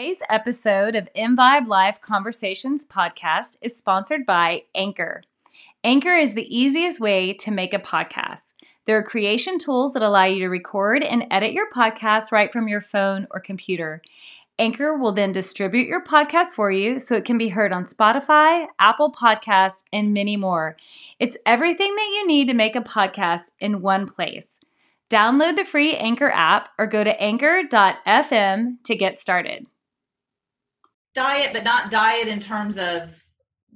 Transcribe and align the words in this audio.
Today's 0.00 0.22
episode 0.30 0.96
of 0.96 1.12
InVibe 1.14 1.66
Life 1.66 2.00
Conversations 2.00 2.86
podcast 2.86 3.58
is 3.60 3.76
sponsored 3.76 4.24
by 4.24 4.62
Anchor. 4.74 5.20
Anchor 5.84 6.14
is 6.14 6.32
the 6.32 6.56
easiest 6.56 7.00
way 7.00 7.34
to 7.34 7.50
make 7.50 7.74
a 7.74 7.78
podcast. 7.78 8.54
There 8.86 8.96
are 8.96 9.02
creation 9.02 9.58
tools 9.58 9.92
that 9.92 10.02
allow 10.02 10.24
you 10.24 10.38
to 10.38 10.48
record 10.48 11.02
and 11.02 11.26
edit 11.30 11.52
your 11.52 11.68
podcast 11.68 12.32
right 12.32 12.50
from 12.50 12.66
your 12.66 12.80
phone 12.80 13.26
or 13.30 13.40
computer. 13.40 14.00
Anchor 14.58 14.96
will 14.96 15.12
then 15.12 15.32
distribute 15.32 15.86
your 15.86 16.02
podcast 16.02 16.52
for 16.54 16.70
you 16.70 16.98
so 16.98 17.14
it 17.14 17.26
can 17.26 17.36
be 17.36 17.50
heard 17.50 17.70
on 17.70 17.84
Spotify, 17.84 18.68
Apple 18.78 19.12
Podcasts, 19.12 19.84
and 19.92 20.14
many 20.14 20.34
more. 20.34 20.78
It's 21.18 21.36
everything 21.44 21.94
that 21.94 22.10
you 22.14 22.26
need 22.26 22.48
to 22.48 22.54
make 22.54 22.74
a 22.74 22.80
podcast 22.80 23.50
in 23.60 23.82
one 23.82 24.06
place. 24.06 24.60
Download 25.10 25.56
the 25.56 25.64
free 25.66 25.94
Anchor 25.94 26.30
app 26.30 26.70
or 26.78 26.86
go 26.86 27.04
to 27.04 27.22
anchor.fm 27.22 28.76
to 28.84 28.96
get 28.96 29.18
started 29.18 29.66
diet, 31.14 31.52
but 31.52 31.64
not 31.64 31.90
diet 31.90 32.28
in 32.28 32.40
terms 32.40 32.78
of, 32.78 33.10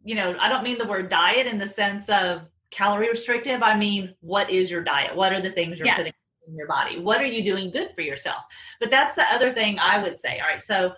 you 0.05 0.15
know, 0.15 0.37
I 0.39 0.49
don't 0.49 0.65
mean 0.65 0.79
the 0.79 0.87
word 0.87 1.09
diet 1.09 1.47
in 1.47 1.59
the 1.59 1.67
sense 1.67 2.09
of 2.09 2.49
calorie 2.71 3.09
restrictive. 3.09 3.63
I 3.63 3.77
mean, 3.77 4.15
what 4.21 4.51
is 4.51 4.71
your 4.71 4.83
diet? 4.83 5.15
What 5.15 5.33
are 5.33 5.41
the 5.41 5.51
things 5.51 5.79
you're 5.79 5.87
yeah. 5.87 5.97
putting 5.97 6.13
in 6.47 6.57
your 6.57 6.67
body? 6.67 6.99
What 6.99 7.21
are 7.21 7.27
you 7.27 7.45
doing 7.45 7.71
good 7.71 7.91
for 7.95 8.03
yourself? 8.03 8.43
But 8.81 8.91
that's 8.91 9.15
the 9.15 9.25
other 9.33 9.51
thing 9.51 9.79
I 9.79 10.03
would 10.03 10.19
say. 10.19 10.41
All 10.41 10.49
right. 10.49 10.63
So 10.63 10.95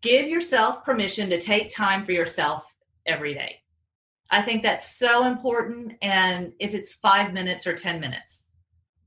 give 0.00 0.28
yourself 0.28 0.84
permission 0.84 1.30
to 1.30 1.40
take 1.40 1.70
time 1.70 2.04
for 2.04 2.12
yourself 2.12 2.64
every 3.06 3.34
day. 3.34 3.56
I 4.30 4.40
think 4.40 4.62
that's 4.62 4.96
so 4.96 5.26
important. 5.26 5.94
And 6.00 6.52
if 6.58 6.74
it's 6.74 6.94
five 6.94 7.32
minutes 7.32 7.66
or 7.66 7.74
10 7.74 8.00
minutes, 8.00 8.46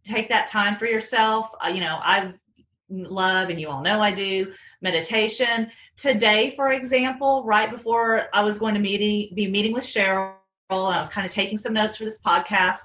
take 0.04 0.30
that 0.30 0.48
time 0.48 0.78
for 0.78 0.86
yourself. 0.86 1.50
Uh, 1.64 1.70
you 1.70 1.82
know, 1.82 2.00
I 2.02 2.34
love, 2.90 3.50
and 3.50 3.60
you 3.60 3.70
all 3.70 3.82
know 3.82 4.00
I 4.00 4.12
do, 4.12 4.54
meditation. 4.86 5.70
Today, 5.98 6.54
for 6.56 6.72
example, 6.72 7.44
right 7.44 7.70
before 7.70 8.30
I 8.34 8.42
was 8.42 8.58
going 8.58 8.76
to 8.76 8.80
meeting, 8.80 9.36
be 9.36 9.50
meeting 9.50 9.74
with 9.74 9.84
Cheryl, 9.84 10.36
and 10.70 10.96
I 10.96 10.98
was 10.98 11.10
kind 11.10 11.28
of 11.28 11.34
taking 11.34 11.58
some 11.58 11.74
notes 11.74 11.98
for 11.98 12.06
this 12.06 12.22
podcast. 12.22 12.80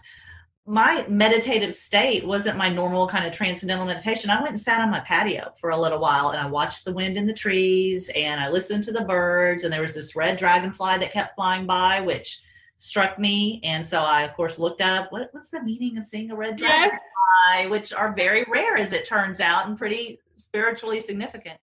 My 0.67 1.07
meditative 1.09 1.73
state 1.73 2.27
wasn't 2.27 2.57
my 2.57 2.69
normal 2.69 3.07
kind 3.07 3.27
of 3.27 3.33
transcendental 3.33 3.87
meditation. 3.87 4.31
I 4.31 4.41
went 4.41 4.51
and 4.51 4.61
sat 4.61 4.81
on 4.81 4.91
my 4.91 5.01
patio 5.01 5.53
for 5.61 5.71
a 5.71 5.81
little 5.81 5.99
while 5.99 6.31
and 6.31 6.41
I 6.41 6.47
watched 6.47 6.85
the 6.85 6.93
wind 6.93 7.17
in 7.17 7.27
the 7.27 7.33
trees 7.33 8.11
and 8.15 8.41
I 8.41 8.51
listened 8.51 8.85
to 8.85 8.93
the 8.93 9.01
birds. 9.01 9.65
And 9.65 9.73
there 9.73 9.81
was 9.81 9.95
this 9.95 10.15
red 10.15 10.37
dragonfly 10.37 10.99
that 10.99 11.13
kept 11.13 11.35
flying 11.35 11.67
by, 11.67 12.01
which 12.01 12.43
struck 12.77 13.19
me. 13.19 13.61
And 13.65 13.87
so 13.87 14.01
I, 14.01 14.23
of 14.23 14.35
course, 14.35 14.59
looked 14.59 14.81
up 14.81 15.11
what, 15.11 15.31
what's 15.33 15.51
the 15.51 15.63
meaning 15.63 15.99
of 15.99 16.05
seeing 16.05 16.31
a 16.31 16.37
red 16.37 16.57
dragonfly, 16.57 17.69
which 17.69 17.93
are 17.93 18.15
very 18.15 18.45
rare, 18.49 18.77
as 18.77 18.93
it 18.93 19.09
turns 19.09 19.41
out, 19.41 19.67
and 19.67 19.77
pretty 19.77 20.21
spiritually 20.37 21.01
significant. 21.01 21.59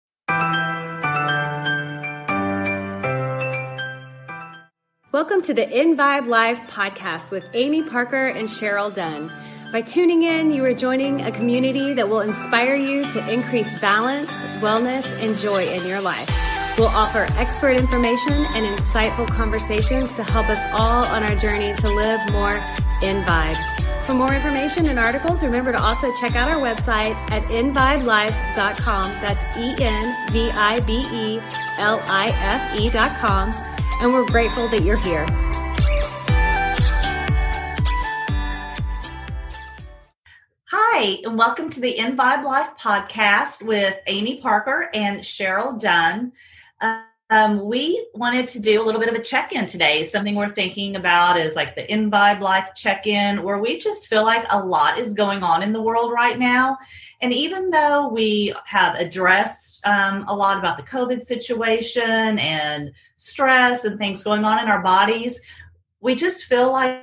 Welcome 5.12 5.41
to 5.43 5.55
the 5.55 5.65
InVibe 5.65 6.27
Life 6.27 6.61
podcast 6.69 7.31
with 7.31 7.45
Amy 7.55 7.83
Parker 7.83 8.27
and 8.27 8.49
Cheryl 8.49 8.93
Dunn. 8.93 9.31
By 9.73 9.83
tuning 9.83 10.25
in, 10.25 10.53
you 10.53 10.65
are 10.65 10.75
joining 10.75 11.23
a 11.23 11.31
community 11.31 11.95
that 11.95 12.09
will 12.09 12.21
inspire 12.21 12.75
you 12.75 13.09
to 13.13 13.33
increase 13.33 13.81
balance, 13.81 14.29
wellness, 14.61 15.07
and 15.23 15.37
joy 15.39 15.65
in 15.69 15.87
your 15.87 16.01
life. 16.01 16.29
We'll 16.77 16.89
offer 16.89 17.27
expert 17.39 17.77
information 17.77 18.33
and 18.33 18.79
insightful 18.79 19.29
conversations 19.29 20.15
to 20.17 20.25
help 20.25 20.48
us 20.48 20.59
all 20.73 21.05
on 21.05 21.23
our 21.23 21.37
journey 21.37 21.75
to 21.77 21.89
live 21.89 22.20
more 22.33 22.57
in 23.01 23.23
vibe. 23.25 24.05
For 24.05 24.13
more 24.13 24.35
information 24.35 24.87
and 24.87 24.98
articles, 24.98 25.43
remember 25.43 25.70
to 25.73 25.81
also 25.83 26.13
check 26.15 26.35
out 26.35 26.48
our 26.48 26.61
website 26.61 27.15
at 27.31 27.45
envibelife.com. 27.45 29.11
That's 29.20 29.57
E 29.57 29.75
N 29.79 30.33
V 30.33 30.51
I 30.51 30.81
B 30.81 31.07
E 31.13 31.39
L 31.79 32.01
I 32.07 32.29
F 32.35 32.81
E.com. 32.81 33.76
And 33.98 34.12
we're 34.12 34.27
grateful 34.27 34.69
that 34.69 34.84
you're 34.84 34.98
here. 34.98 35.25
Hi, 40.70 41.18
and 41.24 41.39
welcome 41.39 41.70
to 41.70 41.80
the 41.80 41.96
InVibe 41.96 42.45
Life 42.45 42.70
podcast 42.79 43.67
with 43.67 43.95
Amy 44.06 44.39
Parker 44.42 44.90
and 44.92 45.20
Cheryl 45.20 45.80
Dunn. 45.80 46.33
Uh, 46.79 47.05
Um, 47.31 47.67
we 47.67 48.07
wanted 48.14 48.47
to 48.48 48.61
do 48.61 48.81
a 48.81 48.85
little 48.85 49.01
bit 49.01 49.09
of 49.09 49.17
a 49.17 49.23
check 49.23 49.53
in 49.53 49.67
today. 49.67 50.05
Something 50.05 50.37
we're 50.37 50.55
thinking 50.55 50.95
about 50.95 51.37
is 51.37 51.57
like 51.57 51.75
the 51.75 51.92
in 51.92 52.09
InVibe 52.09 52.41
Life 52.41 52.70
check 52.77 53.09
in, 53.09 53.42
where 53.42 53.59
we 53.59 53.79
just 53.79 54.07
feel 54.07 54.25
like 54.25 54.47
a 54.51 54.64
lot 54.64 54.98
is 54.98 55.13
going 55.13 55.42
on 55.42 55.63
in 55.65 55.73
the 55.73 55.83
world 55.83 56.13
right 56.13 56.39
now. 56.39 56.79
And 57.23 57.33
even 57.33 57.70
though 57.70 58.09
we 58.09 58.55
have 58.67 58.95
addressed 58.95 59.85
um, 59.85 60.25
a 60.29 60.35
lot 60.35 60.59
about 60.59 60.77
the 60.77 60.85
COVID 60.85 61.20
situation 61.20 62.39
and 62.39 62.92
stress 63.17 63.85
and 63.85 63.98
things 63.98 64.23
going 64.23 64.45
on 64.45 64.61
in 64.61 64.69
our 64.69 64.83
bodies, 64.83 65.41
we 66.01 66.15
just 66.15 66.45
feel 66.45 66.70
like 66.70 67.03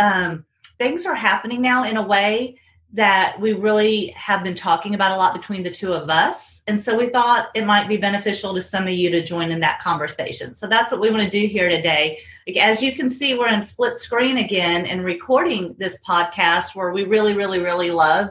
um, 0.00 0.44
things 0.78 1.06
are 1.06 1.14
happening 1.14 1.62
now 1.62 1.84
in 1.84 1.96
a 1.96 2.02
way 2.02 2.56
that 2.92 3.40
we 3.40 3.52
really 3.52 4.08
have 4.08 4.42
been 4.42 4.54
talking 4.54 4.94
about 4.94 5.12
a 5.12 5.16
lot 5.16 5.32
between 5.32 5.62
the 5.62 5.70
two 5.70 5.92
of 5.92 6.10
us. 6.10 6.60
And 6.66 6.80
so 6.80 6.96
we 6.96 7.06
thought 7.06 7.48
it 7.54 7.64
might 7.64 7.88
be 7.88 7.96
beneficial 7.96 8.52
to 8.54 8.60
some 8.60 8.84
of 8.84 8.92
you 8.92 9.10
to 9.10 9.22
join 9.22 9.52
in 9.52 9.60
that 9.60 9.80
conversation. 9.80 10.54
So 10.54 10.66
that's 10.66 10.90
what 10.90 11.00
we 11.00 11.10
want 11.10 11.22
to 11.22 11.30
do 11.30 11.46
here 11.46 11.68
today. 11.68 12.18
As 12.60 12.82
you 12.82 12.92
can 12.92 13.08
see, 13.08 13.38
we're 13.38 13.48
in 13.48 13.62
split 13.62 13.96
screen 13.96 14.38
again 14.38 14.86
and 14.86 15.04
recording 15.04 15.76
this 15.78 16.02
podcast 16.02 16.74
where 16.74 16.90
we 16.90 17.04
really, 17.04 17.34
really, 17.34 17.60
really 17.60 17.92
love 17.92 18.30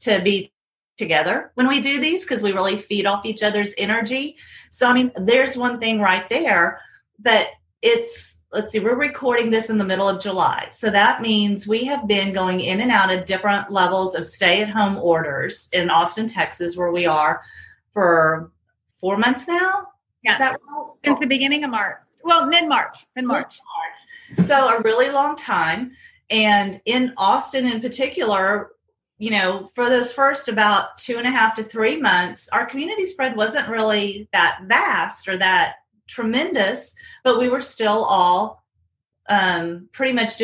to 0.00 0.20
be 0.22 0.52
together 0.98 1.50
when 1.54 1.66
we 1.66 1.80
do 1.80 1.98
these 1.98 2.24
because 2.24 2.42
we 2.42 2.52
really 2.52 2.78
feed 2.78 3.06
off 3.06 3.24
each 3.24 3.42
other's 3.42 3.72
energy. 3.78 4.36
So, 4.70 4.86
I 4.86 4.92
mean, 4.92 5.12
there's 5.16 5.56
one 5.56 5.80
thing 5.80 5.98
right 5.98 6.28
there, 6.28 6.78
but 7.18 7.48
it's 7.80 8.38
let's 8.54 8.70
see, 8.70 8.78
we're 8.78 8.94
recording 8.94 9.50
this 9.50 9.68
in 9.68 9.78
the 9.78 9.84
middle 9.84 10.08
of 10.08 10.22
July. 10.22 10.68
So 10.70 10.88
that 10.90 11.20
means 11.20 11.66
we 11.66 11.84
have 11.84 12.06
been 12.06 12.32
going 12.32 12.60
in 12.60 12.80
and 12.80 12.90
out 12.90 13.12
of 13.12 13.24
different 13.24 13.70
levels 13.70 14.14
of 14.14 14.24
stay 14.24 14.62
at 14.62 14.68
home 14.68 14.96
orders 14.96 15.68
in 15.72 15.90
Austin, 15.90 16.28
Texas, 16.28 16.76
where 16.76 16.92
we 16.92 17.04
are 17.04 17.42
for 17.92 18.52
four 19.00 19.16
months 19.18 19.48
now. 19.48 19.88
Yeah. 20.22 20.32
Is 20.32 20.38
that 20.38 20.52
right? 20.52 20.90
Since 21.04 21.18
the 21.18 21.26
beginning 21.26 21.64
of 21.64 21.70
March. 21.70 21.98
Well, 22.22 22.46
mid 22.46 22.68
March. 22.68 22.96
Mid 23.16 23.24
March. 23.24 23.58
So 24.38 24.68
a 24.68 24.80
really 24.82 25.10
long 25.10 25.36
time. 25.36 25.92
And 26.30 26.80
in 26.84 27.12
Austin 27.16 27.66
in 27.66 27.80
particular, 27.80 28.70
you 29.18 29.30
know, 29.30 29.70
for 29.74 29.90
those 29.90 30.12
first 30.12 30.48
about 30.48 30.96
two 30.96 31.18
and 31.18 31.26
a 31.26 31.30
half 31.30 31.56
to 31.56 31.62
three 31.62 32.00
months, 32.00 32.48
our 32.48 32.66
community 32.66 33.04
spread 33.04 33.36
wasn't 33.36 33.68
really 33.68 34.28
that 34.32 34.60
vast 34.66 35.28
or 35.28 35.36
that 35.38 35.76
tremendous, 36.06 36.94
but 37.22 37.38
we 37.38 37.48
were 37.48 37.60
still 37.60 38.04
all 38.04 38.64
um, 39.28 39.88
pretty 39.92 40.12
much 40.12 40.36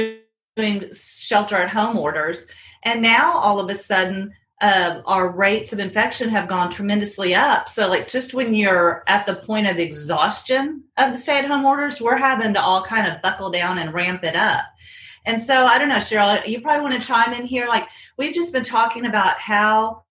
doing 0.56 0.90
shelter 0.92 1.56
at 1.56 1.70
home 1.70 1.98
orders. 1.98 2.46
And 2.84 3.02
now 3.02 3.32
all 3.32 3.60
of 3.60 3.70
a 3.70 3.74
sudden, 3.74 4.32
uh, 4.60 5.00
our 5.06 5.30
rates 5.30 5.72
of 5.72 5.78
infection 5.78 6.28
have 6.28 6.48
gone 6.48 6.70
tremendously 6.70 7.34
up. 7.34 7.68
So, 7.68 7.88
like, 7.88 8.08
just 8.08 8.34
when 8.34 8.54
you're 8.54 9.02
at 9.06 9.26
the 9.26 9.36
point 9.36 9.66
of 9.66 9.78
exhaustion 9.78 10.84
of 10.98 11.12
the 11.12 11.18
stay 11.18 11.38
at 11.38 11.46
home 11.46 11.64
orders, 11.64 12.00
we're 12.00 12.16
having 12.16 12.52
to 12.54 12.60
all 12.60 12.84
kind 12.84 13.06
of 13.06 13.22
buckle 13.22 13.50
down 13.50 13.78
and 13.78 13.94
ramp 13.94 14.22
it 14.22 14.36
up. 14.36 14.64
And 15.24 15.40
so, 15.40 15.64
I 15.64 15.78
don't 15.78 15.88
know, 15.88 15.96
Cheryl, 15.96 16.46
you 16.46 16.60
probably 16.60 16.82
want 16.82 17.00
to 17.00 17.06
chime 17.06 17.32
in 17.32 17.46
here. 17.46 17.68
Like, 17.68 17.88
we've 18.18 18.34
just 18.34 18.52
been 18.52 18.64
talking 18.64 19.06
about 19.06 19.38
how 19.38 20.04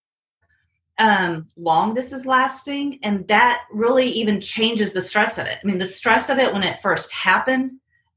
um, 0.99 1.47
long 1.57 1.93
this 1.93 2.13
is 2.13 2.25
lasting. 2.25 2.99
And 3.03 3.27
that 3.27 3.63
really 3.71 4.09
even 4.09 4.39
changes 4.39 4.93
the 4.93 5.01
stress 5.01 5.37
of 5.37 5.47
it. 5.47 5.57
I 5.63 5.65
mean, 5.65 5.79
the 5.79 5.85
stress 5.85 6.29
of 6.29 6.37
it 6.37 6.53
when 6.53 6.63
it 6.63 6.81
first 6.81 7.11
happened 7.11 7.71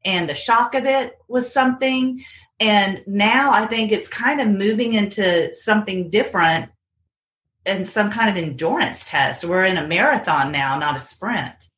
and 0.04 0.28
the 0.28 0.34
shock 0.34 0.75
of 0.75 0.84
it 0.84 1.19
was 1.28 1.50
something. 1.50 2.25
And 2.60 3.03
now 3.06 3.53
I 3.53 3.66
think 3.66 3.92
it's 3.92 4.09
kind 4.09 4.41
of 4.41 4.48
moving 4.48 4.94
into 4.94 5.53
something 5.54 6.10
different 6.10 6.71
and 7.65 7.87
some 7.87 8.10
kind 8.10 8.28
of 8.28 8.42
endurance 8.42 9.04
test. 9.04 9.44
We're 9.44 9.65
in 9.65 9.78
a 9.78 9.87
marathon 9.87 10.51
now, 10.51 10.77
not 10.78 10.97
a 10.97 11.01
sprint. 11.01 11.68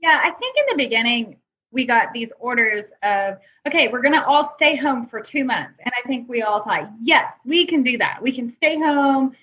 Yeah, 0.00 0.20
I 0.20 0.30
think 0.30 0.56
in 0.56 0.64
the 0.70 0.84
beginning, 0.84 1.36
we 1.72 1.86
got 1.86 2.12
these 2.12 2.30
orders 2.40 2.84
of, 3.04 3.38
okay, 3.68 3.86
we're 3.86 4.02
going 4.02 4.14
to 4.14 4.24
all 4.24 4.54
stay 4.56 4.74
home 4.74 5.06
for 5.06 5.20
two 5.20 5.44
months. 5.44 5.74
And 5.84 5.92
I 5.96 6.08
think 6.08 6.28
we 6.28 6.42
all 6.42 6.64
thought, 6.64 6.90
yes, 7.00 7.32
we 7.44 7.66
can 7.66 7.84
do 7.84 7.98
that. 7.98 8.20
We 8.20 8.32
can 8.32 8.52
stay 8.56 8.76
home 8.76 9.36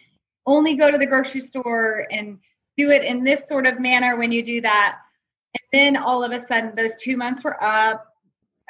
only 0.47 0.75
go 0.75 0.89
to 0.89 0.97
the 0.97 1.05
grocery 1.05 1.41
store 1.41 2.07
and 2.09 2.39
do 2.77 2.89
it 2.89 3.03
in 3.03 3.23
this 3.23 3.41
sort 3.47 3.67
of 3.67 3.79
manner 3.79 4.17
when 4.17 4.31
you 4.31 4.44
do 4.44 4.61
that. 4.61 4.97
And 5.53 5.95
then 5.95 6.01
all 6.01 6.23
of 6.23 6.31
a 6.31 6.39
sudden, 6.39 6.73
those 6.75 6.91
two 6.99 7.17
months 7.17 7.44
were 7.44 7.61
up. 7.63 8.05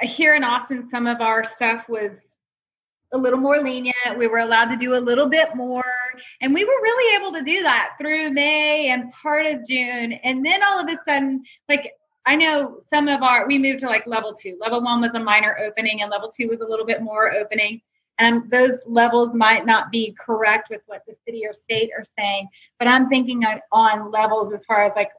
Here 0.02 0.36
in 0.36 0.44
Austin, 0.44 0.90
some 0.92 1.08
of 1.08 1.22
our 1.22 1.46
stuff 1.46 1.88
was 1.88 2.12
a 3.14 3.18
little 3.18 3.40
more 3.40 3.62
lenient. 3.62 4.18
We 4.18 4.28
were 4.28 4.40
allowed 4.40 4.70
to 4.72 4.78
do 4.78 4.96
a 4.96 5.00
little 5.00 5.30
bit 5.30 5.56
more. 5.56 5.84
And 6.42 6.54
we 6.54 6.66
were 6.66 6.82
really 6.82 7.16
able 7.16 7.32
to 7.34 7.44
do 7.44 7.64
that 7.64 7.92
through 8.00 8.32
May 8.32 8.90
and 8.90 9.12
part 9.14 9.46
of 9.46 9.68
June. 9.68 10.14
And 10.24 10.46
then 10.46 10.64
all 10.64 10.80
of 10.80 10.90
a 10.90 10.98
sudden, 11.06 11.44
like 11.70 11.94
I 12.26 12.36
know 12.36 12.82
some 12.90 13.08
of 13.08 13.22
our, 13.24 13.48
we 13.48 13.58
moved 13.58 13.80
to 13.80 13.88
like 13.88 14.06
level 14.08 14.34
two. 14.34 14.58
Level 14.60 14.84
one 14.84 15.02
was 15.02 15.12
a 15.14 15.20
minor 15.20 15.58
opening, 15.60 16.02
and 16.02 16.12
level 16.12 16.30
two 16.30 16.48
was 16.48 16.60
a 16.60 16.66
little 16.66 16.86
bit 16.86 17.02
more 17.02 17.34
opening 17.34 17.82
and 18.20 18.50
those 18.50 18.74
levels 18.86 19.34
might 19.34 19.66
not 19.66 19.92
be 19.92 20.16
correct 20.20 20.70
with 20.70 20.82
what 20.88 21.04
the 21.08 21.16
city 21.26 21.44
or 21.46 21.54
state 21.54 21.92
are 21.98 22.06
saying 22.18 22.48
but 22.80 22.88
i'm 22.88 23.10
thinking 23.10 23.44
on, 23.44 23.60
on 23.72 24.12
levels 24.12 24.54
as 24.54 24.64
far 24.66 24.86
as 24.86 24.92
like 24.96 25.12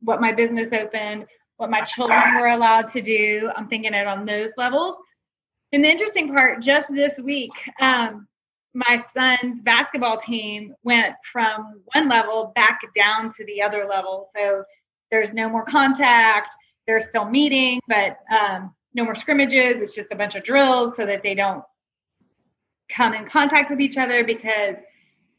what 0.00 0.20
my 0.20 0.32
business 0.32 0.68
opened, 0.72 1.26
what 1.56 1.70
my 1.70 1.82
children 1.82 2.34
were 2.36 2.48
allowed 2.48 2.88
to 2.88 3.02
do. 3.02 3.50
I'm 3.56 3.68
thinking 3.68 3.94
it 3.94 4.06
on 4.06 4.24
those 4.24 4.50
levels. 4.56 4.96
And 5.72 5.84
the 5.84 5.90
interesting 5.90 6.28
part, 6.28 6.62
just 6.62 6.88
this 6.92 7.14
week, 7.22 7.52
um, 7.80 8.26
my 8.74 9.02
son's 9.14 9.60
basketball 9.62 10.18
team 10.18 10.74
went 10.82 11.14
from 11.32 11.82
one 11.94 12.08
level 12.08 12.52
back 12.54 12.80
down 12.96 13.32
to 13.34 13.44
the 13.44 13.60
other 13.60 13.86
level. 13.86 14.30
So 14.36 14.62
there's 15.10 15.32
no 15.32 15.48
more 15.48 15.64
contact. 15.64 16.54
They're 16.86 17.00
still 17.00 17.28
meeting, 17.28 17.80
but 17.88 18.18
um, 18.30 18.74
no 18.94 19.04
more 19.04 19.14
scrimmages. 19.14 19.82
It's 19.82 19.94
just 19.94 20.12
a 20.12 20.16
bunch 20.16 20.36
of 20.36 20.44
drills 20.44 20.92
so 20.96 21.04
that 21.06 21.22
they 21.22 21.34
don't 21.34 21.62
come 22.94 23.14
in 23.14 23.26
contact 23.26 23.70
with 23.70 23.80
each 23.80 23.96
other 23.96 24.24
because 24.24 24.76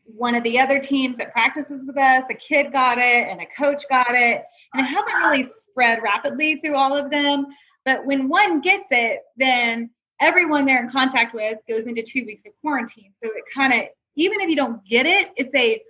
one 0.06 0.36
of 0.36 0.44
the 0.44 0.60
other 0.60 0.80
teams 0.80 1.18
that 1.18 1.32
practices 1.32 1.84
with 1.86 1.98
us, 1.98 2.24
a 2.30 2.34
kid 2.34 2.72
got 2.72 2.98
it 2.98 3.28
and 3.30 3.42
a 3.42 3.46
coach 3.58 3.84
got 3.90 4.12
it. 4.12 4.44
And 4.74 4.86
it 4.86 4.90
hasn't 4.90 5.16
really 5.18 5.50
spread 5.70 6.02
rapidly 6.02 6.58
through 6.58 6.76
all 6.76 6.96
of 6.98 7.10
them. 7.12 7.48
But 7.86 8.06
when 8.06 8.28
one 8.28 8.62
gets 8.62 8.88
it, 8.92 9.22
then 9.38 9.90
everyone 10.20 10.66
they're 10.66 10.84
in 10.84 10.90
contact 10.90 11.34
with 11.34 11.58
goes 11.68 11.86
into 11.86 12.04
two 12.04 12.26
weeks 12.26 12.44
of 12.46 12.54
quarantine. 12.62 13.14
So 13.24 13.30
it 13.30 13.44
kind 13.54 13.74
of, 13.74 13.88
even 14.16 14.42
if 14.42 14.50
you 14.50 14.56
don't 14.56 14.86
get 14.86 15.06
it, 15.06 15.30
it's 15.38 15.54
a, 15.56 15.82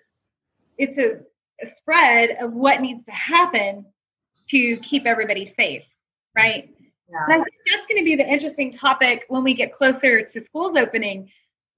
it's 0.78 0.98
a, 0.98 1.66
a 1.66 1.72
spread 1.78 2.38
of 2.42 2.54
what 2.54 2.82
needs 2.82 3.04
to 3.06 3.12
happen 3.12 3.86
to 4.50 4.78
keep 4.78 5.06
everybody 5.06 5.46
safe, 5.58 5.84
right? 6.36 6.70
Yeah. 7.10 7.18
And 7.26 7.34
I 7.34 7.44
think 7.44 7.56
that's 7.72 7.88
going 7.88 8.02
to 8.02 8.06
be 8.06 8.16
the 8.16 8.28
interesting 8.28 8.72
topic 8.72 9.26
when 9.30 9.44
we 9.44 9.54
get 9.54 9.74
closer 9.74 10.22
to 10.24 10.46
schools 10.46 10.78
opening. 10.78 11.30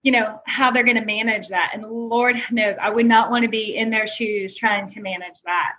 You 0.04 0.12
know 0.14 0.42
how 0.46 0.72
they're 0.72 0.84
going 0.84 0.98
to 0.98 1.06
manage 1.06 1.50
that, 1.50 1.72
and 1.74 1.86
Lord 1.86 2.36
knows 2.52 2.76
I 2.82 2.90
would 2.90 3.06
not 3.06 3.30
want 3.30 3.44
to 3.44 3.50
be 3.50 3.78
in 3.78 3.90
their 3.90 4.08
shoes 4.08 4.56
trying 4.56 4.90
to 4.90 5.00
manage 5.00 5.38
that. 5.46 5.74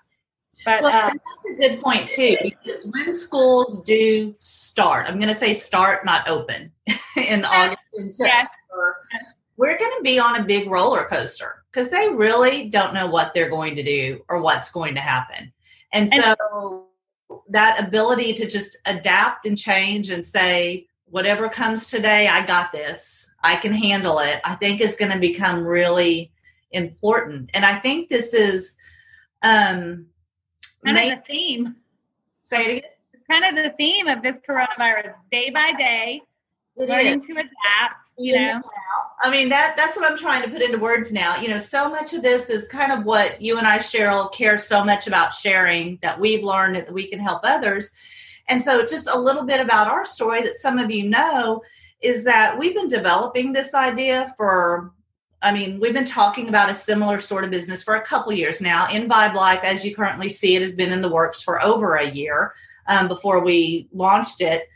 But 0.65 0.83
well, 0.83 0.95
uh, 0.95 1.11
that's 1.11 1.51
a 1.53 1.57
good 1.57 1.81
point 1.81 2.09
too, 2.09 2.37
because 2.41 2.87
when 2.87 3.13
schools 3.13 3.83
do 3.83 4.35
start, 4.39 5.09
I'm 5.09 5.19
going 5.19 5.29
to 5.29 5.35
say 5.35 5.55
start, 5.55 6.05
not 6.05 6.29
open, 6.29 6.71
in 7.17 7.45
August 7.45 7.79
and 7.95 8.13
September, 8.13 8.97
we're 9.57 9.77
going 9.77 9.93
to 9.97 10.03
be 10.03 10.21
on 10.21 10.41
a 10.41 10.45
big 10.45 10.71
roller 10.71 11.05
coaster 11.05 11.65
because 11.73 11.91
they 11.91 12.09
really 12.09 12.69
don't 12.69 12.95
know 12.95 13.09
what 13.09 13.35
they're 13.35 13.51
going 13.51 13.75
to 13.75 13.83
do 13.83 14.23
or 14.29 14.41
what's 14.41 14.71
going 14.71 14.95
to 14.95 15.01
happen, 15.01 15.53
and 15.93 16.09
so 16.11 16.87
and, 17.29 17.37
that 17.49 17.81
ability 17.81 18.35
to 18.35 18.47
just 18.47 18.79
adapt 18.87 19.47
and 19.47 19.59
change 19.59 20.11
and 20.11 20.25
say 20.25 20.87
whatever 21.07 21.49
comes 21.49 21.89
today, 21.89 22.27
I 22.27 22.45
got 22.45 22.73
this, 22.73 23.29
I 23.43 23.57
can 23.57 23.73
handle 23.73 24.19
it. 24.19 24.41
I 24.45 24.55
think 24.55 24.81
is 24.81 24.97
going 24.97 25.13
to 25.13 25.19
become 25.19 25.65
really 25.65 26.33
important, 26.71 27.51
and 27.55 27.65
I 27.65 27.79
think 27.79 28.09
this 28.09 28.35
is. 28.35 28.77
Um, 29.43 30.07
kind 30.85 31.13
of 31.13 31.19
the 31.19 31.25
theme. 31.27 31.77
Say 32.45 32.65
it 32.65 32.71
again. 32.71 32.91
It's 33.13 33.25
kind 33.29 33.45
of 33.45 33.65
the 33.65 33.71
theme 33.77 34.09
of 34.09 34.23
this 34.23 34.39
coronavirus, 34.49 35.15
day 35.31 35.51
by 35.51 35.73
day, 35.79 36.23
it 36.77 36.89
learning 36.89 37.21
is. 37.21 37.27
to 37.27 37.33
adapt. 37.33 38.07
You 38.19 38.39
know? 38.39 38.63
I 39.23 39.31
mean 39.31 39.49
that 39.49 39.77
that's 39.77 39.97
what 39.97 40.11
I'm 40.11 40.19
trying 40.19 40.43
to 40.43 40.51
put 40.51 40.63
into 40.63 40.79
words 40.79 41.13
now. 41.13 41.37
You 41.37 41.49
know, 41.49 41.59
so 41.59 41.89
much 41.89 42.13
of 42.13 42.23
this 42.23 42.51
is 42.51 42.69
kind 42.69 42.93
of 42.93 43.05
what 43.05 43.41
you 43.41 43.59
and 43.59 43.67
I, 43.67 43.79
Cheryl, 43.79 44.33
care 44.33 44.59
so 44.59 44.85
much 44.85 45.07
about 45.07 45.33
sharing 45.33 45.99
that 46.03 46.19
we've 46.19 46.45
learned 46.45 46.77
that 46.77 46.93
we 46.93 47.09
can 47.09 47.19
help 47.19 47.41
others. 47.45 47.91
And 48.49 48.61
so 48.61 48.85
just 48.85 49.09
a 49.09 49.19
little 49.19 49.45
bit 49.45 49.61
about 49.61 49.89
our 49.89 50.05
story 50.05 50.43
that 50.43 50.57
some 50.57 50.79
of 50.79 50.91
you 50.91 51.09
know 51.09 51.63
is 52.03 52.25
that 52.25 52.59
we've 52.59 52.75
been 52.75 52.89
developing 52.89 53.53
this 53.53 53.75
idea 53.75 54.33
for 54.37 54.93
I 55.45 55.53
mean, 55.53 55.81
we've 55.81 55.93
been 55.93 56.05
talking 56.05 56.49
about 56.49 56.71
a 56.71 56.75
similar 56.75 57.21
sort 57.21 57.43
of 57.43 57.51
business 57.51 57.83
for 57.83 57.97
a 57.97 58.03
couple 58.03 58.33
years 58.33 58.61
now. 58.61 58.89
In 58.89 59.09
Vibe 59.09 59.35
Life, 59.35 59.65
as 59.65 59.85
you 59.85 59.93
currently 59.93 60.29
see, 60.29 60.55
it 60.55 60.63
has 60.63 60.73
been 60.73 60.93
in 60.93 61.03
the 61.03 61.09
works 61.09 61.43
for 61.43 61.61
over 61.61 61.97
a 61.97 62.09
year 62.09 62.55
um, 62.87 63.09
before 63.09 63.43
we 63.45 63.89
launched 63.93 64.41
it. 64.41 64.69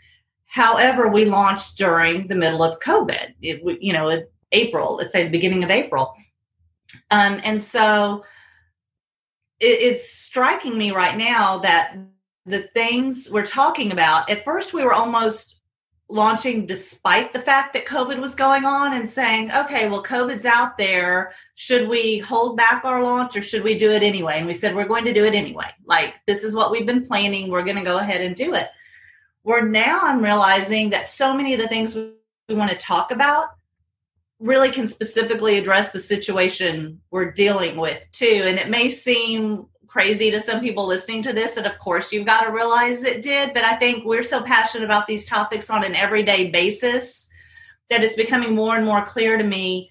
However, 0.46 1.06
we 1.06 1.24
launched 1.24 1.78
during 1.78 2.26
the 2.26 2.34
middle 2.34 2.64
of 2.64 2.80
COVID. 2.80 3.34
It, 3.40 3.80
you 3.80 3.92
know, 3.92 4.24
April, 4.50 4.96
let's 4.96 5.12
say 5.12 5.22
the 5.22 5.30
beginning 5.30 5.62
of 5.62 5.70
April, 5.70 6.14
um, 7.10 7.40
and 7.44 7.60
so 7.60 8.24
it, 9.60 9.66
it's 9.66 10.10
striking 10.10 10.76
me 10.76 10.90
right 10.90 11.16
now 11.16 11.58
that 11.58 11.96
the 12.44 12.62
things 12.74 13.28
we're 13.30 13.44
talking 13.44 13.92
about. 13.92 14.30
At 14.30 14.44
first, 14.44 14.72
we 14.72 14.82
were 14.82 14.94
almost 14.94 15.55
launching 16.08 16.66
despite 16.66 17.32
the 17.32 17.40
fact 17.40 17.72
that 17.72 17.86
COVID 17.86 18.20
was 18.20 18.34
going 18.34 18.64
on 18.64 18.94
and 18.94 19.08
saying, 19.08 19.52
okay, 19.52 19.88
well, 19.88 20.02
COVID's 20.02 20.44
out 20.44 20.78
there. 20.78 21.32
Should 21.54 21.88
we 21.88 22.18
hold 22.18 22.56
back 22.56 22.84
our 22.84 23.02
launch 23.02 23.36
or 23.36 23.42
should 23.42 23.64
we 23.64 23.76
do 23.76 23.90
it 23.90 24.02
anyway? 24.02 24.38
And 24.38 24.46
we 24.46 24.54
said, 24.54 24.74
we're 24.74 24.86
going 24.86 25.04
to 25.04 25.12
do 25.12 25.24
it 25.24 25.34
anyway. 25.34 25.68
Like, 25.84 26.14
this 26.26 26.44
is 26.44 26.54
what 26.54 26.70
we've 26.70 26.86
been 26.86 27.06
planning. 27.06 27.50
We're 27.50 27.64
going 27.64 27.76
to 27.76 27.82
go 27.82 27.98
ahead 27.98 28.20
and 28.20 28.36
do 28.36 28.54
it. 28.54 28.68
Where 29.42 29.66
now 29.66 30.00
I'm 30.02 30.22
realizing 30.22 30.90
that 30.90 31.08
so 31.08 31.34
many 31.34 31.54
of 31.54 31.60
the 31.60 31.68
things 31.68 31.96
we 31.96 32.54
want 32.54 32.70
to 32.70 32.76
talk 32.76 33.10
about 33.10 33.48
really 34.38 34.70
can 34.70 34.86
specifically 34.86 35.56
address 35.56 35.90
the 35.90 36.00
situation 36.00 37.00
we're 37.10 37.32
dealing 37.32 37.76
with 37.76 38.06
too. 38.12 38.42
And 38.44 38.58
it 38.58 38.68
may 38.68 38.90
seem 38.90 39.66
crazy 39.96 40.30
to 40.30 40.38
some 40.38 40.60
people 40.60 40.86
listening 40.86 41.22
to 41.22 41.32
this 41.32 41.54
that 41.54 41.64
of 41.64 41.78
course 41.78 42.12
you've 42.12 42.26
got 42.26 42.42
to 42.42 42.52
realize 42.52 43.02
it 43.02 43.22
did 43.22 43.54
but 43.54 43.64
i 43.64 43.74
think 43.76 44.04
we're 44.04 44.22
so 44.22 44.42
passionate 44.42 44.84
about 44.84 45.06
these 45.06 45.24
topics 45.24 45.70
on 45.70 45.82
an 45.82 45.94
everyday 45.94 46.50
basis 46.50 47.28
that 47.88 48.04
it's 48.04 48.14
becoming 48.14 48.54
more 48.54 48.76
and 48.76 48.84
more 48.84 49.02
clear 49.06 49.38
to 49.38 49.44
me 49.44 49.90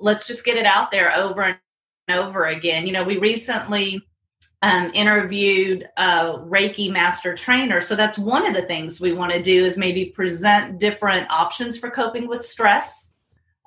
let's 0.00 0.26
just 0.26 0.42
get 0.42 0.56
it 0.56 0.64
out 0.64 0.90
there 0.90 1.14
over 1.14 1.42
and 1.42 1.58
over 2.10 2.46
again. 2.46 2.86
You 2.86 2.94
know 2.94 3.04
we 3.04 3.18
recently 3.18 4.02
um, 4.62 4.90
interviewed 4.94 5.86
a 5.98 6.38
reiki 6.38 6.90
master 6.90 7.34
trainer 7.34 7.82
so 7.82 7.94
that's 7.94 8.18
one 8.18 8.46
of 8.46 8.54
the 8.54 8.62
things 8.62 9.02
we 9.02 9.12
want 9.12 9.32
to 9.32 9.42
do 9.42 9.66
is 9.66 9.76
maybe 9.76 10.06
present 10.06 10.78
different 10.78 11.30
options 11.30 11.76
for 11.76 11.90
coping 11.90 12.26
with 12.26 12.42
stress 12.42 13.12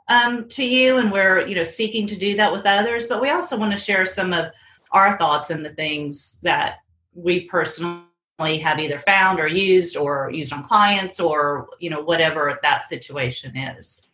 um, 0.08 0.48
to 0.50 0.66
you 0.66 0.98
and 0.98 1.12
we're 1.12 1.46
you 1.46 1.54
know 1.54 1.64
seeking 1.64 2.08
to 2.08 2.16
do 2.16 2.36
that 2.38 2.52
with 2.52 2.66
others 2.66 3.06
but 3.06 3.22
we 3.22 3.30
also 3.30 3.56
want 3.56 3.72
to 3.72 3.78
share 3.78 4.06
some 4.06 4.34
of 4.34 4.48
our 4.96 5.18
thoughts 5.18 5.50
and 5.50 5.64
the 5.64 5.70
things 5.72 6.40
that 6.42 6.78
we 7.14 7.42
personally 7.42 8.08
have 8.40 8.80
either 8.80 8.98
found 9.00 9.40
or 9.40 9.48
used 9.48 9.96
or 9.98 10.32
used 10.34 10.52
on 10.54 10.64
clients 10.64 11.20
or 11.20 11.68
you 11.80 11.90
know 11.90 12.02
whatever 12.02 12.58
that 12.64 12.88
situation 12.88 13.56
is. 13.56 14.08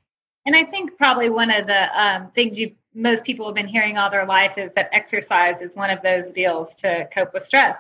And 0.46 0.56
i 0.56 0.64
think 0.64 0.98
probably 0.98 1.30
one 1.30 1.52
of 1.52 1.68
the 1.68 2.02
um, 2.02 2.32
things 2.32 2.58
you 2.58 2.72
most 2.94 3.24
people 3.24 3.46
have 3.46 3.56
been 3.56 3.68
hearing 3.68 3.98
all 3.98 4.10
their 4.10 4.26
life 4.26 4.58
is 4.58 4.70
that 4.76 4.90
exercise 4.92 5.56
is 5.62 5.76
one 5.76 5.90
of 5.90 6.02
those 6.02 6.28
deals 6.34 6.76
to 6.76 7.08
cope 7.14 7.34
with 7.34 7.44
stress. 7.44 7.78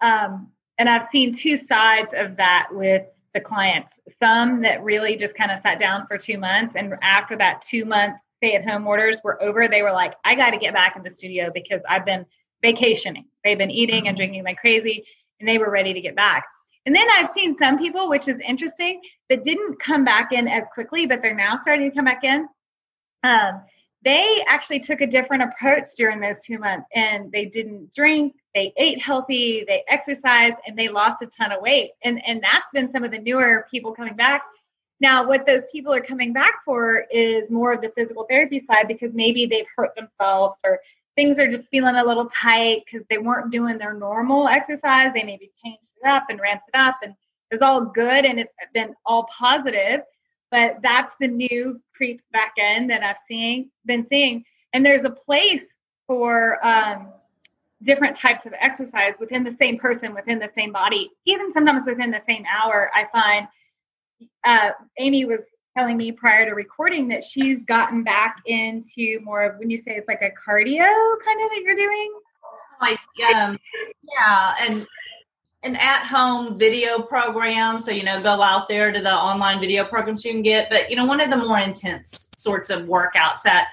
Um, 0.00 0.48
and 0.78 0.88
i've 0.88 1.08
seen 1.10 1.34
two 1.34 1.56
sides 1.56 2.14
of 2.16 2.36
that 2.36 2.68
with 2.70 3.04
the 3.34 3.40
clients. 3.40 3.92
Some 4.20 4.62
that 4.62 4.82
really 4.82 5.16
just 5.16 5.34
kind 5.34 5.50
of 5.50 5.60
sat 5.60 5.78
down 5.78 6.06
for 6.06 6.16
two 6.16 6.38
months 6.38 6.74
and 6.76 6.94
after 7.02 7.36
that 7.36 7.62
two 7.68 7.84
month 7.84 8.16
stay 8.38 8.54
at 8.54 8.68
home 8.68 8.86
orders 8.86 9.18
were 9.22 9.40
over, 9.42 9.68
they 9.68 9.82
were 9.82 9.92
like, 9.92 10.14
I 10.24 10.34
got 10.34 10.50
to 10.50 10.58
get 10.58 10.74
back 10.74 10.96
in 10.96 11.02
the 11.02 11.14
studio 11.14 11.50
because 11.52 11.80
I've 11.88 12.04
been 12.04 12.24
vacationing. 12.62 13.26
They've 13.44 13.58
been 13.58 13.70
eating 13.70 14.08
and 14.08 14.08
mm-hmm. 14.08 14.16
drinking 14.16 14.44
like 14.44 14.58
crazy, 14.58 15.04
and 15.40 15.48
they 15.48 15.58
were 15.58 15.70
ready 15.70 15.92
to 15.92 16.00
get 16.00 16.16
back. 16.16 16.44
And 16.86 16.94
then 16.94 17.06
I've 17.16 17.30
seen 17.34 17.56
some 17.58 17.78
people, 17.78 18.08
which 18.08 18.28
is 18.28 18.40
interesting, 18.46 19.02
that 19.28 19.44
didn't 19.44 19.78
come 19.78 20.04
back 20.04 20.32
in 20.32 20.48
as 20.48 20.64
quickly, 20.72 21.06
but 21.06 21.20
they're 21.20 21.34
now 21.34 21.58
starting 21.60 21.90
to 21.90 21.94
come 21.94 22.06
back 22.06 22.24
in. 22.24 22.48
Um, 23.24 23.62
they 24.04 24.44
actually 24.48 24.80
took 24.80 25.00
a 25.00 25.06
different 25.06 25.42
approach 25.42 25.88
during 25.96 26.20
those 26.20 26.36
two 26.42 26.58
months 26.58 26.86
and 26.94 27.30
they 27.32 27.44
didn't 27.46 27.92
drink, 27.94 28.36
they 28.54 28.72
ate 28.76 29.02
healthy, 29.02 29.64
they 29.66 29.84
exercised, 29.88 30.54
and 30.66 30.78
they 30.78 30.88
lost 30.88 31.20
a 31.20 31.26
ton 31.26 31.52
of 31.52 31.60
weight. 31.60 31.90
And, 32.04 32.22
and 32.26 32.42
that's 32.42 32.64
been 32.72 32.90
some 32.92 33.04
of 33.04 33.10
the 33.10 33.18
newer 33.18 33.66
people 33.70 33.92
coming 33.92 34.16
back 34.16 34.42
now, 35.00 35.26
what 35.26 35.46
those 35.46 35.62
people 35.70 35.92
are 35.92 36.00
coming 36.00 36.32
back 36.32 36.64
for 36.64 37.04
is 37.10 37.48
more 37.50 37.72
of 37.72 37.80
the 37.80 37.92
physical 37.96 38.26
therapy 38.28 38.64
side 38.66 38.88
because 38.88 39.12
maybe 39.14 39.46
they've 39.46 39.66
hurt 39.76 39.94
themselves 39.94 40.56
or 40.64 40.80
things 41.14 41.38
are 41.38 41.50
just 41.50 41.68
feeling 41.68 41.94
a 41.94 42.04
little 42.04 42.28
tight 42.40 42.82
because 42.84 43.06
they 43.08 43.18
weren't 43.18 43.52
doing 43.52 43.78
their 43.78 43.94
normal 43.94 44.48
exercise. 44.48 45.12
They 45.14 45.22
maybe 45.22 45.50
changed 45.64 45.82
it 46.02 46.08
up 46.08 46.24
and 46.28 46.40
ramped 46.40 46.68
it 46.72 46.76
up, 46.76 46.98
and 47.02 47.14
it's 47.50 47.62
all 47.62 47.84
good 47.84 48.24
and 48.24 48.40
it's 48.40 48.52
been 48.74 48.94
all 49.06 49.28
positive. 49.36 50.00
But 50.50 50.78
that's 50.82 51.14
the 51.20 51.28
new 51.28 51.80
creep 51.94 52.20
back 52.32 52.54
end 52.58 52.90
that 52.90 53.02
I've 53.02 53.16
seen 53.28 53.70
been 53.84 54.06
seeing. 54.08 54.44
And 54.72 54.84
there's 54.84 55.04
a 55.04 55.10
place 55.10 55.62
for 56.06 56.64
um, 56.66 57.12
different 57.82 58.16
types 58.16 58.46
of 58.46 58.52
exercise 58.58 59.14
within 59.20 59.44
the 59.44 59.56
same 59.60 59.78
person, 59.78 60.14
within 60.14 60.38
the 60.38 60.50
same 60.56 60.72
body, 60.72 61.10
even 61.26 61.52
sometimes 61.52 61.84
within 61.86 62.10
the 62.10 62.22
same 62.26 62.44
hour. 62.46 62.90
I 62.94 63.06
find 63.12 63.46
uh, 64.44 64.70
Amy 64.98 65.24
was 65.24 65.40
telling 65.76 65.96
me 65.96 66.10
prior 66.10 66.44
to 66.44 66.52
recording 66.52 67.08
that 67.08 67.22
she's 67.22 67.58
gotten 67.66 68.02
back 68.02 68.36
into 68.46 69.20
more 69.22 69.44
of 69.44 69.58
when 69.58 69.70
you 69.70 69.78
say 69.78 69.92
it's 69.92 70.08
like 70.08 70.22
a 70.22 70.30
cardio 70.30 70.84
kind 71.24 71.40
of 71.42 71.50
that 71.50 71.60
you're 71.62 71.76
doing. 71.76 72.12
Like 72.80 72.98
um, 73.34 73.58
yeah, 74.02 74.54
and 74.62 74.86
an 75.64 75.76
at-home 75.76 76.58
video 76.58 77.00
program. 77.00 77.78
So 77.78 77.90
you 77.90 78.04
know, 78.04 78.22
go 78.22 78.40
out 78.42 78.68
there 78.68 78.92
to 78.92 79.00
the 79.00 79.12
online 79.12 79.60
video 79.60 79.84
programs 79.84 80.24
you 80.24 80.32
can 80.32 80.42
get. 80.42 80.70
But 80.70 80.90
you 80.90 80.96
know, 80.96 81.04
one 81.04 81.20
of 81.20 81.30
the 81.30 81.36
more 81.36 81.58
intense 81.58 82.30
sorts 82.36 82.70
of 82.70 82.82
workouts 82.82 83.42
that 83.44 83.68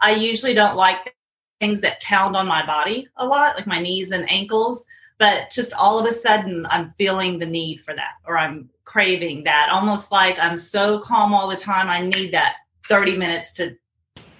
I 0.00 0.12
usually 0.12 0.54
don't 0.54 0.76
like 0.76 1.14
things 1.60 1.80
that 1.80 2.00
pound 2.02 2.36
on 2.36 2.46
my 2.46 2.64
body 2.66 3.08
a 3.16 3.26
lot, 3.26 3.56
like 3.56 3.66
my 3.66 3.80
knees 3.80 4.10
and 4.10 4.30
ankles. 4.30 4.86
But 5.18 5.50
just 5.50 5.72
all 5.72 5.98
of 5.98 6.06
a 6.06 6.12
sudden 6.12 6.66
I'm 6.70 6.94
feeling 6.98 7.38
the 7.38 7.46
need 7.46 7.82
for 7.82 7.94
that 7.94 8.14
or 8.26 8.38
I'm 8.38 8.68
craving 8.84 9.44
that 9.44 9.68
almost 9.70 10.12
like 10.12 10.38
I'm 10.38 10.58
so 10.58 11.00
calm 11.00 11.34
all 11.34 11.48
the 11.48 11.56
time. 11.56 11.88
I 11.88 12.00
need 12.00 12.32
that 12.32 12.56
30 12.88 13.16
minutes 13.16 13.52
to 13.54 13.76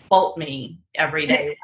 bolt 0.09 0.39
me 0.39 0.79
every 0.95 1.27
day 1.27 1.49
right 1.49 1.57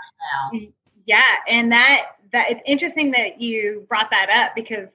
now. 0.53 0.59
Mm-hmm. 0.59 0.71
Yeah. 1.07 1.23
And 1.49 1.71
that, 1.73 2.07
that 2.33 2.51
it's 2.51 2.63
interesting 2.67 3.11
that 3.13 3.41
you 3.41 3.87
brought 3.89 4.11
that 4.11 4.29
up 4.31 4.55
because 4.55 4.89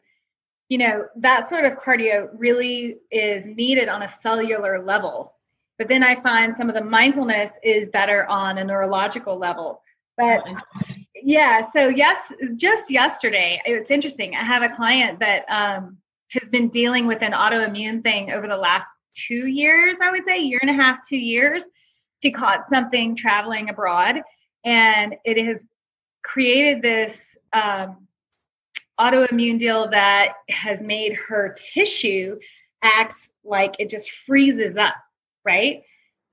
you 0.70 0.78
know 0.78 1.08
that 1.16 1.50
sort 1.50 1.66
of 1.66 1.74
cardio 1.80 2.30
really 2.34 2.98
is 3.12 3.46
needed 3.46 3.88
on 3.88 4.04
a 4.04 4.14
cellular 4.22 4.84
level 4.84 5.34
but 5.78 5.88
then 5.88 6.04
i 6.04 6.20
find 6.22 6.56
some 6.58 6.70
of 6.70 6.76
the 6.76 6.84
mindfulness 6.84 7.52
is 7.64 7.90
better 7.90 8.26
on 8.28 8.58
a 8.58 8.64
neurological 8.64 9.38
level 9.38 9.82
but 10.18 10.44
oh, 10.46 10.58
yeah 11.28 11.70
so 11.72 11.90
yes 11.90 12.18
just 12.56 12.90
yesterday 12.90 13.62
it's 13.66 13.92
interesting 13.92 14.34
i 14.36 14.44
have 14.44 14.64
a 14.64 14.76
client 14.76 15.20
that 15.20 15.44
um, 15.50 15.98
has 16.30 16.48
been 16.50 16.70
dealing 16.70 17.06
with 17.06 17.22
an 17.22 17.34
autoimmune 17.34 18.02
thing 18.02 18.32
over 18.32 18.48
the 18.48 18.58
last 18.58 18.88
two 19.14 19.48
years 19.48 19.98
i 20.02 20.10
would 20.10 20.24
say 20.26 20.40
year 20.40 20.60
and 20.62 20.72
a 20.72 20.74
half 20.74 21.00
two 21.08 21.18
years 21.18 21.64
she 22.24 22.32
caught 22.32 22.66
something 22.70 23.16
traveling 23.16 23.70
abroad 23.70 24.22
and 24.64 25.16
it 25.26 25.44
has 25.44 25.64
created 26.24 26.82
this 26.82 27.16
um, 27.54 28.08
autoimmune 29.00 29.60
deal 29.60 29.90
that 29.90 30.34
has 30.50 30.80
made 30.82 31.16
her 31.16 31.56
tissue 31.74 32.38
acts 32.84 33.30
like 33.44 33.76
it 33.80 33.90
just 33.90 34.10
freezes 34.26 34.76
up, 34.78 34.96
right? 35.46 35.82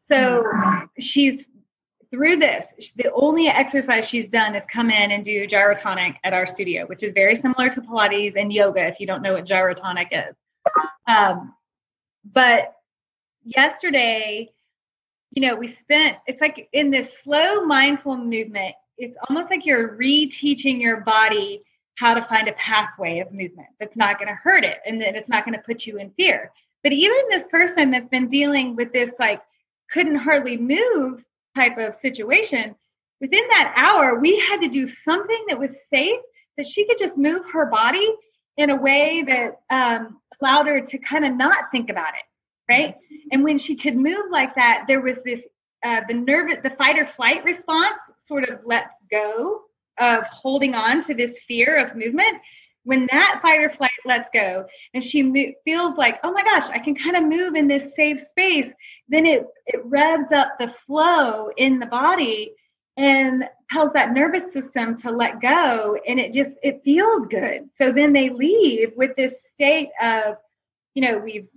So 0.09 0.43
mm-hmm. 0.45 0.85
she's 0.99 1.45
through 2.15 2.37
this, 2.37 2.93
the 2.97 3.11
only 3.13 3.49
exercise 3.49 4.09
she's 4.09 4.29
done 4.29 4.55
is 4.55 4.63
come 4.73 4.89
in 4.89 5.11
and 5.11 5.25
do 5.25 5.49
gyrotonic 5.49 6.15
at 6.23 6.33
our 6.33 6.47
studio, 6.47 6.87
which 6.87 7.03
is 7.03 7.13
very 7.13 7.35
similar 7.35 7.69
to 7.71 7.81
Pilates 7.81 8.41
and 8.41 8.53
yoga 8.53 8.87
if 8.87 9.01
you 9.01 9.07
don't 9.07 9.21
know 9.21 9.33
what 9.33 9.47
gyrotonic 9.47 10.07
is. 10.13 10.37
Um, 11.09 11.55
but 12.33 12.77
yesterday, 13.45 14.53
you 15.33 15.43
know, 15.47 15.57
we 15.57 15.67
spent, 15.67 16.19
it's 16.29 16.41
like 16.41 16.69
in 16.73 16.93
this 16.93 17.09
slow, 17.25 17.65
mindful 17.65 18.17
movement, 18.17 18.77
it's 18.97 19.17
almost 19.29 19.51
like 19.51 19.67
you're 19.67 19.97
reteaching 19.99 20.81
your 20.81 21.01
body 21.01 21.63
how 21.97 22.15
to 22.15 22.23
find 22.23 22.47
a 22.47 22.53
pathway 22.53 23.19
of 23.19 23.33
movement 23.33 23.69
that's 23.81 23.97
not 23.97 24.19
going 24.19 24.29
to 24.29 24.35
hurt 24.35 24.63
it 24.65 24.79
and 24.87 25.01
that 25.01 25.17
it's 25.17 25.29
not 25.29 25.45
going 25.45 25.57
to 25.57 25.63
put 25.63 25.85
you 25.85 25.99
in 25.99 26.11
fear. 26.11 26.53
But 26.85 26.93
even 26.93 27.17
this 27.29 27.47
person 27.51 27.91
that's 27.91 28.09
been 28.09 28.29
dealing 28.29 28.77
with 28.77 28.93
this, 28.93 29.11
like, 29.19 29.43
couldn't 29.91 30.17
hardly 30.17 30.57
move 30.57 31.25
type 31.55 31.79
of 31.79 32.01
situation, 32.01 32.75
within 33.21 33.47
that 33.49 33.73
hour, 33.77 34.19
we 34.19 34.39
had 34.41 34.61
to 34.61 34.69
do 34.69 34.87
something 35.05 35.45
that 35.49 35.59
was 35.59 35.71
safe 35.93 36.21
that 36.57 36.67
she 36.67 36.87
could 36.87 36.99
just 36.99 37.17
move 37.17 37.45
her 37.53 37.67
body 37.67 38.09
in 38.57 38.71
a 38.71 38.77
way 38.77 39.25
that 39.27 39.61
um, 39.71 40.21
allowed 40.41 40.67
her 40.67 40.81
to 40.81 40.99
kind 40.99 41.25
of 41.25 41.35
not 41.35 41.71
think 41.73 41.91
about 41.91 42.15
it. 42.15 42.25
Right. 42.73 42.97
And 43.31 43.45
when 43.45 43.59
she 43.59 43.77
could 43.77 43.95
move 43.95 44.31
like 44.31 44.55
that, 44.55 44.85
there 44.89 45.03
was 45.03 45.19
this 45.25 45.41
uh, 45.85 46.01
the 46.09 46.15
nervous, 46.15 46.61
the 46.63 46.71
fight 46.71 46.99
or 46.99 47.05
flight 47.05 47.45
response 47.45 47.97
sort 48.27 48.49
of 48.49 48.61
lets 48.65 48.95
go 49.11 49.63
of 49.99 50.25
holding 50.25 50.75
on 50.75 51.03
to 51.03 51.15
this 51.15 51.39
fear 51.47 51.77
of 51.77 51.95
movement 51.95 52.39
when 52.85 53.07
that 53.11 53.41
fight 53.43 53.61
or 53.61 53.71
flight 53.71 53.91
lets 54.05 54.31
go 54.31 54.65
and 54.93 55.03
she 55.03 55.23
mo- 55.23 55.53
feels 55.65 55.97
like 55.97 56.19
oh 56.23 56.33
my 56.33 56.43
gosh 56.43 56.69
i 56.71 56.79
can 56.79 56.95
kind 56.95 57.17
of 57.17 57.25
move 57.25 57.55
in 57.55 57.67
this 57.67 57.95
safe 57.95 58.21
space 58.29 58.69
then 59.09 59.27
it 59.27 59.47
it 59.67 59.81
revs 59.85 60.31
up 60.35 60.57
the 60.59 60.69
flow 60.87 61.49
in 61.57 61.79
the 61.79 61.87
body 61.87 62.53
and 62.97 63.45
tells 63.71 63.93
that 63.93 64.13
nervous 64.13 64.53
system 64.53 64.97
to 64.97 65.11
let 65.11 65.41
go 65.41 65.99
and 66.07 66.21
it 66.21 66.33
just 66.33 66.51
it 66.63 66.83
feels 66.85 67.27
good 67.27 67.69
so 67.79 67.93
then 67.93 68.13
they 68.13 68.31
leave 68.31 68.93
with 68.97 69.15
this 69.17 69.35
state 69.55 69.91
of 70.01 70.37
you 70.95 71.03
know 71.03 71.19
we've 71.19 71.49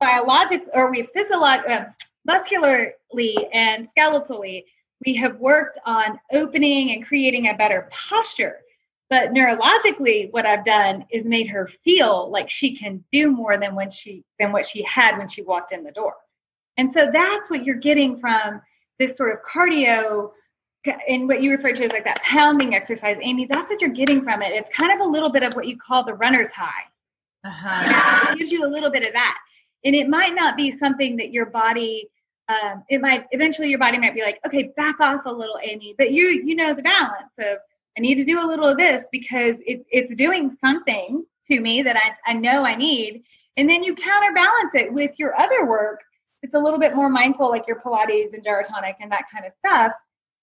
biologically 0.00 0.68
or 0.74 0.90
we've 0.90 1.08
physiologically 1.10 1.72
uh, 1.72 1.84
muscularly 2.26 3.36
and 3.52 3.88
skeletally 3.96 4.64
we 5.04 5.14
have 5.14 5.38
worked 5.38 5.78
on 5.84 6.18
opening 6.32 6.92
and 6.92 7.06
creating 7.06 7.48
a 7.48 7.54
better 7.54 7.88
posture. 7.90 8.58
But 9.14 9.32
neurologically, 9.32 10.32
what 10.32 10.44
I've 10.44 10.64
done 10.64 11.04
is 11.08 11.24
made 11.24 11.46
her 11.46 11.70
feel 11.84 12.28
like 12.32 12.50
she 12.50 12.76
can 12.76 13.04
do 13.12 13.30
more 13.30 13.56
than 13.56 13.76
when 13.76 13.88
she 13.88 14.24
than 14.40 14.50
what 14.50 14.66
she 14.66 14.82
had 14.82 15.18
when 15.18 15.28
she 15.28 15.40
walked 15.40 15.70
in 15.70 15.84
the 15.84 15.92
door. 15.92 16.14
And 16.78 16.92
so 16.92 17.08
that's 17.12 17.48
what 17.48 17.62
you're 17.62 17.76
getting 17.76 18.18
from 18.18 18.60
this 18.98 19.16
sort 19.16 19.32
of 19.32 19.38
cardio 19.48 20.32
and 21.08 21.28
what 21.28 21.42
you 21.42 21.52
refer 21.52 21.70
to 21.70 21.84
as 21.84 21.92
like 21.92 22.02
that 22.02 22.22
pounding 22.22 22.74
exercise, 22.74 23.16
Amy, 23.22 23.46
that's 23.48 23.70
what 23.70 23.80
you're 23.80 23.90
getting 23.90 24.20
from 24.20 24.42
it. 24.42 24.52
It's 24.52 24.68
kind 24.76 24.90
of 24.90 25.06
a 25.06 25.08
little 25.08 25.30
bit 25.30 25.44
of 25.44 25.54
what 25.54 25.68
you 25.68 25.78
call 25.78 26.04
the 26.04 26.14
runner's 26.14 26.50
high. 26.50 26.82
Uh-huh. 27.44 28.32
It 28.32 28.38
gives 28.40 28.50
you 28.50 28.66
a 28.66 28.68
little 28.68 28.90
bit 28.90 29.06
of 29.06 29.12
that. 29.12 29.38
And 29.84 29.94
it 29.94 30.08
might 30.08 30.34
not 30.34 30.56
be 30.56 30.76
something 30.76 31.14
that 31.18 31.30
your 31.30 31.46
body 31.46 32.10
um, 32.48 32.82
it 32.88 33.00
might 33.00 33.26
eventually 33.30 33.68
your 33.68 33.78
body 33.78 33.96
might 33.96 34.14
be 34.14 34.22
like, 34.22 34.40
okay, 34.44 34.72
back 34.76 34.98
off 34.98 35.24
a 35.24 35.32
little, 35.32 35.60
Amy. 35.62 35.94
But 35.96 36.10
you 36.10 36.42
you 36.44 36.56
know 36.56 36.74
the 36.74 36.82
balance 36.82 37.30
of 37.38 37.58
I 37.96 38.00
need 38.00 38.16
to 38.16 38.24
do 38.24 38.44
a 38.44 38.46
little 38.46 38.66
of 38.66 38.76
this 38.76 39.04
because 39.12 39.56
it, 39.66 39.84
it's 39.90 40.14
doing 40.14 40.56
something 40.60 41.24
to 41.48 41.60
me 41.60 41.82
that 41.82 41.96
I, 41.96 42.30
I 42.30 42.32
know 42.34 42.64
I 42.64 42.74
need. 42.74 43.22
And 43.56 43.68
then 43.68 43.84
you 43.84 43.94
counterbalance 43.94 44.74
it 44.74 44.92
with 44.92 45.18
your 45.18 45.38
other 45.38 45.66
work. 45.66 46.00
It's 46.42 46.54
a 46.54 46.58
little 46.58 46.78
bit 46.78 46.94
more 46.94 47.08
mindful, 47.08 47.50
like 47.50 47.68
your 47.68 47.80
Pilates 47.80 48.34
and 48.34 48.44
gyrotonic 48.44 48.94
and 49.00 49.10
that 49.12 49.24
kind 49.32 49.46
of 49.46 49.52
stuff 49.58 49.92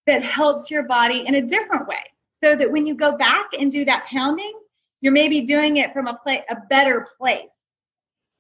that 0.07 0.23
helps 0.23 0.71
your 0.71 0.83
body 0.83 1.25
in 1.27 1.35
a 1.35 1.41
different 1.41 1.87
way. 1.87 2.03
So 2.43 2.55
that 2.55 2.71
when 2.71 2.87
you 2.87 2.95
go 2.95 3.17
back 3.17 3.47
and 3.59 3.71
do 3.71 3.85
that 3.85 4.05
pounding, 4.05 4.53
you're 5.01 5.13
maybe 5.13 5.41
doing 5.41 5.77
it 5.77 5.93
from 5.93 6.07
a 6.07 6.15
play 6.15 6.43
a 6.49 6.55
better 6.69 7.07
place 7.19 7.49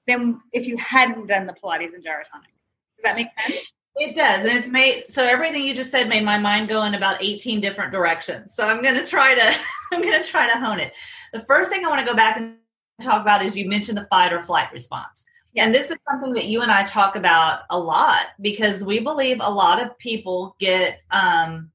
than 0.07 0.39
if 0.53 0.65
you 0.65 0.77
hadn't 0.77 1.27
done 1.27 1.45
the 1.45 1.53
Pilates 1.53 1.93
and 1.93 2.03
gyrotonic. 2.03 2.53
Does 2.95 3.03
that 3.03 3.15
make 3.15 3.27
sense? 3.39 3.59
It 3.97 4.15
does. 4.15 4.45
And 4.45 4.57
it's 4.57 4.69
made 4.69 5.05
so 5.09 5.23
everything 5.23 5.63
you 5.63 5.73
just 5.73 5.91
said 5.91 6.07
made 6.07 6.23
my 6.23 6.37
mind 6.37 6.69
go 6.69 6.83
in 6.83 6.95
about 6.95 7.21
18 7.21 7.59
different 7.59 7.91
directions. 7.91 8.53
So 8.53 8.65
I'm 8.65 8.81
gonna 8.81 9.05
try 9.05 9.35
to 9.35 9.55
I'm 9.91 10.01
gonna 10.01 10.23
try 10.23 10.51
to 10.51 10.57
hone 10.57 10.79
it. 10.79 10.93
The 11.33 11.41
first 11.41 11.69
thing 11.69 11.85
I 11.85 11.89
want 11.89 11.99
to 11.99 12.05
go 12.05 12.15
back 12.15 12.37
and 12.37 12.55
talk 13.01 13.21
about 13.21 13.43
is 13.43 13.57
you 13.57 13.67
mentioned 13.67 13.97
the 13.97 14.07
fight 14.09 14.31
or 14.31 14.43
flight 14.43 14.71
response. 14.71 15.25
And 15.57 15.75
this 15.75 15.91
is 15.91 15.97
something 16.09 16.31
that 16.33 16.45
you 16.45 16.61
and 16.61 16.71
I 16.71 16.83
talk 16.83 17.17
about 17.17 17.63
a 17.69 17.77
lot 17.77 18.27
because 18.39 18.85
we 18.85 18.99
believe 18.99 19.37
a 19.41 19.51
lot 19.51 19.83
of 19.83 19.97
people 19.97 20.55
get 20.59 21.01
um, 21.11 21.69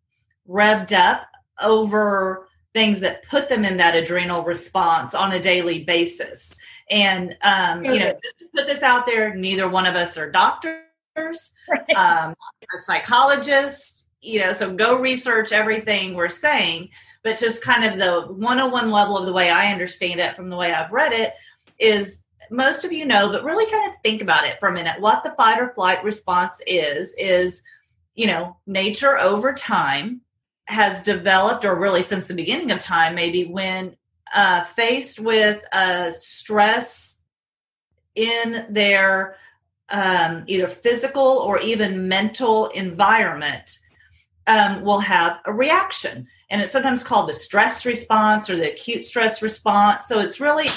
revved 0.49 0.92
up 0.92 1.26
over 1.62 2.49
things 2.73 3.00
that 3.00 3.23
put 3.25 3.50
them 3.50 3.64
in 3.64 3.76
that 3.76 3.94
adrenal 3.94 4.44
response 4.44 5.14
on 5.14 5.32
a 5.32 5.40
daily 5.40 5.85
basis. 5.85 6.54
And, 6.90 7.37
um, 7.42 7.85
you 7.85 7.99
know, 7.99 8.14
just 8.23 8.38
to 8.38 8.46
put 8.54 8.66
this 8.66 8.82
out 8.82 9.06
there, 9.06 9.35
neither 9.35 9.68
one 9.68 9.85
of 9.87 9.94
us 9.94 10.16
are 10.16 10.30
doctors 10.30 10.86
right. 11.16 11.96
um, 11.96 12.35
a 12.75 12.80
psychologist, 12.80 14.06
you 14.20 14.40
know, 14.40 14.52
so 14.52 14.75
go 14.75 14.99
research 14.99 15.52
everything 15.52 16.14
we're 16.14 16.28
saying. 16.28 16.90
But 17.23 17.38
just 17.38 17.62
kind 17.62 17.85
of 17.85 17.99
the 17.99 18.32
101 18.32 18.90
level 18.90 19.18
of 19.18 19.26
the 19.26 19.32
way 19.32 19.50
I 19.50 19.73
understand 19.73 20.20
it 20.20 20.37
from 20.37 20.49
the 20.49 20.56
way 20.56 20.73
I've 20.73 20.92
read 20.92 21.12
it 21.12 21.35
is 21.78 22.23
most 22.50 22.85
of 22.85 22.92
you 22.92 23.04
know, 23.04 23.30
but 23.30 23.44
really 23.44 23.70
kind 23.70 23.90
of 23.90 23.96
think 24.02 24.23
about 24.23 24.44
it 24.44 24.58
for 24.61 24.68
a 24.68 24.73
minute. 24.73 25.00
What 25.00 25.25
the 25.25 25.32
fight 25.32 25.61
or 25.61 25.73
flight 25.75 26.02
response 26.04 26.61
is, 26.66 27.14
is, 27.18 27.62
you 28.14 28.26
know, 28.26 28.56
nature 28.66 29.18
over 29.18 29.52
time 29.52 30.20
has 30.66 31.02
developed, 31.02 31.64
or 31.64 31.78
really 31.78 32.02
since 32.02 32.26
the 32.26 32.35
beginning 32.35 32.70
of 32.70 32.78
time, 32.78 33.14
maybe 33.14 33.44
when 33.44 33.96
uh, 34.35 34.62
faced 34.64 35.20
with 35.20 35.62
a 35.73 36.12
stress 36.12 37.18
in 38.14 38.66
their 38.70 39.37
um, 39.90 40.45
either 40.47 40.69
physical 40.69 41.23
or 41.23 41.61
even 41.61 42.09
mental 42.09 42.66
environment 42.69 43.78
um, 44.47 44.83
will 44.83 45.00
have 45.00 45.38
a 45.47 45.52
reaction. 45.52 46.26
And 46.50 46.62
it's 46.62 46.73
sometimes 46.73 47.02
called 47.02 47.28
the 47.28 47.35
stress 47.35 47.85
response 47.85 48.49
or 48.49 48.57
the 48.57 48.73
acute 48.73 49.05
stress 49.05 49.43
response. 49.43 50.07
So 50.07 50.21
it's 50.21 50.40
really 50.40 50.69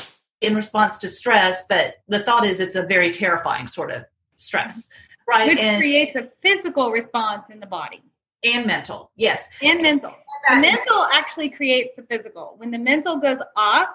in 0.42 0.56
response 0.56 0.98
to 1.00 1.10
stress, 1.10 1.64
but 1.70 1.96
the 2.08 2.20
thought 2.20 2.46
is 2.46 2.60
it's 2.60 2.76
a 2.76 2.84
very 2.84 3.12
terrifying 3.12 3.68
sort 3.68 3.92
of 3.92 4.06
stress, 4.38 4.90
right? 5.28 5.50
Which 5.50 5.60
and, 5.60 5.80
creates 5.80 6.16
a 6.16 6.30
physical 6.42 6.92
response 6.92 7.44
in 7.52 7.60
the 7.60 7.66
body. 7.66 8.02
And 8.44 8.66
mental, 8.66 9.12
yes. 9.18 9.50
And 9.62 9.82
mental. 9.82 10.14
The 10.50 10.56
mental 10.56 11.06
actually 11.12 11.50
creates 11.50 11.90
the 11.98 12.04
physical. 12.04 12.54
When 12.58 12.72
the 12.72 12.78
mental 12.78 13.18
goes 13.18 13.40
off, 13.58 13.90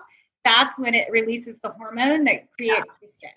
that's 0.44 0.78
when 0.78 0.94
it 0.94 1.08
releases 1.10 1.56
the 1.62 1.70
hormone 1.70 2.24
that 2.24 2.52
creates 2.52 2.82
yeah. 2.86 2.92
the 3.00 3.10
stress. 3.10 3.32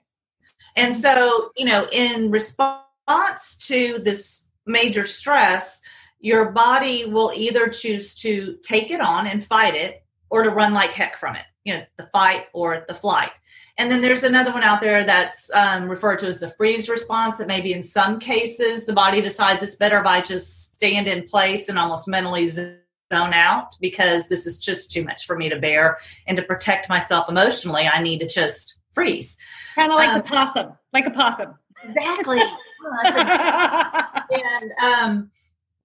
And 0.75 0.96
so, 0.96 1.51
you 1.58 1.66
know, 1.66 1.88
in 1.92 2.30
response 2.32 3.56
to 3.62 4.00
this 4.00 4.50
major 4.66 5.06
stress, 5.06 5.82
your 6.20 6.51
body 6.51 7.06
will 7.06 7.32
either 7.36 7.68
choose 7.68 8.16
to 8.16 8.58
take 8.63 8.92
it 8.92 9.01
on 9.01 9.27
and 9.27 9.44
fight 9.44 9.75
it 9.75 10.04
or 10.30 10.44
to 10.44 10.50
run 10.50 10.74
like 10.74 10.92
heck 10.92 11.18
from 11.18 11.36
it, 11.36 11.46
you 11.63 11.74
know, 11.74 11.84
the 11.98 12.06
fight 12.08 12.46
or 12.54 12.86
the 12.88 12.94
flight. 12.94 13.32
And 13.77 13.92
then 13.92 14.01
there's 14.01 14.24
another 14.24 14.51
one 14.51 14.63
out 14.63 14.82
there 14.82 15.06
that's 15.06 15.51
um, 15.54 15.88
referred 15.88 16.18
to 16.20 16.27
as 16.27 16.39
the 16.39 16.50
freeze 16.50 16.89
response 16.89 17.38
that 17.38 17.48
maybe 17.48 17.74
in 17.74 17.84
some 17.84 18.20
cases 18.20 18.86
the 18.86 18.94
body 18.94 19.22
decides 19.22 19.62
it's 19.62 19.75
better 19.75 20.00
if 20.00 20.06
I 20.06 20.22
just 20.22 20.75
stand 20.75 21.08
in 21.08 21.27
place 21.27 21.70
and 21.70 21.77
almost 21.77 22.08
mentally 22.08 22.48
zone 22.48 22.74
out 23.12 23.75
because 23.80 24.27
this 24.27 24.48
is 24.48 24.58
just 24.58 24.92
too 24.92 25.04
much 25.04 25.25
for 25.25 25.38
me 25.38 25.50
to 25.50 25.60
bear. 25.60 26.00
And 26.25 26.36
to 26.38 26.44
protect 26.44 26.89
myself 26.89 27.30
emotionally, 27.30 27.88
I 27.88 28.01
need 28.01 28.20
to 28.20 28.27
just 28.27 28.80
freeze. 28.98 29.38
Kind 29.75 29.92
of 29.92 29.98
like 29.98 30.10
um, 30.10 30.22
a 30.22 30.24
possum, 30.24 30.74
like 30.92 31.06
a 31.06 31.12
possum. 31.12 31.54
Exactly. 31.88 32.39
oh, 32.86 32.98
a, 33.06 34.24
and 34.32 34.72
um, 34.84 35.32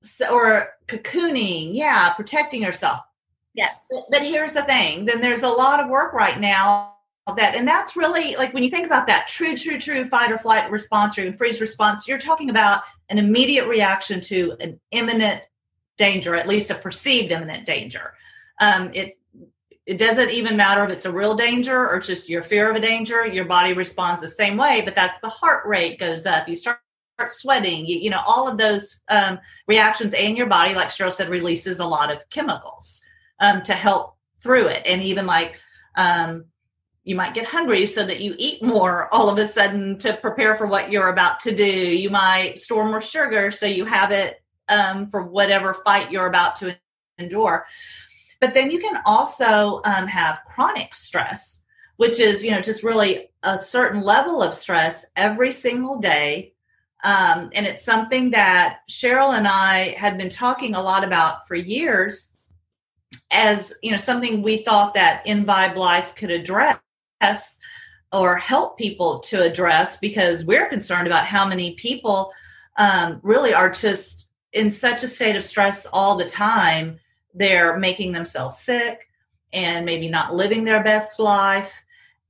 so, 0.00 0.34
or 0.34 0.70
cocooning, 0.88 1.74
yeah, 1.74 2.10
protecting 2.14 2.62
yourself. 2.62 3.00
Yes. 3.54 3.74
But, 3.90 4.04
but 4.10 4.22
here's 4.22 4.54
the 4.54 4.62
thing. 4.62 5.04
Then 5.04 5.20
there's 5.20 5.42
a 5.42 5.48
lot 5.48 5.78
of 5.78 5.90
work 5.90 6.14
right 6.14 6.40
now 6.40 6.94
that 7.36 7.54
and 7.54 7.68
that's 7.68 7.96
really 7.96 8.34
like 8.34 8.52
when 8.52 8.64
you 8.64 8.70
think 8.70 8.84
about 8.84 9.06
that 9.06 9.28
true 9.28 9.56
true 9.56 9.78
true 9.78 10.04
fight 10.08 10.32
or 10.32 10.38
flight 10.38 10.68
response 10.72 11.16
or 11.16 11.20
even 11.20 11.32
freeze 11.32 11.60
response 11.60 12.08
you're 12.08 12.18
talking 12.18 12.50
about 12.50 12.82
an 13.10 13.18
immediate 13.18 13.68
reaction 13.68 14.20
to 14.20 14.56
an 14.58 14.80
imminent 14.90 15.40
danger 15.96 16.34
at 16.34 16.48
least 16.48 16.72
a 16.72 16.74
perceived 16.74 17.30
imminent 17.30 17.64
danger 17.64 18.14
um, 18.58 18.90
it 18.92 19.18
it 19.84 19.98
doesn't 19.98 20.30
even 20.30 20.56
matter 20.56 20.84
if 20.84 20.90
it's 20.90 21.06
a 21.06 21.12
real 21.12 21.34
danger 21.34 21.88
or 21.88 21.98
just 21.98 22.28
your 22.28 22.42
fear 22.42 22.70
of 22.70 22.76
a 22.76 22.80
danger 22.80 23.26
your 23.26 23.44
body 23.44 23.72
responds 23.72 24.22
the 24.22 24.28
same 24.28 24.56
way 24.56 24.80
but 24.84 24.94
that's 24.94 25.18
the 25.20 25.28
heart 25.28 25.66
rate 25.66 25.98
goes 25.98 26.26
up. 26.26 26.48
You 26.48 26.56
start 26.56 26.78
sweating 27.28 27.86
you, 27.86 27.98
you 27.98 28.10
know 28.10 28.22
all 28.26 28.48
of 28.48 28.58
those 28.58 29.00
um, 29.08 29.38
reactions 29.68 30.14
and 30.14 30.36
your 30.36 30.46
body 30.46 30.74
like 30.74 30.88
cheryl 30.88 31.12
said 31.12 31.28
releases 31.28 31.78
a 31.78 31.86
lot 31.86 32.10
of 32.10 32.18
chemicals 32.30 33.00
um, 33.40 33.62
to 33.62 33.74
help 33.74 34.16
through 34.42 34.66
it. 34.66 34.82
And 34.86 35.02
even 35.02 35.26
like 35.26 35.60
um, 35.96 36.46
you 37.04 37.14
might 37.14 37.34
get 37.34 37.46
hungry 37.46 37.86
so 37.86 38.04
that 38.04 38.20
you 38.20 38.34
eat 38.38 38.62
more 38.62 39.12
all 39.12 39.28
of 39.28 39.38
a 39.38 39.46
sudden 39.46 39.98
to 39.98 40.14
prepare 40.14 40.56
for 40.56 40.66
what 40.66 40.90
you're 40.90 41.08
about 41.08 41.40
to 41.40 41.54
do. 41.54 41.64
You 41.64 42.10
might 42.10 42.58
store 42.58 42.88
more 42.88 43.00
sugar 43.00 43.50
so 43.50 43.66
you 43.66 43.84
have 43.84 44.10
it 44.10 44.42
um, 44.68 45.08
for 45.08 45.22
whatever 45.22 45.74
fight 45.74 46.10
you're 46.10 46.26
about 46.26 46.56
to 46.56 46.76
endure 47.18 47.66
but 48.42 48.54
then 48.54 48.72
you 48.72 48.80
can 48.80 49.00
also 49.06 49.80
um, 49.84 50.08
have 50.08 50.40
chronic 50.48 50.96
stress, 50.96 51.62
which 51.96 52.18
is, 52.18 52.42
you 52.42 52.50
know, 52.50 52.60
just 52.60 52.82
really 52.82 53.30
a 53.44 53.56
certain 53.56 54.02
level 54.02 54.42
of 54.42 54.52
stress 54.52 55.06
every 55.14 55.52
single 55.52 56.00
day. 56.00 56.52
Um, 57.04 57.50
and 57.54 57.66
it's 57.66 57.84
something 57.84 58.32
that 58.32 58.80
Cheryl 58.90 59.38
and 59.38 59.46
I 59.46 59.90
had 59.90 60.18
been 60.18 60.28
talking 60.28 60.74
a 60.74 60.82
lot 60.82 61.04
about 61.04 61.46
for 61.46 61.54
years 61.54 62.36
as, 63.30 63.72
you 63.80 63.92
know, 63.92 63.96
something 63.96 64.42
we 64.42 64.64
thought 64.64 64.94
that 64.94 65.24
InVibe 65.24 65.76
Life 65.76 66.16
could 66.16 66.32
address 66.32 66.80
or 68.12 68.36
help 68.36 68.76
people 68.76 69.20
to 69.20 69.40
address 69.40 69.98
because 69.98 70.44
we're 70.44 70.68
concerned 70.68 71.06
about 71.06 71.26
how 71.26 71.46
many 71.46 71.76
people 71.76 72.32
um, 72.76 73.20
really 73.22 73.54
are 73.54 73.70
just 73.70 74.30
in 74.52 74.68
such 74.68 75.04
a 75.04 75.08
state 75.08 75.36
of 75.36 75.44
stress 75.44 75.86
all 75.86 76.16
the 76.16 76.24
time 76.24 76.98
they're 77.34 77.78
making 77.78 78.12
themselves 78.12 78.58
sick 78.58 79.08
and 79.52 79.84
maybe 79.84 80.08
not 80.08 80.34
living 80.34 80.64
their 80.64 80.82
best 80.82 81.18
life 81.18 81.82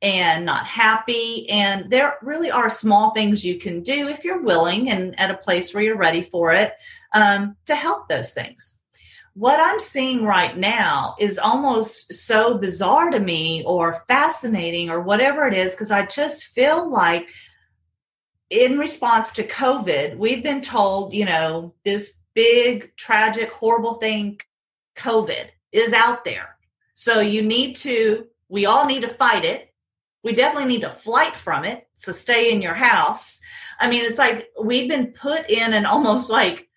and 0.02 0.44
not 0.44 0.66
happy. 0.66 1.49
And 1.49 1.88
there 1.88 2.16
really 2.23 2.50
are 2.50 2.68
small 2.68 3.12
things 3.12 3.44
you 3.44 3.59
can 3.59 3.82
do 3.82 4.09
if 4.09 4.25
you're 4.25 4.42
willing 4.42 4.90
and 4.90 5.18
at 5.18 5.30
a 5.30 5.37
place 5.37 5.73
where 5.73 5.82
you're 5.82 5.97
ready 5.97 6.23
for 6.23 6.52
it 6.52 6.75
um, 7.14 7.56
to 7.66 7.75
help 7.75 8.09
those 8.09 8.32
things. 8.32 8.80
What 9.35 9.61
I'm 9.61 9.78
seeing 9.78 10.25
right 10.25 10.59
now 10.59 11.14
is 11.18 11.38
almost 11.38 12.12
so 12.12 12.59
bizarre 12.59 13.11
to 13.11 13.18
me 13.21 13.62
or 13.64 14.04
fascinating 14.06 14.90
or 14.90 15.00
whatever 15.00 15.47
it 15.47 15.54
is, 15.54 15.73
because 15.73 15.90
I 15.90 16.04
just 16.04 16.47
feel 16.47 16.90
like 16.90 17.28
in 18.50 18.78
response 18.78 19.32
to 19.32 19.47
COVID, 19.47 20.18
we've 20.18 20.42
been 20.42 20.61
told, 20.61 21.14
you 21.14 21.25
know, 21.25 21.73
this 21.85 22.18
big, 22.35 22.94
tragic, 22.97 23.50
horrible 23.50 23.94
thing 23.94 24.38
COVID 24.96 25.46
is 25.72 25.92
out 25.92 26.25
there. 26.25 26.56
So 26.94 27.20
you 27.20 27.42
need 27.42 27.76
to, 27.76 28.26
we 28.49 28.66
all 28.66 28.84
need 28.84 29.02
to 29.02 29.08
fight 29.08 29.44
it. 29.44 29.72
We 30.22 30.32
definitely 30.32 30.68
need 30.68 30.82
to 30.82 30.90
flight 30.90 31.35
from 31.35 31.64
it. 31.64 31.88
So 31.94 32.12
stay 32.12 32.52
in 32.52 32.62
your 32.62 32.74
house. 32.74 33.40
I 33.81 33.88
mean, 33.88 34.05
it's 34.05 34.18
like 34.18 34.50
we've 34.62 34.88
been 34.88 35.09
put 35.09 35.50
in 35.50 35.72
an 35.72 35.87
almost 35.87 36.31
like 36.31 36.68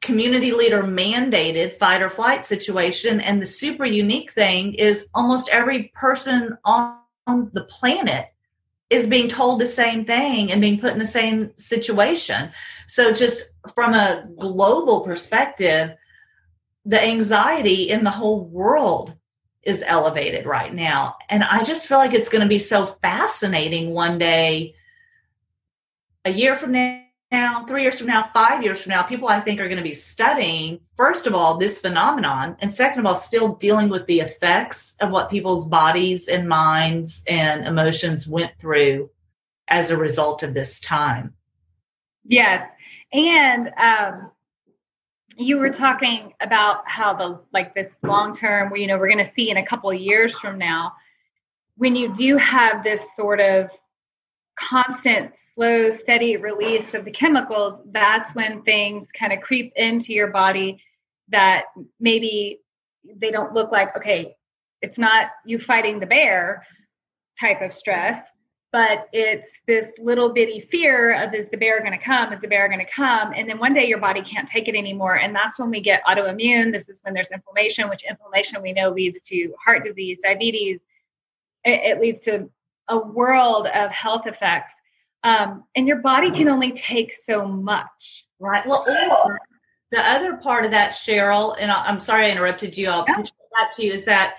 community 0.00 0.52
leader 0.52 0.82
mandated 0.82 1.74
fight 1.74 2.02
or 2.02 2.10
flight 2.10 2.44
situation. 2.44 3.20
And 3.20 3.40
the 3.40 3.46
super 3.46 3.86
unique 3.86 4.32
thing 4.32 4.74
is 4.74 5.08
almost 5.14 5.48
every 5.48 5.90
person 5.94 6.58
on 6.64 6.98
the 7.26 7.64
planet 7.68 8.26
is 8.90 9.06
being 9.06 9.28
told 9.28 9.58
the 9.58 9.66
same 9.66 10.04
thing 10.04 10.52
and 10.52 10.60
being 10.60 10.78
put 10.78 10.92
in 10.92 10.98
the 10.98 11.06
same 11.06 11.50
situation. 11.56 12.50
So, 12.88 13.10
just 13.10 13.44
from 13.74 13.94
a 13.94 14.28
global 14.38 15.00
perspective, 15.00 15.96
the 16.84 17.02
anxiety 17.02 17.90
in 17.90 18.04
the 18.04 18.10
whole 18.10 18.44
world 18.44 19.14
is 19.62 19.84
elevated 19.86 20.46
right 20.46 20.74
now. 20.74 21.16
And 21.28 21.44
I 21.44 21.62
just 21.62 21.86
feel 21.86 21.98
like 21.98 22.14
it's 22.14 22.28
going 22.28 22.42
to 22.42 22.48
be 22.48 22.58
so 22.58 22.86
fascinating 22.86 23.90
one 23.90 24.18
day, 24.18 24.74
a 26.24 26.32
year 26.32 26.56
from 26.56 26.72
now, 26.72 27.64
three 27.66 27.82
years 27.82 27.98
from 27.98 28.08
now, 28.08 28.28
five 28.34 28.62
years 28.62 28.82
from 28.82 28.90
now, 28.90 29.02
people 29.02 29.28
I 29.28 29.40
think 29.40 29.60
are 29.60 29.68
going 29.68 29.78
to 29.78 29.82
be 29.82 29.94
studying, 29.94 30.80
first 30.96 31.26
of 31.26 31.34
all, 31.34 31.56
this 31.56 31.80
phenomenon, 31.80 32.56
and 32.60 32.72
second 32.72 33.00
of 33.00 33.06
all, 33.06 33.16
still 33.16 33.54
dealing 33.54 33.88
with 33.88 34.06
the 34.06 34.20
effects 34.20 34.96
of 35.00 35.10
what 35.10 35.30
people's 35.30 35.68
bodies 35.68 36.28
and 36.28 36.48
minds 36.48 37.22
and 37.28 37.66
emotions 37.66 38.26
went 38.26 38.52
through 38.58 39.10
as 39.68 39.90
a 39.90 39.96
result 39.96 40.42
of 40.42 40.54
this 40.54 40.80
time. 40.80 41.34
Yes. 42.24 42.68
And 43.12 43.68
um, 43.78 44.30
you 45.36 45.58
were 45.58 45.70
talking 45.70 46.32
about 46.40 46.82
how 46.86 47.14
the 47.14 47.40
like 47.52 47.74
this 47.74 47.90
long 48.02 48.36
term 48.36 48.74
you 48.76 48.86
know 48.86 48.98
we're 48.98 49.10
going 49.10 49.24
to 49.24 49.32
see 49.34 49.50
in 49.50 49.56
a 49.56 49.66
couple 49.66 49.90
of 49.90 49.98
years 49.98 50.32
from 50.38 50.58
now 50.58 50.92
when 51.76 51.96
you 51.96 52.14
do 52.14 52.36
have 52.36 52.84
this 52.84 53.00
sort 53.16 53.40
of 53.40 53.70
constant 54.58 55.32
slow 55.54 55.90
steady 55.90 56.36
release 56.36 56.94
of 56.94 57.04
the 57.04 57.10
chemicals 57.10 57.80
that's 57.92 58.34
when 58.34 58.62
things 58.62 59.08
kind 59.18 59.32
of 59.32 59.40
creep 59.40 59.72
into 59.76 60.12
your 60.12 60.28
body 60.28 60.82
that 61.28 61.64
maybe 61.98 62.60
they 63.16 63.30
don't 63.30 63.54
look 63.54 63.72
like 63.72 63.96
okay 63.96 64.34
it's 64.82 64.98
not 64.98 65.30
you 65.46 65.58
fighting 65.58 65.98
the 65.98 66.06
bear 66.06 66.66
type 67.40 67.62
of 67.62 67.72
stress 67.72 68.20
but 68.72 69.08
it's 69.12 69.46
this 69.66 69.86
little 69.98 70.32
bitty 70.32 70.66
fear 70.70 71.22
of 71.22 71.34
is 71.34 71.46
the 71.50 71.58
bear 71.58 71.80
going 71.80 71.92
to 71.92 72.04
come? 72.04 72.32
Is 72.32 72.40
the 72.40 72.48
bear 72.48 72.68
going 72.68 72.84
to 72.84 72.90
come? 72.90 73.32
And 73.36 73.48
then 73.48 73.58
one 73.58 73.74
day 73.74 73.86
your 73.86 73.98
body 73.98 74.22
can't 74.22 74.48
take 74.48 74.66
it 74.66 74.74
anymore. 74.74 75.16
And 75.16 75.34
that's 75.34 75.58
when 75.58 75.70
we 75.70 75.80
get 75.80 76.02
autoimmune. 76.04 76.72
This 76.72 76.88
is 76.88 76.98
when 77.02 77.12
there's 77.12 77.30
inflammation 77.30 77.88
which 77.90 78.02
inflammation 78.08 78.62
we 78.62 78.72
know 78.72 78.90
leads 78.90 79.20
to 79.24 79.54
heart 79.62 79.84
disease 79.84 80.18
diabetes. 80.22 80.80
It, 81.64 81.98
it 81.98 82.00
leads 82.00 82.24
to 82.24 82.50
a 82.88 82.98
world 82.98 83.66
of 83.66 83.90
health 83.90 84.26
effects. 84.26 84.72
Um, 85.22 85.64
and 85.76 85.86
your 85.86 85.98
body 85.98 86.30
can 86.30 86.48
only 86.48 86.72
take 86.72 87.14
so 87.14 87.46
much. 87.46 88.24
Right. 88.40 88.66
Well 88.66 88.84
or 88.88 89.38
the 89.92 90.00
other 90.00 90.38
part 90.38 90.64
of 90.64 90.70
that 90.70 90.92
cheryl 90.92 91.54
and 91.60 91.70
i'm 91.70 92.00
sorry 92.00 92.26
i 92.26 92.30
interrupted 92.30 92.76
you. 92.76 92.88
I'll 92.88 93.04
yeah. 93.06 93.16
pitch 93.16 93.30
that 93.52 93.72
to 93.72 93.84
you 93.84 93.92
is 93.92 94.06
that 94.06 94.36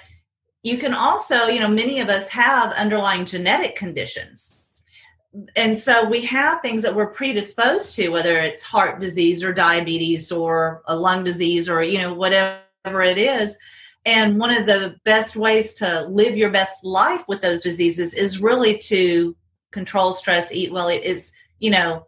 you 0.63 0.77
can 0.77 0.93
also, 0.93 1.47
you 1.47 1.59
know, 1.59 1.67
many 1.67 1.99
of 1.99 2.09
us 2.09 2.29
have 2.29 2.71
underlying 2.73 3.25
genetic 3.25 3.75
conditions. 3.75 4.65
And 5.55 5.77
so 5.77 6.07
we 6.07 6.21
have 6.25 6.61
things 6.61 6.81
that 6.83 6.95
we're 6.95 7.11
predisposed 7.11 7.95
to, 7.95 8.09
whether 8.09 8.37
it's 8.39 8.63
heart 8.63 8.99
disease 8.99 9.43
or 9.43 9.51
diabetes 9.51 10.31
or 10.31 10.81
a 10.85 10.95
lung 10.95 11.23
disease 11.23 11.67
or, 11.67 11.83
you 11.83 11.97
know, 11.97 12.13
whatever 12.13 13.01
it 13.01 13.17
is. 13.17 13.57
And 14.05 14.37
one 14.37 14.51
of 14.51 14.65
the 14.65 14.95
best 15.05 15.35
ways 15.35 15.73
to 15.75 16.05
live 16.07 16.37
your 16.37 16.51
best 16.51 16.85
life 16.85 17.23
with 17.27 17.41
those 17.41 17.61
diseases 17.61 18.13
is 18.13 18.41
really 18.41 18.77
to 18.79 19.35
control 19.71 20.13
stress, 20.13 20.51
eat 20.51 20.71
well. 20.71 20.87
It 20.87 21.03
is, 21.03 21.33
you 21.59 21.71
know, 21.71 22.07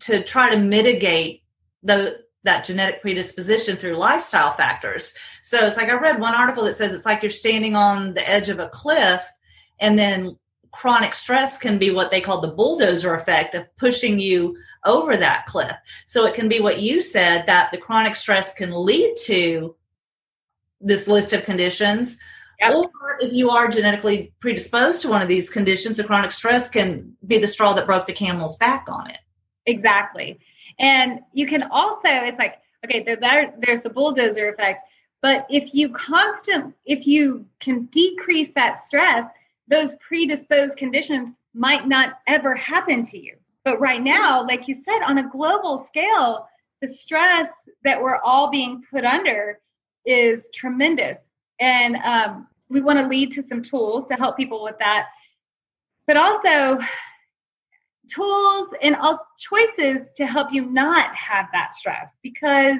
to 0.00 0.22
try 0.22 0.50
to 0.50 0.56
mitigate 0.56 1.42
the 1.82 2.23
that 2.44 2.64
genetic 2.64 3.00
predisposition 3.00 3.76
through 3.76 3.96
lifestyle 3.96 4.52
factors. 4.52 5.14
So 5.42 5.66
it's 5.66 5.76
like 5.76 5.88
I 5.88 5.94
read 5.94 6.20
one 6.20 6.34
article 6.34 6.64
that 6.64 6.76
says 6.76 6.92
it's 6.92 7.06
like 7.06 7.22
you're 7.22 7.30
standing 7.30 7.74
on 7.74 8.14
the 8.14 8.28
edge 8.28 8.48
of 8.48 8.60
a 8.60 8.68
cliff 8.68 9.22
and 9.80 9.98
then 9.98 10.36
chronic 10.72 11.14
stress 11.14 11.56
can 11.56 11.78
be 11.78 11.90
what 11.90 12.10
they 12.10 12.20
call 12.20 12.40
the 12.40 12.48
bulldozer 12.48 13.14
effect 13.14 13.54
of 13.54 13.64
pushing 13.76 14.18
you 14.18 14.56
over 14.84 15.16
that 15.16 15.46
cliff. 15.46 15.74
So 16.04 16.26
it 16.26 16.34
can 16.34 16.48
be 16.48 16.60
what 16.60 16.80
you 16.80 17.00
said 17.00 17.46
that 17.46 17.70
the 17.70 17.78
chronic 17.78 18.16
stress 18.16 18.52
can 18.54 18.72
lead 18.72 19.14
to 19.24 19.76
this 20.80 21.08
list 21.08 21.32
of 21.32 21.44
conditions. 21.44 22.18
Yep. 22.60 22.72
Or 22.74 22.90
if 23.20 23.32
you 23.32 23.50
are 23.50 23.68
genetically 23.68 24.34
predisposed 24.40 25.02
to 25.02 25.08
one 25.08 25.22
of 25.22 25.28
these 25.28 25.48
conditions, 25.48 25.96
the 25.96 26.04
chronic 26.04 26.32
stress 26.32 26.68
can 26.68 27.16
be 27.26 27.38
the 27.38 27.48
straw 27.48 27.72
that 27.72 27.86
broke 27.86 28.06
the 28.06 28.12
camel's 28.12 28.56
back 28.56 28.86
on 28.88 29.10
it. 29.10 29.18
Exactly. 29.66 30.38
And 30.78 31.20
you 31.32 31.46
can 31.46 31.64
also, 31.64 32.08
it's 32.08 32.38
like, 32.38 32.58
okay, 32.84 33.02
there, 33.02 33.54
there's 33.58 33.80
the 33.80 33.90
bulldozer 33.90 34.48
effect. 34.48 34.82
But 35.22 35.46
if 35.48 35.74
you 35.74 35.88
constant, 35.90 36.74
if 36.84 37.06
you 37.06 37.46
can 37.60 37.84
decrease 37.86 38.50
that 38.54 38.84
stress, 38.84 39.26
those 39.68 39.96
predisposed 39.96 40.76
conditions 40.76 41.30
might 41.54 41.86
not 41.86 42.18
ever 42.26 42.54
happen 42.54 43.06
to 43.06 43.18
you. 43.18 43.36
But 43.64 43.80
right 43.80 44.02
now, 44.02 44.46
like 44.46 44.68
you 44.68 44.74
said, 44.74 45.00
on 45.02 45.18
a 45.18 45.28
global 45.28 45.86
scale, 45.88 46.46
the 46.82 46.88
stress 46.88 47.48
that 47.84 48.02
we're 48.02 48.18
all 48.18 48.50
being 48.50 48.82
put 48.90 49.04
under 49.04 49.60
is 50.04 50.42
tremendous. 50.52 51.16
And 51.60 51.96
um, 51.96 52.48
we 52.68 52.82
want 52.82 52.98
to 52.98 53.06
lead 53.06 53.32
to 53.32 53.44
some 53.48 53.62
tools 53.62 54.06
to 54.08 54.14
help 54.14 54.36
people 54.36 54.62
with 54.62 54.78
that. 54.80 55.06
But 56.06 56.18
also, 56.18 56.84
tools 58.08 58.68
and 58.82 58.96
all 58.96 59.26
choices 59.38 60.06
to 60.16 60.26
help 60.26 60.52
you 60.52 60.66
not 60.66 61.14
have 61.14 61.46
that 61.52 61.74
stress 61.74 62.08
because 62.22 62.78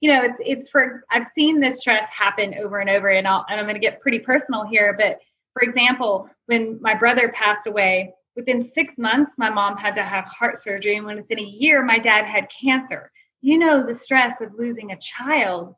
you 0.00 0.10
know 0.10 0.22
it's 0.22 0.36
it's 0.40 0.70
for 0.70 1.04
i've 1.10 1.26
seen 1.34 1.60
this 1.60 1.80
stress 1.80 2.08
happen 2.08 2.54
over 2.54 2.78
and 2.78 2.88
over 2.88 3.08
and, 3.08 3.28
I'll, 3.28 3.44
and 3.48 3.60
i'm 3.60 3.66
going 3.66 3.74
to 3.74 3.80
get 3.80 4.00
pretty 4.00 4.18
personal 4.18 4.64
here 4.64 4.94
but 4.98 5.18
for 5.52 5.62
example 5.62 6.28
when 6.46 6.80
my 6.80 6.94
brother 6.94 7.28
passed 7.30 7.66
away 7.66 8.12
within 8.36 8.70
six 8.74 8.96
months 8.98 9.32
my 9.38 9.50
mom 9.50 9.76
had 9.76 9.94
to 9.94 10.02
have 10.02 10.24
heart 10.24 10.62
surgery 10.62 10.96
and 10.96 11.06
within 11.06 11.38
a 11.38 11.42
year 11.42 11.84
my 11.84 11.98
dad 11.98 12.24
had 12.24 12.48
cancer. 12.50 13.10
You 13.40 13.58
know 13.58 13.84
the 13.84 13.94
stress 13.94 14.40
of 14.40 14.54
losing 14.56 14.92
a 14.92 14.98
child 14.98 15.74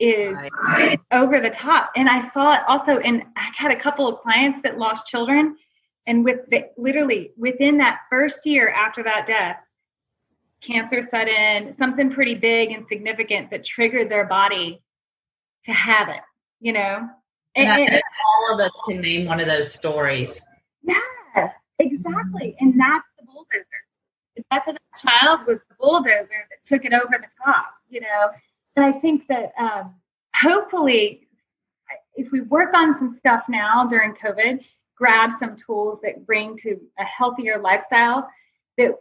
is 0.00 0.36
over 1.12 1.40
the 1.40 1.50
top. 1.50 1.90
And 1.96 2.08
i 2.08 2.28
saw 2.30 2.54
it 2.54 2.60
also 2.68 2.98
and 2.98 3.22
i 3.36 3.50
had 3.56 3.70
a 3.70 3.80
couple 3.80 4.08
of 4.08 4.20
clients 4.20 4.60
that 4.62 4.78
lost 4.78 5.06
children 5.06 5.56
and 6.06 6.24
with 6.24 6.40
the, 6.50 6.64
literally 6.76 7.32
within 7.36 7.78
that 7.78 8.00
first 8.10 8.44
year 8.44 8.68
after 8.68 9.02
that 9.02 9.26
death, 9.26 9.56
cancer 10.60 11.02
set 11.02 11.28
in, 11.28 11.76
something 11.76 12.10
pretty 12.10 12.34
big 12.34 12.70
and 12.70 12.86
significant 12.86 13.50
that 13.50 13.64
triggered 13.64 14.10
their 14.10 14.24
body 14.26 14.82
to 15.64 15.72
have 15.72 16.08
it, 16.08 16.22
you 16.60 16.72
know? 16.72 17.08
And, 17.56 17.68
and, 17.68 17.88
and 17.88 18.02
all 18.26 18.54
of 18.54 18.60
us 18.60 18.70
can 18.86 19.00
name 19.00 19.26
one 19.26 19.40
of 19.40 19.46
those 19.46 19.72
stories. 19.72 20.42
Yes, 20.82 21.52
exactly. 21.78 22.56
And 22.60 22.78
that's 22.78 23.06
the 23.18 23.26
bulldozer. 23.26 23.64
The 24.36 24.44
death 24.50 24.68
of 24.68 24.74
that 24.74 25.10
child 25.10 25.40
was 25.46 25.58
the 25.68 25.76
bulldozer 25.78 26.28
that 26.28 26.66
took 26.66 26.84
it 26.84 26.92
over 26.92 27.16
the 27.18 27.28
top, 27.44 27.70
you 27.88 28.00
know? 28.00 28.30
And 28.76 28.84
I 28.84 28.92
think 28.98 29.26
that 29.28 29.52
um, 29.58 29.94
hopefully, 30.34 31.28
if 32.16 32.32
we 32.32 32.40
work 32.40 32.74
on 32.74 32.94
some 32.94 33.16
stuff 33.20 33.44
now 33.48 33.86
during 33.86 34.14
COVID, 34.14 34.60
grab 34.96 35.30
some 35.38 35.56
tools 35.56 35.98
that 36.02 36.26
bring 36.26 36.56
to 36.58 36.80
a 36.98 37.04
healthier 37.04 37.58
lifestyle 37.60 38.28
that 38.78 38.92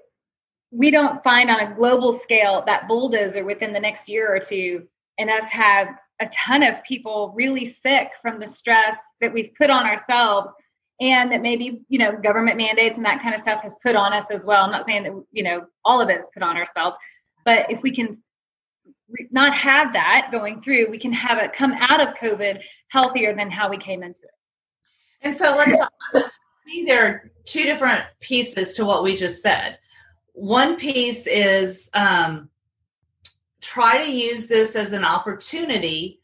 we 0.72 0.90
don't 0.90 1.24
find 1.24 1.50
on 1.50 1.60
a 1.60 1.76
global 1.76 2.20
scale 2.20 2.64
that 2.66 2.88
bulldozer 2.88 3.44
within 3.46 3.74
the 3.74 3.80
next 3.80 4.10
year 4.10 4.36
or 4.36 4.40
two. 4.40 4.88
And 5.18 5.30
us 5.30 5.44
have 5.46 5.90
a 6.20 6.28
ton 6.34 6.64
of 6.64 6.84
people 6.84 7.34
really 7.36 7.78
sick 7.84 8.12
from 8.22 8.40
the 8.40 8.48
stress 8.48 8.98
that 9.22 9.32
we've 9.32 9.54
put 9.56 9.70
on 9.70 9.86
ourselves 9.86 10.48
and 11.00 11.32
that 11.32 11.42
maybe 11.42 11.82
you 11.90 12.00
know 12.00 12.16
government 12.16 12.58
mandates 12.58 12.98
and 12.98 13.06
that 13.06 13.22
kind 13.22 13.36
of 13.36 13.42
stuff 13.42 13.62
has 13.62 13.74
put 13.82 13.96
on 13.96 14.14
us 14.14 14.26
as 14.32 14.46
well. 14.46 14.64
I'm 14.64 14.72
not 14.72 14.86
saying 14.86 15.04
that 15.04 15.24
you 15.32 15.44
know 15.44 15.66
all 15.86 16.02
of 16.02 16.10
it's 16.10 16.30
put 16.34 16.44
on 16.44 16.58
ourselves 16.58 16.98
but 17.46 17.70
if 17.70 17.82
we 17.82 17.92
can 17.92 18.22
not 19.32 19.54
have 19.54 19.94
that 19.94 20.30
going 20.32 20.62
through 20.62 20.90
we 20.90 20.98
can 20.98 21.14
have 21.14 21.38
it 21.38 21.54
come 21.54 21.74
out 21.74 22.02
of 22.02 22.16
covid 22.16 22.60
healthier 22.90 23.36
than 23.36 23.50
how 23.50 23.70
we 23.70 23.78
came 23.78 24.04
into 24.04 24.22
it 24.24 24.32
and 25.24 25.36
so 25.36 25.56
let's 25.56 25.78
talk 25.78 25.92
about 26.12 26.24
this. 26.24 26.40
me, 26.66 26.84
there 26.86 27.06
are 27.06 27.32
two 27.46 27.64
different 27.64 28.04
pieces 28.20 28.74
to 28.74 28.86
what 28.86 29.04
we 29.04 29.16
just 29.16 29.42
said. 29.42 29.80
One 30.34 30.78
piece 30.78 31.28
is 31.28 31.90
um, 31.94 32.50
try 33.62 34.04
to 34.04 34.12
use 34.12 34.48
this 34.48 34.76
as 34.76 34.94
an 34.94 35.06
opportunity 35.06 36.20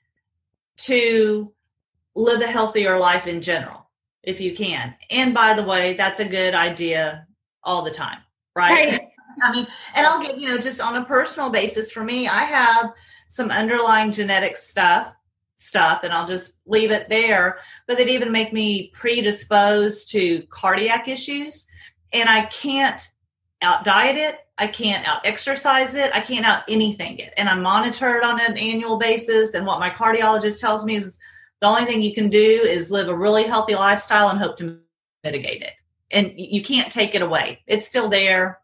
to 0.77 1.51
live 2.15 2.41
a 2.41 2.47
healthier 2.47 2.97
life 2.99 3.27
in 3.27 3.41
general, 3.41 3.89
if 4.23 4.39
you 4.39 4.55
can. 4.55 4.95
And 5.09 5.33
by 5.33 5.53
the 5.53 5.63
way, 5.63 5.93
that's 5.93 6.19
a 6.19 6.25
good 6.25 6.53
idea 6.53 7.27
all 7.63 7.81
the 7.81 7.91
time, 7.91 8.19
right? 8.55 8.89
right. 8.91 9.01
I 9.41 9.53
mean, 9.53 9.67
and 9.95 10.05
I'll 10.05 10.21
give, 10.21 10.37
you 10.37 10.47
know, 10.47 10.57
just 10.57 10.81
on 10.81 10.97
a 10.97 11.05
personal 11.05 11.49
basis 11.49 11.91
for 11.91 12.03
me, 12.03 12.27
I 12.27 12.43
have 12.43 12.91
some 13.29 13.51
underlying 13.51 14.11
genetic 14.11 14.57
stuff 14.57 15.15
stuff 15.59 16.03
and 16.03 16.11
I'll 16.11 16.27
just 16.27 16.55
leave 16.65 16.91
it 16.91 17.09
there. 17.09 17.59
But 17.87 17.97
they 17.97 18.05
even 18.05 18.31
make 18.31 18.51
me 18.51 18.91
predisposed 18.93 20.09
to 20.11 20.41
cardiac 20.49 21.07
issues. 21.07 21.67
And 22.11 22.27
I 22.27 22.45
can't 22.45 23.07
out 23.61 23.83
diet 23.83 24.17
it. 24.17 24.37
I 24.57 24.67
can't 24.67 25.07
out 25.07 25.25
exercise 25.25 25.93
it. 25.93 26.11
I 26.13 26.21
can't 26.21 26.45
out 26.45 26.63
anything 26.67 27.19
it. 27.19 27.33
And 27.37 27.47
I'm 27.47 27.61
monitored 27.61 28.23
on 28.23 28.41
an 28.41 28.57
annual 28.57 28.97
basis. 28.97 29.53
And 29.53 29.65
what 29.65 29.79
my 29.79 29.89
cardiologist 29.89 30.59
tells 30.59 30.83
me 30.83 30.95
is 30.95 31.19
the 31.61 31.67
only 31.67 31.85
thing 31.85 32.01
you 32.01 32.13
can 32.13 32.29
do 32.29 32.39
is 32.39 32.89
live 32.89 33.09
a 33.09 33.15
really 33.15 33.43
healthy 33.43 33.75
lifestyle 33.75 34.29
and 34.29 34.39
hope 34.39 34.57
to 34.57 34.79
mitigate 35.23 35.61
it. 35.61 35.73
And 36.11 36.33
you 36.35 36.63
can't 36.63 36.91
take 36.91 37.15
it 37.15 37.21
away. 37.21 37.61
It's 37.67 37.85
still 37.85 38.09
there. 38.09 38.59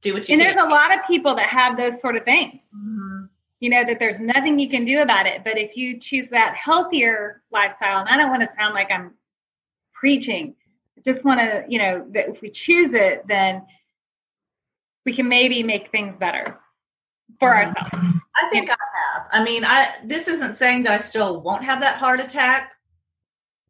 Do 0.00 0.14
what 0.14 0.28
you 0.28 0.34
And 0.34 0.40
can. 0.40 0.54
there's 0.54 0.66
a 0.66 0.70
lot 0.70 0.96
of 0.96 1.04
people 1.06 1.34
that 1.36 1.48
have 1.48 1.76
those 1.76 2.00
sort 2.00 2.16
of 2.16 2.24
things. 2.24 2.60
Mm-hmm 2.74 3.17
you 3.60 3.70
know 3.70 3.84
that 3.84 3.98
there's 3.98 4.20
nothing 4.20 4.58
you 4.58 4.70
can 4.70 4.84
do 4.84 5.02
about 5.02 5.26
it. 5.26 5.42
But 5.44 5.58
if 5.58 5.76
you 5.76 5.98
choose 5.98 6.28
that 6.30 6.54
healthier 6.54 7.42
lifestyle 7.50 8.00
and 8.00 8.08
i 8.08 8.16
don't 8.16 8.30
want 8.30 8.42
to 8.42 8.48
sound 8.58 8.74
like 8.74 8.90
i'm 8.90 9.14
preaching 9.92 10.54
I 10.96 11.00
just 11.04 11.24
want 11.24 11.40
to 11.40 11.64
you 11.68 11.78
know 11.78 12.06
that 12.12 12.28
if 12.28 12.40
we 12.40 12.50
choose 12.50 12.90
it 12.92 13.24
then 13.26 13.62
we 15.04 15.14
can 15.14 15.28
maybe 15.28 15.62
make 15.62 15.90
things 15.90 16.14
better 16.18 16.58
for 17.40 17.50
mm-hmm. 17.50 17.68
ourselves. 17.68 18.18
I 18.36 18.48
think 18.50 18.70
i 18.70 18.76
have. 18.76 19.26
I 19.32 19.42
mean 19.42 19.64
i 19.64 19.94
this 20.04 20.28
isn't 20.28 20.56
saying 20.56 20.82
that 20.84 20.92
i 20.92 20.98
still 20.98 21.40
won't 21.40 21.64
have 21.64 21.80
that 21.80 21.96
heart 21.96 22.20
attack 22.20 22.72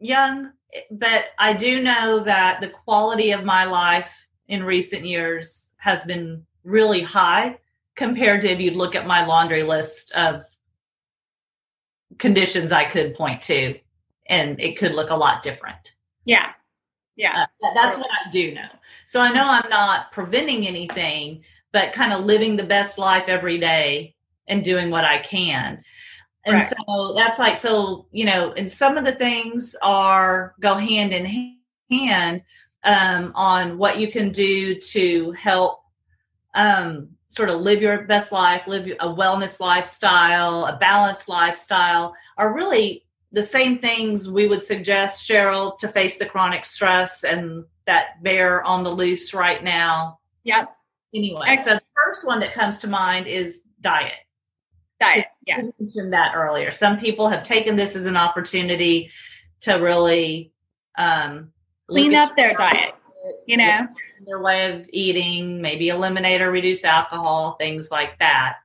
young 0.01 0.53
but 0.90 1.27
i 1.38 1.53
do 1.53 1.83
know 1.83 2.20
that 2.20 2.61
the 2.61 2.68
quality 2.68 3.31
of 3.33 3.44
my 3.44 3.64
life 3.64 4.12
in 4.48 4.62
recent 4.62 5.05
years 5.05 5.70
has 5.77 6.05
been 6.05 6.44
really 6.64 7.03
high 7.03 7.59
compared 7.98 8.40
to 8.42 8.48
if 8.48 8.61
you'd 8.61 8.76
look 8.76 8.94
at 8.94 9.06
my 9.06 9.26
laundry 9.26 9.64
list 9.64 10.12
of 10.12 10.44
conditions 12.16 12.70
I 12.70 12.84
could 12.84 13.14
point 13.14 13.42
to, 13.42 13.78
and 14.28 14.58
it 14.61 14.78
could 14.78 14.94
look 14.94 15.11
a 15.11 15.16
lot 15.16 15.42
different. 15.42 15.94
Yeah. 16.24 16.52
Yeah. 17.16 17.32
Uh, 17.34 17.70
that's 17.74 17.98
what 17.98 18.06
I 18.06 18.30
do 18.30 18.54
know. 18.54 18.68
So 19.04 19.20
I 19.20 19.32
know 19.32 19.44
I'm 19.44 19.68
not 19.68 20.12
preventing 20.12 20.66
anything, 20.66 21.42
but 21.72 21.92
kind 21.92 22.12
of 22.12 22.24
living 22.24 22.56
the 22.56 22.62
best 22.62 22.98
life 22.98 23.24
every 23.26 23.58
day 23.58 24.14
and 24.46 24.64
doing 24.64 24.90
what 24.90 25.04
I 25.04 25.18
can. 25.18 25.82
And 26.44 26.54
right. 26.54 26.72
so 26.87 27.14
that's 27.16 27.40
like, 27.40 27.58
so, 27.58 28.06
you 28.12 28.24
know, 28.24 28.52
and 28.52 28.70
some 28.70 28.96
of 28.96 29.04
the 29.04 29.16
things 29.16 29.74
are 29.82 30.54
go 30.61 30.76
hand 30.76 31.12
in 31.12 31.56
hand 31.90 32.44
um, 32.84 33.32
on 33.34 33.76
what 33.76 33.98
you 33.98 34.11
can 34.11 34.30
do 34.30 34.76
to 34.76 35.32
help 35.32 35.82
um, 36.54 37.17
sort 37.29 37.49
of 37.51 37.61
live 37.61 37.83
your 37.83 38.03
best 38.03 38.33
life, 38.33 38.67
live 38.67 38.87
a 39.01 39.07
wellness 39.07 39.61
lifestyle, 39.61 40.64
a 40.67 40.77
balanced 40.79 41.29
lifestyle 41.29 42.14
are 42.37 42.55
really 42.55 43.05
the 43.33 43.43
same 43.43 43.79
things 43.79 44.31
we 44.31 44.47
would 44.47 44.62
suggest 44.62 45.29
Cheryl 45.29 45.77
to 45.79 45.88
face 45.88 46.19
the 46.19 46.25
chronic 46.25 46.64
stress 46.64 47.25
and 47.25 47.64
that 47.87 48.23
bear 48.23 48.64
on 48.64 48.83
the 48.83 48.91
loose 48.91 49.35
right 49.35 49.62
now. 49.62 50.19
Yep. 50.45 50.75
Anyway, 51.14 51.47
Excellent. 51.47 51.81
so 51.81 51.85
the 51.85 52.03
first 52.05 52.27
one 52.27 52.41
that 52.41 52.55
comes 52.55 52.79
to 52.79 52.87
mind 52.87 53.27
is 53.27 53.62
diet. 53.81 54.14
Diet. 55.01 55.27
Yeah. 55.47 55.59
You 55.59 55.75
mentioned 55.79 56.12
that 56.12 56.35
earlier. 56.35 56.71
Some 56.71 56.99
people 56.99 57.29
have 57.29 57.43
taken 57.43 57.77
this 57.77 57.95
as 57.95 58.07
an 58.07 58.17
opportunity 58.17 59.11
to 59.61 59.75
really 59.75 60.53
um, 60.97 61.53
clean 61.88 62.14
up 62.14 62.37
their 62.37 62.55
diet. 62.55 62.95
You 63.47 63.59
know, 63.59 63.88
their 64.26 64.40
way 64.40 64.72
of 64.72 64.88
eating, 64.92 65.61
maybe 65.61 65.88
eliminate 65.88 66.40
or 66.40 66.50
reduce 66.50 66.85
alcohol, 66.85 67.52
things 67.52 67.90
like 67.90 68.18
that. 68.18 68.57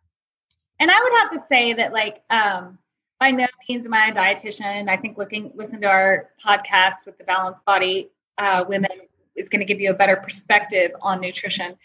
And 0.80 0.92
I 0.92 1.02
would 1.02 1.14
have 1.14 1.32
to 1.32 1.48
say 1.50 1.74
that, 1.74 1.94
like, 1.94 2.24
um, 2.30 2.78
by 3.20 3.32
no 3.32 3.48
means 3.70 3.86
am 3.86 3.94
I 3.94 4.08
a 4.08 4.14
dietitian. 4.14 4.90
I 4.90 4.98
think 4.98 5.18
looking 5.18 5.52
listen 5.56 5.82
to 5.82 5.88
our 5.88 6.30
podcast 6.46 7.06
with 7.06 7.18
the 7.18 7.24
Balanced 7.24 7.64
Body 7.66 8.10
uh, 8.38 8.66
Women 8.68 8.92
is 9.36 9.50
going 9.50 9.60
to 9.60 9.66
give 9.66 9.80
you 9.80 9.92
a 9.92 9.94
better 9.94 10.18
perspective 10.18 10.92
on 11.02 11.22
nutrition. 11.22 11.78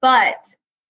But 0.00 0.36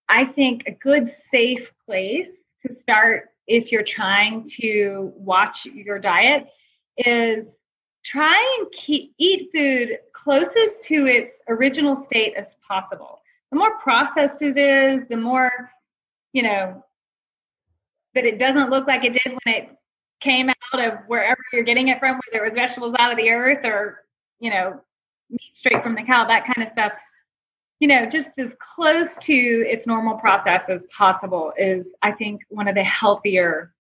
I 0.08 0.24
think 0.26 0.64
a 0.66 0.72
good, 0.72 1.10
safe 1.30 1.72
place 1.86 2.28
to 2.66 2.76
start 2.82 3.30
if 3.46 3.72
you're 3.72 3.82
trying 3.82 4.48
to 4.60 5.12
watch 5.16 5.64
your 5.64 5.98
diet 5.98 6.48
is 6.98 7.46
try 8.08 8.58
and 8.58 8.72
keep 8.72 9.14
eat 9.18 9.50
food 9.54 9.98
closest 10.12 10.82
to 10.82 11.06
its 11.06 11.32
original 11.48 12.04
state 12.06 12.34
as 12.36 12.56
possible. 12.66 13.20
The 13.50 13.58
more 13.58 13.78
processed 13.78 14.40
it 14.40 14.56
is, 14.56 15.06
the 15.08 15.16
more, 15.16 15.70
you 16.32 16.42
know, 16.42 16.84
that 18.14 18.24
it 18.24 18.38
doesn't 18.38 18.70
look 18.70 18.86
like 18.86 19.04
it 19.04 19.12
did 19.12 19.36
when 19.44 19.54
it 19.54 19.76
came 20.20 20.48
out 20.48 20.84
of 20.84 21.00
wherever 21.06 21.40
you're 21.52 21.62
getting 21.62 21.88
it 21.88 21.98
from, 21.98 22.18
whether 22.32 22.44
it 22.44 22.48
was 22.48 22.56
vegetables 22.56 22.94
out 22.98 23.12
of 23.12 23.18
the 23.18 23.30
earth 23.30 23.64
or, 23.64 24.04
you 24.40 24.50
know, 24.50 24.80
meat 25.30 25.40
straight 25.54 25.82
from 25.82 25.94
the 25.94 26.02
cow, 26.02 26.26
that 26.26 26.46
kind 26.46 26.66
of 26.66 26.72
stuff. 26.72 26.92
You 27.80 27.88
know, 27.88 28.06
just 28.06 28.30
as 28.38 28.54
close 28.58 29.16
to 29.18 29.32
its 29.32 29.86
normal 29.86 30.16
process 30.16 30.68
as 30.68 30.84
possible 30.86 31.52
is, 31.56 31.86
I 32.02 32.12
think, 32.12 32.42
one 32.48 32.68
of 32.68 32.74
the 32.74 32.82
healthier 32.82 33.72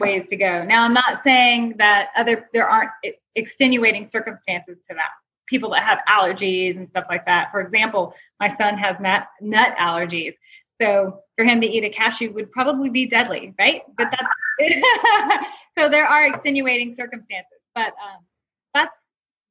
ways 0.00 0.26
to 0.28 0.36
go. 0.36 0.64
Now, 0.64 0.82
I'm 0.82 0.94
not 0.94 1.22
saying 1.22 1.74
that 1.78 2.08
other 2.16 2.48
there 2.52 2.68
aren't 2.68 2.90
extenuating 3.34 4.08
circumstances 4.10 4.78
to 4.88 4.94
that. 4.94 5.10
People 5.46 5.70
that 5.70 5.82
have 5.82 5.98
allergies 6.08 6.76
and 6.76 6.88
stuff 6.88 7.04
like 7.08 7.26
that. 7.26 7.50
For 7.50 7.60
example, 7.60 8.14
my 8.38 8.54
son 8.56 8.78
has 8.78 8.96
nut 9.00 9.26
nut 9.40 9.74
allergies. 9.78 10.34
So 10.80 11.20
for 11.36 11.44
him 11.44 11.60
to 11.60 11.66
eat 11.66 11.84
a 11.84 11.90
cashew 11.90 12.32
would 12.32 12.50
probably 12.50 12.88
be 12.88 13.06
deadly, 13.06 13.54
right? 13.58 13.82
But 13.96 14.08
that's 14.10 14.24
so 15.78 15.88
there 15.88 16.06
are 16.06 16.26
extenuating 16.26 16.94
circumstances. 16.94 17.58
But 17.74 17.88
um, 17.88 18.24
that's 18.74 18.94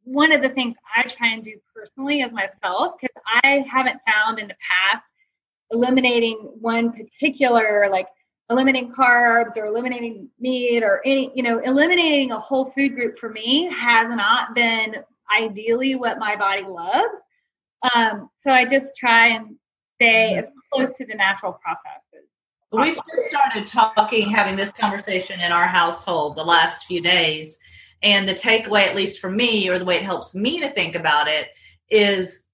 one 0.04 0.32
of 0.32 0.42
the 0.42 0.50
things 0.50 0.76
I 0.96 1.04
try 1.04 1.34
and 1.34 1.44
do 1.44 1.60
personally 1.76 2.22
as 2.22 2.32
myself 2.32 2.96
because 3.00 3.16
I 3.44 3.64
haven't 3.72 4.00
found 4.08 4.40
in 4.40 4.48
the 4.48 4.56
past 4.56 5.06
eliminating 5.72 6.38
one 6.60 6.92
particular 6.92 7.88
like 7.92 8.08
eliminating 8.50 8.92
carbs 8.92 9.56
or 9.58 9.66
eliminating 9.66 10.28
meat 10.40 10.84
or 10.84 11.02
any 11.06 11.32
you 11.36 11.44
know 11.44 11.60
eliminating 11.60 12.32
a 12.32 12.40
whole 12.40 12.72
food 12.72 12.96
group 12.96 13.20
for 13.20 13.30
me 13.30 13.72
has 13.72 14.08
not 14.10 14.56
been 14.56 14.96
ideally 15.36 15.96
what 15.96 16.18
my 16.18 16.36
body 16.36 16.64
loves. 16.64 17.14
Um, 17.94 18.30
so 18.44 18.52
i 18.52 18.66
just 18.66 18.88
try 18.98 19.28
and 19.28 19.56
stay 19.96 20.36
as 20.36 20.46
close 20.74 20.92
to 20.98 21.06
the 21.06 21.16
natural 21.16 21.54
processes. 21.54 22.28
We've 22.72 22.96
just 22.96 23.30
started 23.30 23.68
talking 23.68 24.30
having 24.30 24.56
this 24.56 24.72
conversation 24.72 25.40
in 25.40 25.52
our 25.52 25.68
household 25.68 26.36
the 26.36 26.44
last 26.44 26.86
few 26.86 27.02
days. 27.02 27.58
And 28.02 28.30
the 28.30 28.34
takeaway 28.34 28.88
at 28.88 28.96
least 28.96 29.20
for 29.20 29.30
me 29.30 29.70
or 29.70 29.80
the 29.80 29.86
way 29.86 29.98
it 29.98 30.04
helps 30.04 30.36
me 30.36 30.60
to 30.62 30.70
think 30.70 30.96
about 30.96 31.28
it 31.28 31.50
is 31.90 32.46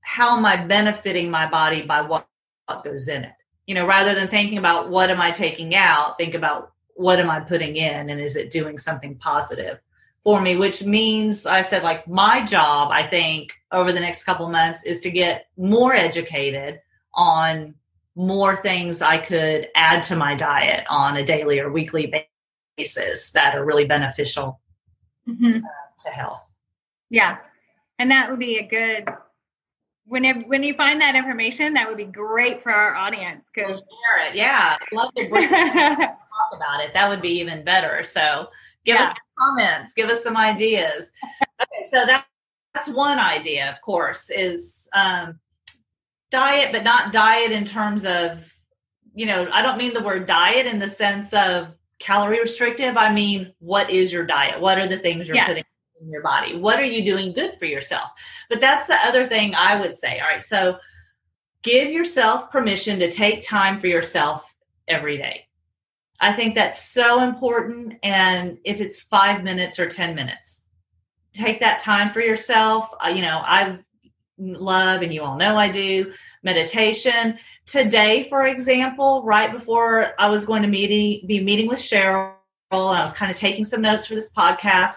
how 0.00 0.36
am 0.36 0.44
i 0.44 0.56
benefiting 0.56 1.30
my 1.30 1.48
body 1.48 1.82
by 1.82 2.00
what, 2.00 2.26
what 2.66 2.84
goes 2.84 3.08
in 3.08 3.24
it 3.24 3.37
you 3.68 3.74
know 3.74 3.86
rather 3.86 4.14
than 4.14 4.26
thinking 4.26 4.58
about 4.58 4.88
what 4.88 5.10
am 5.10 5.20
i 5.20 5.30
taking 5.30 5.76
out 5.76 6.18
think 6.18 6.34
about 6.34 6.72
what 6.94 7.20
am 7.20 7.30
i 7.30 7.38
putting 7.38 7.76
in 7.76 8.10
and 8.10 8.18
is 8.18 8.34
it 8.34 8.50
doing 8.50 8.78
something 8.78 9.14
positive 9.16 9.78
for 10.24 10.40
me? 10.40 10.56
Which 10.56 10.82
means 10.82 11.46
i 11.46 11.62
said 11.62 11.84
like 11.84 12.08
my 12.08 12.44
job 12.44 12.90
i 12.90 13.04
think 13.04 13.52
over 13.70 13.92
the 13.92 14.00
next 14.00 14.24
couple 14.24 14.48
months 14.48 14.82
is 14.82 14.98
to 15.00 15.10
get 15.10 15.46
more 15.56 15.94
educated 15.94 16.80
on 17.14 17.74
more 18.16 18.56
things 18.56 19.00
i 19.00 19.16
could 19.16 19.68
add 19.76 20.02
to 20.02 20.16
my 20.16 20.34
diet 20.34 20.84
on 20.90 21.16
a 21.16 21.24
daily 21.24 21.60
or 21.60 21.70
weekly 21.70 22.12
basis 22.76 23.30
that 23.32 23.54
are 23.54 23.64
really 23.64 23.84
beneficial 23.84 24.60
mm-hmm. 25.28 25.64
uh, 25.64 26.04
to 26.04 26.10
health. 26.10 26.50
Yeah. 27.10 27.38
And 27.98 28.10
that 28.10 28.30
would 28.30 28.38
be 28.38 28.58
a 28.58 28.66
good 28.66 29.08
whenever 30.08 30.40
when 30.40 30.62
you 30.62 30.74
find 30.74 31.00
that 31.00 31.14
information, 31.14 31.74
that 31.74 31.88
would 31.88 31.96
be 31.96 32.04
great 32.04 32.62
for 32.62 32.72
our 32.72 32.94
audience. 32.94 33.44
Because 33.54 33.82
we'll 33.82 34.20
share 34.20 34.30
it, 34.30 34.34
yeah, 34.34 34.76
I'd 34.80 34.96
love 34.96 35.12
to 35.14 35.28
bring 35.28 35.48
talk 35.50 36.56
about 36.56 36.80
it. 36.80 36.92
That 36.94 37.08
would 37.08 37.22
be 37.22 37.38
even 37.40 37.64
better. 37.64 38.02
So 38.04 38.48
give 38.84 38.96
yeah. 38.96 39.08
us 39.08 39.14
comments, 39.38 39.92
give 39.92 40.08
us 40.08 40.22
some 40.22 40.36
ideas. 40.36 41.10
okay, 41.62 41.82
so 41.90 42.06
that 42.06 42.26
that's 42.74 42.88
one 42.88 43.18
idea, 43.18 43.70
of 43.70 43.80
course, 43.82 44.30
is 44.30 44.88
um, 44.94 45.38
diet, 46.30 46.70
but 46.72 46.84
not 46.84 47.12
diet 47.12 47.52
in 47.52 47.64
terms 47.64 48.04
of 48.04 48.52
you 49.14 49.26
know. 49.26 49.48
I 49.52 49.62
don't 49.62 49.78
mean 49.78 49.94
the 49.94 50.02
word 50.02 50.26
diet 50.26 50.66
in 50.66 50.78
the 50.78 50.88
sense 50.88 51.32
of 51.32 51.74
calorie 51.98 52.40
restrictive. 52.40 52.96
I 52.96 53.12
mean, 53.12 53.52
what 53.58 53.90
is 53.90 54.12
your 54.12 54.24
diet? 54.24 54.60
What 54.60 54.78
are 54.78 54.86
the 54.86 54.98
things 54.98 55.26
you're 55.26 55.36
yeah. 55.36 55.48
putting 55.48 55.64
in 56.08 56.12
your 56.12 56.22
body? 56.22 56.56
What 56.56 56.80
are 56.80 56.84
you 56.84 57.04
doing 57.04 57.32
good 57.32 57.58
for 57.58 57.66
yourself? 57.66 58.10
But 58.48 58.60
that's 58.60 58.86
the 58.86 58.96
other 59.04 59.26
thing 59.26 59.54
I 59.54 59.78
would 59.78 59.96
say. 59.96 60.18
All 60.20 60.28
right. 60.28 60.42
So 60.42 60.78
give 61.62 61.90
yourself 61.90 62.50
permission 62.50 62.98
to 62.98 63.10
take 63.10 63.42
time 63.42 63.78
for 63.78 63.86
yourself 63.86 64.54
every 64.88 65.18
day. 65.18 65.46
I 66.20 66.32
think 66.32 66.54
that's 66.54 66.90
so 66.90 67.22
important. 67.22 67.96
And 68.02 68.58
if 68.64 68.80
it's 68.80 69.02
five 69.02 69.44
minutes 69.44 69.78
or 69.78 69.86
10 69.86 70.14
minutes, 70.14 70.64
take 71.32 71.60
that 71.60 71.80
time 71.80 72.12
for 72.12 72.20
yourself. 72.20 72.90
Uh, 73.04 73.08
you 73.08 73.22
know, 73.22 73.42
I 73.44 73.78
love, 74.38 75.02
and 75.02 75.12
you 75.12 75.22
all 75.22 75.36
know 75.36 75.56
I 75.56 75.68
do, 75.68 76.12
meditation. 76.42 77.38
Today, 77.66 78.28
for 78.28 78.46
example, 78.46 79.22
right 79.24 79.52
before 79.52 80.14
I 80.18 80.28
was 80.28 80.44
going 80.44 80.62
to 80.62 80.68
meeting, 80.68 81.26
be 81.26 81.40
meeting 81.40 81.68
with 81.68 81.78
Cheryl, 81.78 82.34
and 82.70 82.98
I 82.98 83.00
was 83.00 83.12
kind 83.12 83.30
of 83.30 83.36
taking 83.36 83.64
some 83.64 83.82
notes 83.82 84.06
for 84.06 84.14
this 84.14 84.32
podcast, 84.32 84.96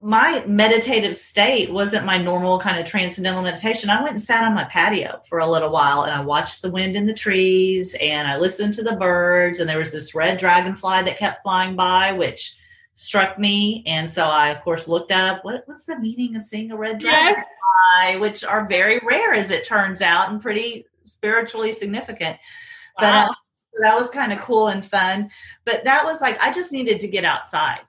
my 0.00 0.44
meditative 0.46 1.16
state 1.16 1.72
wasn't 1.72 2.06
my 2.06 2.18
normal 2.18 2.60
kind 2.60 2.78
of 2.78 2.86
transcendental 2.86 3.42
meditation. 3.42 3.90
I 3.90 4.00
went 4.00 4.12
and 4.12 4.22
sat 4.22 4.44
on 4.44 4.54
my 4.54 4.64
patio 4.64 5.20
for 5.28 5.40
a 5.40 5.50
little 5.50 5.70
while 5.70 6.02
and 6.02 6.12
I 6.12 6.20
watched 6.20 6.62
the 6.62 6.70
wind 6.70 6.94
in 6.94 7.04
the 7.04 7.12
trees 7.12 7.96
and 8.00 8.28
I 8.28 8.36
listened 8.36 8.74
to 8.74 8.84
the 8.84 8.94
birds. 8.94 9.58
And 9.58 9.68
there 9.68 9.78
was 9.78 9.90
this 9.90 10.14
red 10.14 10.38
dragonfly 10.38 11.02
that 11.02 11.18
kept 11.18 11.42
flying 11.42 11.74
by, 11.74 12.12
which 12.12 12.56
struck 12.94 13.40
me. 13.40 13.82
And 13.86 14.08
so 14.08 14.26
I, 14.26 14.50
of 14.50 14.62
course, 14.62 14.86
looked 14.86 15.10
up 15.10 15.44
what, 15.44 15.64
what's 15.66 15.84
the 15.84 15.98
meaning 15.98 16.36
of 16.36 16.44
seeing 16.44 16.70
a 16.70 16.76
red 16.76 17.00
dragonfly, 17.00 17.44
yes. 18.02 18.20
which 18.20 18.44
are 18.44 18.68
very 18.68 19.00
rare 19.04 19.34
as 19.34 19.50
it 19.50 19.64
turns 19.64 20.00
out 20.00 20.30
and 20.30 20.40
pretty 20.40 20.86
spiritually 21.06 21.72
significant. 21.72 22.36
Wow. 23.00 23.00
But 23.00 23.14
uh, 23.14 23.34
that 23.82 23.96
was 23.96 24.10
kind 24.10 24.32
of 24.32 24.40
cool 24.42 24.68
and 24.68 24.86
fun. 24.86 25.30
But 25.64 25.82
that 25.84 26.04
was 26.04 26.20
like, 26.20 26.40
I 26.40 26.52
just 26.52 26.70
needed 26.70 27.00
to 27.00 27.08
get 27.08 27.24
outside 27.24 27.80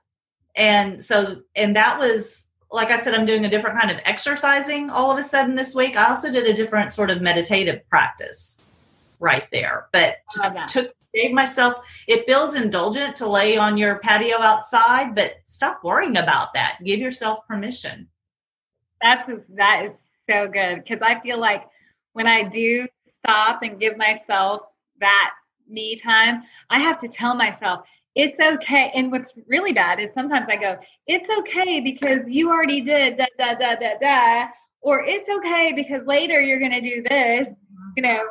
and 0.56 1.02
so 1.04 1.42
and 1.56 1.76
that 1.76 1.98
was 1.98 2.46
like 2.70 2.90
i 2.90 2.96
said 2.96 3.14
i'm 3.14 3.26
doing 3.26 3.44
a 3.44 3.50
different 3.50 3.78
kind 3.78 3.90
of 3.90 3.98
exercising 4.04 4.90
all 4.90 5.10
of 5.10 5.18
a 5.18 5.22
sudden 5.22 5.54
this 5.54 5.74
week. 5.74 5.96
I 5.96 6.08
also 6.08 6.30
did 6.30 6.46
a 6.46 6.54
different 6.54 6.92
sort 6.92 7.10
of 7.10 7.20
meditative 7.20 7.88
practice 7.88 9.18
right 9.20 9.44
there 9.52 9.86
but 9.92 10.16
just 10.32 10.56
took 10.68 10.92
gave 11.14 11.32
myself 11.32 11.84
it 12.06 12.24
feels 12.26 12.54
indulgent 12.54 13.16
to 13.16 13.28
lay 13.28 13.56
on 13.56 13.76
your 13.76 13.98
patio 13.98 14.38
outside 14.38 15.14
but 15.14 15.34
stop 15.44 15.80
worrying 15.82 16.16
about 16.16 16.54
that. 16.54 16.78
Give 16.84 17.00
yourself 17.00 17.46
permission. 17.48 18.08
That's 19.02 19.28
that 19.56 19.86
is 19.86 19.92
so 20.28 20.46
good 20.46 20.84
because 20.84 21.00
i 21.02 21.18
feel 21.20 21.38
like 21.38 21.66
when 22.12 22.26
i 22.26 22.42
do 22.42 22.86
stop 23.18 23.62
and 23.62 23.80
give 23.80 23.96
myself 23.96 24.62
that 25.00 25.32
me 25.68 25.96
time 25.96 26.42
i 26.68 26.78
have 26.78 27.00
to 27.00 27.08
tell 27.08 27.34
myself 27.34 27.80
it's 28.14 28.38
okay. 28.40 28.90
And 28.94 29.12
what's 29.12 29.32
really 29.46 29.72
bad 29.72 30.00
is 30.00 30.10
sometimes 30.14 30.46
I 30.48 30.56
go, 30.56 30.78
it's 31.06 31.28
okay 31.40 31.80
because 31.80 32.20
you 32.26 32.50
already 32.50 32.80
did 32.80 33.16
da 33.16 33.26
da 33.38 33.54
da 33.54 33.76
da 33.76 33.98
da, 34.00 34.48
or 34.80 35.04
it's 35.04 35.28
okay 35.28 35.72
because 35.74 36.06
later 36.06 36.40
you're 36.40 36.58
going 36.58 36.72
to 36.72 36.80
do 36.80 37.02
this. 37.02 37.48
Mm-hmm. 37.48 37.90
You 37.96 38.02
know, 38.02 38.24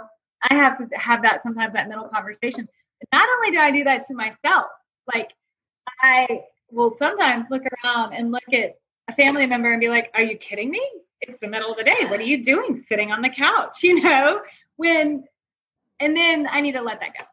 I 0.50 0.56
have 0.56 0.78
to 0.78 0.98
have 0.98 1.22
that 1.24 1.44
sometimes 1.44 1.74
that 1.74 1.88
middle 1.88 2.10
conversation. 2.10 2.68
Not 3.14 3.28
only 3.38 3.52
do 3.52 3.60
I 3.60 3.72
do 3.72 3.84
that 3.86 4.04
to 4.08 4.14
myself, 4.14 4.66
like 5.14 5.30
I 6.02 6.44
will 6.72 6.96
sometimes 7.00 7.46
look 7.50 7.64
around 7.84 8.14
and 8.14 8.32
look 8.32 8.54
at 8.54 8.78
a 9.08 9.16
family 9.16 9.46
member 9.46 9.72
and 9.72 9.80
be 9.80 9.90
like, 9.90 10.12
are 10.14 10.22
you 10.22 10.38
kidding 10.38 10.70
me? 10.70 10.82
It's 11.22 11.40
the 11.40 11.48
middle 11.48 11.72
of 11.72 11.78
the 11.78 11.84
day. 11.84 12.06
What 12.08 12.20
are 12.20 12.24
you 12.24 12.44
doing 12.44 12.86
sitting 12.88 13.12
on 13.12 13.22
the 13.22 13.30
couch? 13.30 13.78
You 13.84 14.02
know, 14.02 14.42
when, 14.76 15.24
and 16.00 16.16
then 16.16 16.48
I 16.50 16.62
need 16.62 16.74
to 16.74 16.82
let 16.82 17.00
that 17.00 17.14
go. 17.18 17.26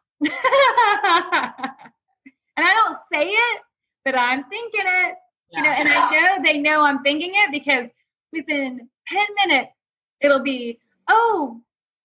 And 2.57 2.65
I 2.65 2.73
don't 2.73 2.97
say 3.13 3.29
it, 3.29 3.61
but 4.03 4.15
I'm 4.15 4.43
thinking 4.45 4.81
it. 4.81 5.15
Yeah. 5.51 5.59
You 5.59 5.63
know, 5.63 5.69
and 5.69 5.89
I 5.89 6.11
know 6.11 6.43
they 6.43 6.57
know 6.57 6.81
I'm 6.81 7.03
thinking 7.03 7.31
it 7.35 7.51
because 7.51 7.89
within 8.33 8.89
10 9.07 9.25
minutes, 9.45 9.71
it'll 10.19 10.43
be, 10.43 10.79
oh, 11.07 11.61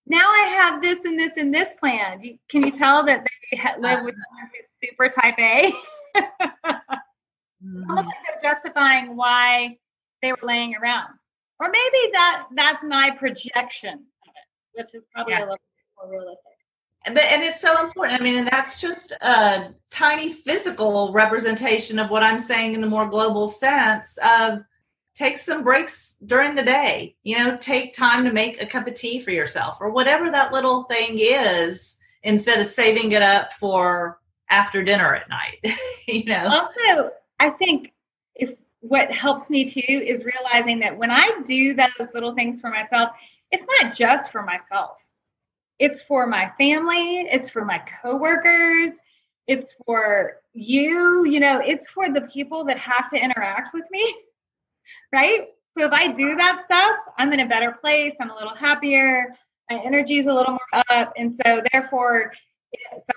now 0.06 0.30
I 0.30 0.46
have 0.48 0.82
this 0.82 0.98
and 1.04 1.18
this 1.18 1.32
and 1.36 1.52
this 1.52 1.68
planned. 1.80 2.22
Can 2.50 2.62
you 2.62 2.70
tell 2.70 3.04
that 3.06 3.26
they 3.50 3.58
live 3.80 4.04
with 4.04 4.14
super 4.84 5.08
type 5.08 5.38
A? 5.38 5.72
mm-hmm. 6.16 7.90
Almost 7.90 8.06
like 8.06 8.42
they're 8.42 8.52
justifying 8.52 9.16
why 9.16 9.78
they 10.20 10.32
were 10.32 10.38
laying 10.42 10.76
around. 10.76 11.08
Or 11.58 11.68
maybe 11.68 12.12
that 12.12 12.46
that's 12.54 12.82
my 12.84 13.10
projection 13.18 13.94
of 13.94 14.34
it, 14.34 14.80
which 14.80 14.94
is 14.94 15.02
probably 15.14 15.34
yeah. 15.34 15.40
a 15.40 15.42
little 15.42 15.56
bit 15.56 16.10
more 16.10 16.10
realistic 16.10 16.51
but 17.06 17.22
and 17.24 17.42
it's 17.42 17.60
so 17.60 17.82
important. 17.82 18.20
I 18.20 18.24
mean 18.24 18.38
and 18.38 18.48
that's 18.48 18.80
just 18.80 19.12
a 19.20 19.74
tiny 19.92 20.32
physical 20.32 21.12
representation 21.12 21.98
of 21.98 22.10
what 22.10 22.22
i'm 22.22 22.38
saying 22.38 22.74
in 22.74 22.80
the 22.80 22.86
more 22.86 23.06
global 23.06 23.46
sense 23.46 24.18
of 24.24 24.60
take 25.14 25.36
some 25.36 25.62
breaks 25.62 26.16
during 26.24 26.54
the 26.54 26.62
day 26.62 27.14
you 27.22 27.38
know 27.38 27.56
take 27.58 27.92
time 27.92 28.24
to 28.24 28.32
make 28.32 28.60
a 28.60 28.66
cup 28.66 28.86
of 28.86 28.94
tea 28.94 29.20
for 29.20 29.30
yourself 29.30 29.76
or 29.80 29.90
whatever 29.90 30.30
that 30.30 30.52
little 30.52 30.84
thing 30.84 31.18
is 31.18 31.98
instead 32.22 32.58
of 32.58 32.66
saving 32.66 33.12
it 33.12 33.22
up 33.22 33.52
for 33.52 34.18
after 34.48 34.82
dinner 34.82 35.14
at 35.14 35.28
night 35.28 35.76
you 36.08 36.24
know? 36.24 36.46
Also 36.46 37.10
i 37.38 37.50
think 37.50 37.92
if 38.34 38.54
what 38.80 39.10
helps 39.12 39.50
me 39.50 39.68
too 39.68 39.82
is 39.86 40.24
realizing 40.24 40.78
that 40.80 40.96
when 40.96 41.10
i 41.10 41.30
do 41.46 41.74
those 41.74 42.08
little 42.14 42.34
things 42.34 42.62
for 42.62 42.70
myself 42.70 43.10
it's 43.50 43.64
not 43.78 43.94
just 43.94 44.32
for 44.32 44.42
myself 44.42 44.96
it's 45.82 46.00
for 46.04 46.28
my 46.28 46.48
family, 46.56 47.26
it's 47.28 47.50
for 47.50 47.64
my 47.64 47.82
coworkers, 48.00 48.92
it's 49.48 49.72
for 49.84 50.36
you, 50.52 51.24
you 51.24 51.40
know, 51.40 51.58
it's 51.58 51.88
for 51.88 52.08
the 52.08 52.20
people 52.20 52.64
that 52.66 52.78
have 52.78 53.10
to 53.10 53.16
interact 53.16 53.74
with 53.74 53.84
me. 53.90 54.14
Right? 55.14 55.48
So 55.76 55.84
if 55.84 55.92
I 55.92 56.10
do 56.10 56.36
that 56.36 56.62
stuff, 56.64 56.96
I'm 57.18 57.34
in 57.34 57.40
a 57.40 57.46
better 57.46 57.72
place, 57.72 58.14
I'm 58.18 58.30
a 58.30 58.34
little 58.34 58.54
happier, 58.54 59.36
my 59.70 59.78
energy 59.84 60.18
is 60.18 60.26
a 60.26 60.32
little 60.32 60.52
more 60.52 60.84
up. 60.88 61.12
And 61.18 61.38
so 61.44 61.62
therefore, 61.70 62.32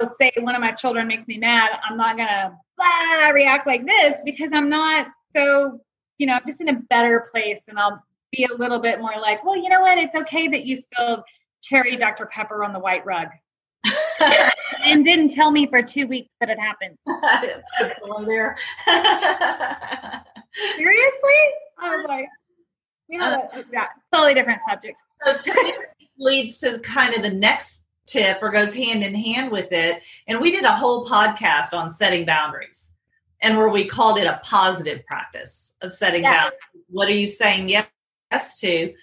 so 0.02 0.12
say 0.20 0.34
one 0.40 0.56
of 0.56 0.62
my 0.62 0.74
children 0.74 1.08
makes 1.08 1.26
me 1.26 1.38
mad, 1.38 1.70
I'm 1.90 1.96
not 1.96 2.18
gonna 2.18 2.58
blah, 2.76 3.30
react 3.30 3.66
like 3.66 3.86
this 3.86 4.18
because 4.26 4.50
I'm 4.54 4.70
not 4.70 5.08
so, 5.34 5.80
you 6.18 6.28
know, 6.28 6.34
I'm 6.34 6.46
just 6.46 6.60
in 6.60 6.68
a 6.68 6.82
better 6.90 7.30
place 7.32 7.62
and 7.70 7.80
I'll 7.80 8.04
be 8.34 8.44
a 8.44 8.54
little 8.54 8.80
bit 8.80 9.00
more 9.00 9.16
like, 9.22 9.46
well, 9.46 9.56
you 9.56 9.70
know 9.70 9.80
what, 9.80 9.98
it's 9.98 10.16
okay 10.16 10.50
that 10.50 10.66
you 10.66 10.82
spilled 10.82 11.24
cherry 11.68 11.98
Dr. 11.98 12.28
Pepper 12.28 12.64
on 12.64 12.74
the 12.74 12.80
white 12.80 13.06
rug. 13.06 13.28
and 14.84 15.06
didn't 15.06 15.30
tell 15.30 15.52
me 15.52 15.68
for 15.68 15.82
two 15.82 16.08
weeks 16.08 16.30
that 16.40 16.50
it 16.50 16.60
happened. 16.60 16.98
there. 18.26 18.56
Seriously? 20.76 21.42
I 21.80 21.98
was 21.98 22.06
like, 22.08 22.28
you 23.08 23.20
know, 23.20 23.50
uh, 23.54 23.64
yeah, 23.72 23.88
totally 24.14 24.34
different 24.34 24.62
subject. 24.68 25.00
So 25.26 25.38
leads 26.18 26.58
to 26.60 26.80
kind 26.80 27.14
of 27.14 27.22
the 27.22 27.30
next 27.30 27.86
tip 28.08 28.40
or 28.42 28.50
goes 28.50 28.74
hand 28.74 29.04
in 29.04 29.14
hand 29.14 29.52
with 29.52 29.72
it. 29.72 30.02
And 30.28 30.40
we 30.40 30.52
did 30.52 30.64
a 30.64 30.74
whole 30.74 31.06
podcast 31.06 31.74
on 31.74 31.90
setting 31.90 32.26
boundaries 32.26 32.94
and 33.42 33.58
where 33.58 33.70
we 33.70 33.86
called 33.86 34.18
it 34.18 34.26
a 34.26 34.40
positive 34.44 35.06
practice 35.06 35.74
of 35.82 35.92
setting 35.92 36.24
yeah. 36.24 36.44
boundaries. 36.44 36.60
What 36.88 37.10
are 37.10 37.14
you 37.14 37.28
saying 37.28 37.70
yes 37.70 38.60
to? 38.60 38.94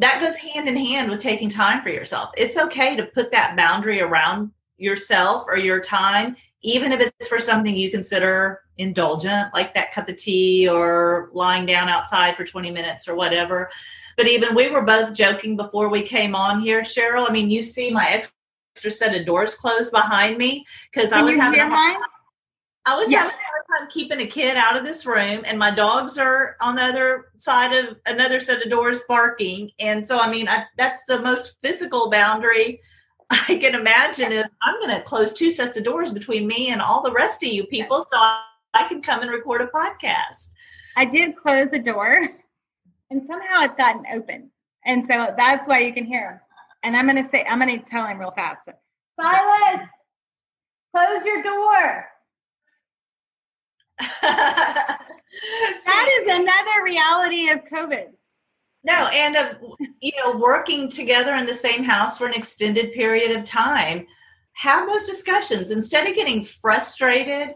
That 0.00 0.20
goes 0.20 0.34
hand 0.36 0.66
in 0.66 0.76
hand 0.76 1.10
with 1.10 1.20
taking 1.20 1.50
time 1.50 1.82
for 1.82 1.90
yourself. 1.90 2.30
It's 2.36 2.56
okay 2.56 2.96
to 2.96 3.04
put 3.04 3.30
that 3.32 3.56
boundary 3.56 4.00
around 4.00 4.50
yourself 4.78 5.44
or 5.46 5.58
your 5.58 5.78
time, 5.80 6.36
even 6.62 6.90
if 6.90 7.00
it's 7.00 7.28
for 7.28 7.38
something 7.38 7.76
you 7.76 7.90
consider 7.90 8.62
indulgent, 8.78 9.52
like 9.52 9.74
that 9.74 9.92
cup 9.92 10.08
of 10.08 10.16
tea 10.16 10.66
or 10.66 11.28
lying 11.34 11.66
down 11.66 11.90
outside 11.90 12.34
for 12.34 12.44
20 12.44 12.70
minutes 12.70 13.06
or 13.06 13.14
whatever. 13.14 13.68
But 14.16 14.26
even 14.26 14.54
we 14.54 14.70
were 14.70 14.82
both 14.82 15.12
joking 15.12 15.54
before 15.54 15.90
we 15.90 16.02
came 16.02 16.34
on 16.34 16.62
here, 16.62 16.80
Cheryl. 16.80 17.28
I 17.28 17.32
mean, 17.32 17.50
you 17.50 17.62
see 17.62 17.90
my 17.90 18.06
extra 18.06 18.90
set 18.90 19.14
of 19.14 19.26
doors 19.26 19.54
closed 19.54 19.92
behind 19.92 20.38
me 20.38 20.64
because 20.90 21.12
I 21.12 21.20
was 21.20 21.36
having 21.36 21.60
a 21.60 21.68
hard, 21.68 21.98
I 22.86 22.96
was 22.96 23.10
having 23.10 23.30
a 23.30 23.34
hard 23.34 23.80
time 23.80 23.88
keeping 23.90 24.20
a 24.20 24.26
kid 24.26 24.56
out 24.56 24.76
of 24.76 24.84
this 24.84 25.04
room, 25.04 25.42
and 25.44 25.58
my 25.58 25.70
dogs 25.70 26.16
are 26.16 26.56
on 26.60 26.76
the 26.76 26.82
other 26.82 27.26
side 27.36 27.72
of 27.74 27.96
another 28.06 28.40
set 28.40 28.62
of 28.62 28.70
doors 28.70 29.00
barking. 29.06 29.70
And 29.78 30.06
so, 30.06 30.18
I 30.18 30.30
mean, 30.30 30.48
I, 30.48 30.64
that's 30.78 31.02
the 31.06 31.20
most 31.20 31.56
physical 31.62 32.10
boundary 32.10 32.80
I 33.30 33.58
can 33.60 33.74
imagine 33.74 34.32
is 34.32 34.44
I'm 34.62 34.78
going 34.80 34.94
to 34.94 35.02
close 35.02 35.32
two 35.32 35.50
sets 35.50 35.76
of 35.76 35.84
doors 35.84 36.10
between 36.10 36.46
me 36.46 36.70
and 36.70 36.80
all 36.80 37.02
the 37.02 37.12
rest 37.12 37.42
of 37.42 37.52
you 37.52 37.64
people, 37.64 38.00
so 38.00 38.18
I, 38.18 38.42
I 38.74 38.88
can 38.88 39.02
come 39.02 39.22
and 39.22 39.30
record 39.30 39.60
a 39.60 39.66
podcast. 39.66 40.52
I 40.96 41.04
did 41.04 41.36
close 41.36 41.68
the 41.70 41.78
door, 41.78 42.28
and 43.10 43.22
somehow 43.26 43.62
it's 43.62 43.76
gotten 43.76 44.04
open, 44.12 44.50
and 44.84 45.04
so 45.08 45.32
that's 45.36 45.68
why 45.68 45.80
you 45.80 45.92
can 45.92 46.06
hear 46.06 46.30
him. 46.30 46.40
And 46.82 46.96
I'm 46.96 47.06
going 47.06 47.22
to 47.22 47.30
say, 47.30 47.44
I'm 47.48 47.60
going 47.60 47.78
to 47.78 47.84
tell 47.84 48.06
him 48.06 48.18
real 48.18 48.32
fast. 48.32 48.62
Silas, 49.16 49.86
close 50.92 51.24
your 51.24 51.42
door. 51.42 52.08
that 54.22 54.98
is 56.20 56.26
another 56.26 56.84
reality 56.84 57.50
of 57.50 57.60
COVID. 57.64 58.08
No, 58.82 58.92
and 58.92 59.36
of 59.36 59.56
you 60.00 60.12
know, 60.24 60.38
working 60.38 60.88
together 60.88 61.34
in 61.34 61.46
the 61.46 61.54
same 61.54 61.84
house 61.84 62.16
for 62.16 62.26
an 62.26 62.34
extended 62.34 62.92
period 62.92 63.36
of 63.36 63.44
time, 63.44 64.06
have 64.52 64.88
those 64.88 65.04
discussions. 65.04 65.70
Instead 65.70 66.06
of 66.08 66.14
getting 66.14 66.44
frustrated 66.44 67.54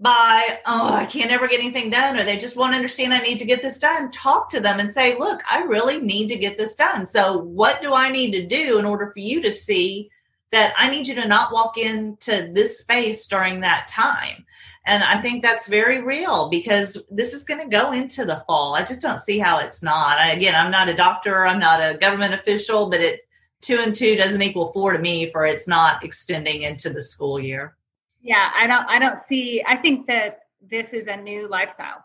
by 0.00 0.58
oh 0.66 0.92
i 0.92 1.06
can't 1.06 1.30
ever 1.30 1.46
get 1.46 1.60
anything 1.60 1.88
done 1.88 2.18
or 2.18 2.24
they 2.24 2.36
just 2.36 2.56
won't 2.56 2.74
understand 2.74 3.14
i 3.14 3.20
need 3.20 3.38
to 3.38 3.44
get 3.44 3.62
this 3.62 3.78
done 3.78 4.10
talk 4.10 4.50
to 4.50 4.58
them 4.58 4.80
and 4.80 4.92
say 4.92 5.16
look 5.18 5.40
i 5.48 5.62
really 5.62 6.00
need 6.00 6.28
to 6.28 6.36
get 6.36 6.58
this 6.58 6.74
done. 6.74 7.06
So 7.06 7.38
what 7.38 7.80
do 7.80 7.92
i 7.92 8.10
need 8.10 8.32
to 8.32 8.44
do 8.44 8.78
in 8.78 8.84
order 8.84 9.10
for 9.12 9.20
you 9.20 9.40
to 9.42 9.52
see 9.52 10.10
that 10.50 10.74
i 10.76 10.88
need 10.88 11.06
you 11.06 11.14
to 11.14 11.28
not 11.28 11.52
walk 11.52 11.78
into 11.78 12.50
this 12.52 12.80
space 12.80 13.26
during 13.28 13.60
that 13.60 13.86
time 13.86 14.44
and 14.86 15.02
i 15.04 15.20
think 15.20 15.42
that's 15.42 15.66
very 15.66 16.02
real 16.02 16.48
because 16.48 17.02
this 17.10 17.32
is 17.32 17.44
going 17.44 17.60
to 17.60 17.66
go 17.66 17.92
into 17.92 18.24
the 18.24 18.42
fall. 18.46 18.74
I 18.74 18.82
just 18.82 19.02
don't 19.02 19.18
see 19.18 19.38
how 19.38 19.58
it's 19.58 19.82
not. 19.82 20.18
I, 20.18 20.30
again 20.32 20.54
i'm 20.54 20.70
not 20.70 20.88
a 20.88 20.94
doctor 20.94 21.46
i'm 21.46 21.58
not 21.58 21.80
a 21.80 21.96
government 21.98 22.34
official 22.34 22.90
but 22.90 23.00
it 23.00 23.20
two 23.60 23.78
and 23.80 23.94
two 23.94 24.16
doesn't 24.16 24.42
equal 24.42 24.72
four 24.72 24.92
to 24.92 24.98
me 24.98 25.30
for 25.30 25.46
it's 25.46 25.66
not 25.66 26.04
extending 26.04 26.62
into 26.62 26.90
the 26.90 27.00
school 27.00 27.38
year. 27.38 27.76
Yeah 28.22 28.50
i 28.56 28.66
don't 28.66 28.86
i 28.88 28.98
don't 28.98 29.20
see 29.28 29.62
i 29.66 29.76
think 29.76 30.06
that 30.06 30.40
this 30.60 30.92
is 30.92 31.06
a 31.08 31.16
new 31.16 31.48
lifestyle. 31.48 32.04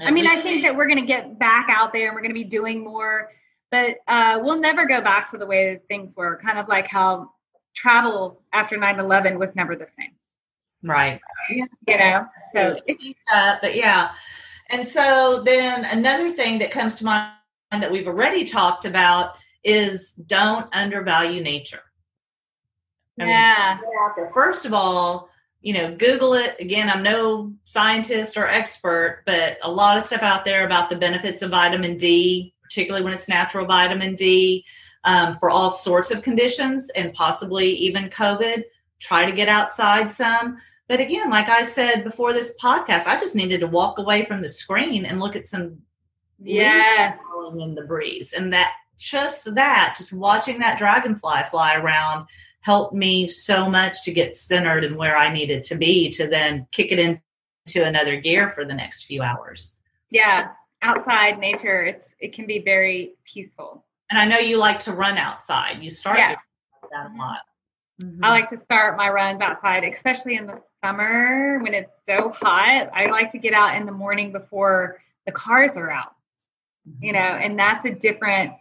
I 0.00 0.10
mean 0.10 0.26
i 0.26 0.42
think 0.42 0.62
that 0.62 0.76
we're 0.76 0.86
going 0.86 1.00
to 1.00 1.06
get 1.06 1.38
back 1.38 1.68
out 1.70 1.92
there 1.92 2.06
and 2.08 2.14
we're 2.14 2.22
going 2.22 2.34
to 2.34 2.34
be 2.34 2.44
doing 2.44 2.84
more 2.84 3.30
but 3.70 3.96
uh, 4.06 4.38
we'll 4.42 4.60
never 4.60 4.86
go 4.86 5.00
back 5.00 5.30
to 5.32 5.38
the 5.38 5.46
way 5.46 5.80
things 5.88 6.14
were 6.16 6.40
kind 6.42 6.58
of 6.58 6.68
like 6.68 6.86
how 6.86 7.32
travel 7.74 8.40
after 8.52 8.78
9-11 8.78 9.38
was 9.38 9.50
never 9.54 9.74
the 9.74 9.88
same 9.98 10.12
right 10.82 11.20
you 11.50 11.66
know 11.86 12.26
so 12.54 12.78
uh, 13.32 13.56
but 13.60 13.74
yeah 13.74 14.12
and 14.68 14.88
so 14.88 15.42
then 15.44 15.84
another 15.86 16.30
thing 16.30 16.58
that 16.58 16.70
comes 16.70 16.96
to 16.96 17.04
mind 17.04 17.32
that 17.72 17.90
we've 17.90 18.06
already 18.06 18.44
talked 18.44 18.84
about 18.84 19.34
is 19.64 20.12
don't 20.12 20.68
undervalue 20.74 21.42
nature 21.42 21.80
I 23.20 23.26
yeah. 23.26 23.78
Mean, 23.80 23.90
out 24.00 24.16
there. 24.16 24.28
First 24.28 24.66
of 24.66 24.74
all, 24.74 25.30
you 25.60 25.72
know, 25.72 25.94
Google 25.96 26.34
it. 26.34 26.56
Again, 26.60 26.88
I'm 26.88 27.02
no 27.02 27.52
scientist 27.64 28.36
or 28.36 28.46
expert, 28.46 29.22
but 29.26 29.58
a 29.62 29.70
lot 29.70 29.96
of 29.96 30.04
stuff 30.04 30.22
out 30.22 30.44
there 30.44 30.66
about 30.66 30.90
the 30.90 30.96
benefits 30.96 31.42
of 31.42 31.50
vitamin 31.50 31.96
D, 31.96 32.54
particularly 32.62 33.04
when 33.04 33.12
it's 33.12 33.28
natural 33.28 33.66
vitamin 33.66 34.14
D, 34.14 34.64
um, 35.04 35.38
for 35.38 35.50
all 35.50 35.70
sorts 35.70 36.10
of 36.10 36.22
conditions 36.22 36.90
and 36.90 37.12
possibly 37.14 37.72
even 37.72 38.10
COVID. 38.10 38.64
Try 38.98 39.26
to 39.26 39.32
get 39.32 39.48
outside 39.48 40.10
some. 40.10 40.58
But 40.88 41.00
again, 41.00 41.30
like 41.30 41.48
I 41.48 41.64
said 41.64 42.04
before 42.04 42.32
this 42.32 42.56
podcast, 42.62 43.06
I 43.06 43.18
just 43.18 43.34
needed 43.34 43.60
to 43.60 43.66
walk 43.66 43.98
away 43.98 44.24
from 44.24 44.40
the 44.40 44.48
screen 44.48 45.04
and 45.04 45.20
look 45.20 45.36
at 45.36 45.46
some 45.46 45.78
yeah 46.38 47.16
in 47.58 47.74
the 47.74 47.82
breeze, 47.82 48.32
and 48.32 48.52
that 48.52 48.74
just 48.98 49.54
that, 49.54 49.94
just 49.96 50.12
watching 50.12 50.58
that 50.58 50.78
dragonfly 50.78 51.42
fly 51.50 51.74
around 51.76 52.26
helped 52.60 52.94
me 52.94 53.28
so 53.28 53.70
much 53.70 54.02
to 54.02 54.12
get 54.12 54.34
centered 54.34 54.84
and 54.84 54.96
where 54.96 55.16
I 55.16 55.32
needed 55.32 55.62
to 55.64 55.76
be 55.76 56.10
to 56.10 56.26
then 56.26 56.66
kick 56.72 56.90
it 56.90 56.98
into 56.98 57.86
another 57.86 58.20
gear 58.20 58.50
for 58.54 58.64
the 58.64 58.74
next 58.74 59.04
few 59.04 59.22
hours. 59.22 59.78
Yeah, 60.10 60.48
outside 60.82 61.38
nature, 61.38 61.84
it's 61.84 62.04
it 62.20 62.34
can 62.34 62.46
be 62.46 62.60
very 62.60 63.14
peaceful. 63.24 63.84
And 64.10 64.18
I 64.18 64.24
know 64.24 64.38
you 64.38 64.58
like 64.58 64.80
to 64.80 64.92
run 64.92 65.18
outside. 65.18 65.82
You 65.82 65.90
start 65.90 66.18
yeah. 66.18 66.36
that 66.90 67.10
a 67.12 67.16
lot. 67.16 67.40
Mm-hmm. 68.02 68.24
I 68.24 68.30
like 68.30 68.48
to 68.50 68.60
start 68.64 68.96
my 68.96 69.08
runs 69.08 69.40
outside, 69.40 69.84
especially 69.84 70.36
in 70.36 70.46
the 70.46 70.60
summer 70.84 71.58
when 71.62 71.74
it's 71.74 71.90
so 72.08 72.30
hot. 72.30 72.90
I 72.92 73.06
like 73.06 73.32
to 73.32 73.38
get 73.38 73.54
out 73.54 73.76
in 73.76 73.86
the 73.86 73.92
morning 73.92 74.32
before 74.32 75.00
the 75.24 75.32
cars 75.32 75.70
are 75.76 75.90
out. 75.90 76.14
Mm-hmm. 76.88 77.04
You 77.04 77.12
know, 77.12 77.18
and 77.18 77.58
that's 77.58 77.84
a 77.84 77.90
different 77.90 78.52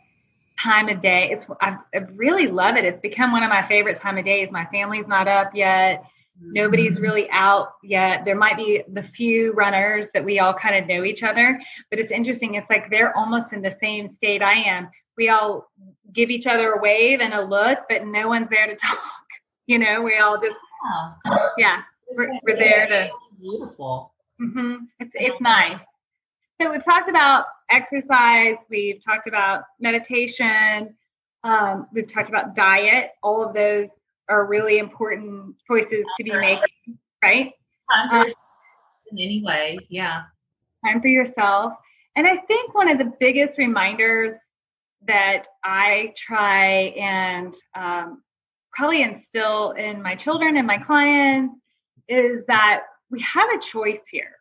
time 0.60 0.88
of 0.89 1.02
day. 1.02 1.30
It's 1.32 1.45
I, 1.62 1.78
I 1.93 1.98
really 2.15 2.48
love 2.48 2.78
it. 2.78 2.86
It's 2.86 3.02
become 3.02 3.32
one 3.32 3.43
of 3.43 3.50
my 3.50 3.67
favorite 3.67 4.00
time 4.00 4.17
of 4.17 4.26
days. 4.26 4.50
My 4.52 4.65
family's 4.65 5.08
not 5.08 5.28
up 5.28 5.54
yet. 5.54 6.06
Nobody's 6.41 6.93
mm-hmm. 6.93 7.04
really 7.04 7.30
out 7.30 7.74
yet. 7.84 8.26
There 8.26 8.36
might 8.36 8.58
be 8.58 8.84
the 8.91 9.04
few 9.04 9.54
runners 9.54 10.06
that 10.13 10.24
we 10.24 10.39
all 10.39 10.54
kind 10.54 10.76
of 10.76 10.88
know 10.88 11.04
each 11.04 11.24
other, 11.24 11.60
but 11.89 12.00
it's 12.00 12.12
interesting. 12.12 12.56
It's 12.56 12.69
like 12.69 12.89
they're 12.89 13.15
almost 13.17 13.54
in 13.54 13.62
the 13.62 13.76
same 13.80 14.13
state 14.13 14.41
I 14.41 14.54
am. 14.54 14.89
We 15.17 15.30
all 15.30 15.71
give 16.13 16.30
each 16.30 16.45
other 16.45 16.74
a 16.74 16.82
wave 16.82 17.21
and 17.21 17.34
a 17.34 17.41
look, 17.41 17.80
but 17.89 18.06
no 18.06 18.28
one's 18.28 18.50
there 18.50 18.67
to 18.67 18.76
talk. 18.82 19.00
You 19.67 19.80
know, 19.80 20.01
we 20.01 20.17
all 20.17 20.39
just, 20.39 20.56
yeah, 20.86 21.41
yeah 21.58 21.82
we're, 22.15 22.39
we're, 22.43 22.58
there 22.58 22.88
to. 22.88 23.10
Beautiful. 23.39 24.13
Mm-hmm. 24.41 24.86
It's 24.99 25.12
it's 25.15 25.41
nice. 25.41 25.80
So 26.62 26.71
we've 26.71 26.84
talked 26.84 27.10
about 27.10 27.45
exercise, 27.69 28.56
we've 28.69 29.04
talked 29.04 29.28
about 29.28 29.63
meditation, 29.80 30.95
um, 31.43 31.88
we've 31.93 32.12
talked 32.12 32.30
about 32.30 32.56
diet. 32.56 33.12
All 33.23 33.43
of 33.45 33.54
those 33.54 33.89
are 34.30 34.45
really 34.45 34.78
important 34.78 35.56
choices 35.67 36.06
to 36.17 36.23
be 36.23 36.32
making, 36.32 36.97
right? 37.23 37.51
Time 37.91 38.10
for 38.10 38.15
um, 38.17 38.28
in 39.12 39.19
any 39.19 39.43
way, 39.43 39.78
yeah. 39.89 40.23
Time 40.86 41.01
for 41.01 41.08
yourself. 41.08 41.73
And 42.15 42.25
I 42.28 42.38
think 42.38 42.73
one 42.73 42.89
of 42.89 42.97
the 42.97 43.12
biggest 43.19 43.58
reminders 43.58 44.36
that 45.08 45.47
I 45.63 46.13
try 46.17 46.93
and 46.97 47.54
um, 47.75 48.23
probably 48.76 49.04
instill 49.04 49.72
in 49.72 50.02
my 50.02 50.16
children 50.16 50.58
and 50.58 50.68
my 50.68 50.78
clients 50.78 51.56
is 52.08 52.43
that 52.47 52.82
we 53.10 53.22
have 53.22 53.49
a 53.49 53.60
choice 53.60 54.02
here. 54.12 54.36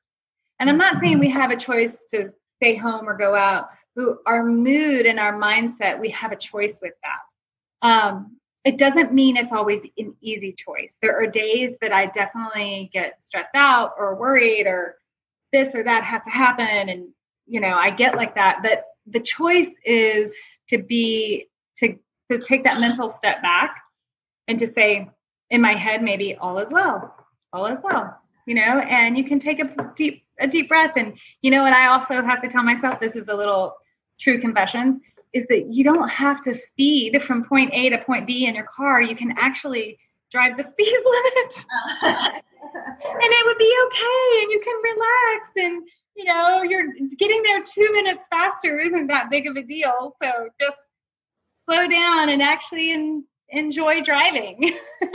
And 0.59 0.69
I'm 0.69 0.79
not 0.79 1.01
saying 1.01 1.19
we 1.19 1.31
have 1.31 1.51
a 1.51 1.57
choice 1.57 1.97
to 2.13 2.33
stay 2.57 2.75
home 2.75 3.09
or 3.09 3.17
go 3.17 3.35
out. 3.35 3.69
But 3.97 4.17
our 4.27 4.45
mood 4.45 5.07
and 5.07 5.21
our 5.21 5.39
mindset, 5.39 5.99
we 5.99 6.11
have 6.11 6.33
a 6.33 6.37
choice 6.37 6.79
with 6.83 6.95
that. 7.03 7.89
Um, 7.89 8.39
it 8.65 8.79
doesn't 8.79 9.13
mean 9.13 9.37
it's 9.37 9.53
always 9.53 9.81
an 9.99 10.15
easy 10.21 10.55
choice. 10.57 10.97
There 11.01 11.17
are 11.17 11.27
days 11.27 11.77
that 11.81 11.93
I 11.93 12.07
definitely 12.07 12.91
get 12.93 13.19
stressed 13.27 13.55
out 13.55 13.93
or 13.99 14.17
worried 14.17 14.67
or 14.67 14.97
this 15.53 15.75
or 15.75 15.85
that 15.85 16.03
has 16.03 16.23
to 16.25 16.31
happen. 16.31 16.89
And, 16.89 17.09
you 17.47 17.61
know, 17.61 17.77
I 17.77 17.91
get 17.91 18.17
like 18.17 18.35
that. 18.35 18.61
But 18.63 18.85
the 19.07 19.21
choice 19.21 19.71
is 19.85 20.33
to 20.71 20.79
be, 20.79 21.49
to, 21.79 21.97
to 22.33 22.39
take 22.39 22.65
that 22.65 22.81
mental 22.81 23.11
step 23.11 23.43
back 23.43 23.84
and 24.49 24.59
to 24.59 24.73
say, 24.73 25.09
in 25.51 25.61
my 25.61 25.75
head, 25.75 26.03
maybe 26.03 26.37
all 26.37 26.59
is 26.59 26.69
well, 26.71 27.15
all 27.53 27.67
is 27.67 27.79
well, 27.83 28.19
you 28.47 28.55
know, 28.55 28.79
and 28.81 29.17
you 29.17 29.25
can 29.25 29.41
take 29.41 29.61
a 29.61 29.93
deep 29.97 30.25
a 30.41 30.49
deep 30.49 30.69
breath. 30.69 30.93
And 30.97 31.17
you 31.43 31.51
know 31.51 31.63
what 31.63 31.73
I 31.73 31.87
also 31.87 32.21
have 32.23 32.43
to 32.43 32.49
tell 32.49 32.65
myself 32.65 32.99
this 32.99 33.15
is 33.15 33.29
a 33.29 33.35
little 33.35 33.77
true 34.19 34.41
confession 34.41 35.01
is 35.33 35.47
that 35.49 35.67
you 35.73 35.83
don't 35.85 36.09
have 36.09 36.43
to 36.43 36.55
speed 36.55 37.21
from 37.23 37.45
point 37.45 37.71
A 37.73 37.89
to 37.91 37.99
point 37.99 38.27
B 38.27 38.47
in 38.47 38.55
your 38.55 38.67
car. 38.67 39.03
You 39.03 39.17
can 39.17 39.35
actually 39.37 39.99
drive 40.31 40.57
the 40.57 40.65
speed 40.65 40.99
limit. 41.05 41.65
and 42.03 42.43
it 42.83 43.47
would 43.47 43.59
be 43.59 43.77
okay 43.87 44.43
and 44.43 44.51
you 44.51 44.61
can 44.65 44.81
relax 44.83 45.51
and 45.57 45.89
you 46.17 46.25
know, 46.25 46.63
you're 46.63 46.87
getting 47.19 47.43
there 47.43 47.63
two 47.63 47.93
minutes 47.93 48.25
faster 48.31 48.79
isn't 48.79 49.09
that 49.09 49.31
big 49.31 49.47
of 49.47 49.57
a 49.57 49.63
deal. 49.63 50.17
So 50.23 50.49
just 50.61 50.77
slow 51.65 51.89
down 51.89 52.29
and 52.29 52.41
actually 52.41 52.93
in, 52.93 53.25
enjoy 53.49 54.03
driving. 54.03 54.79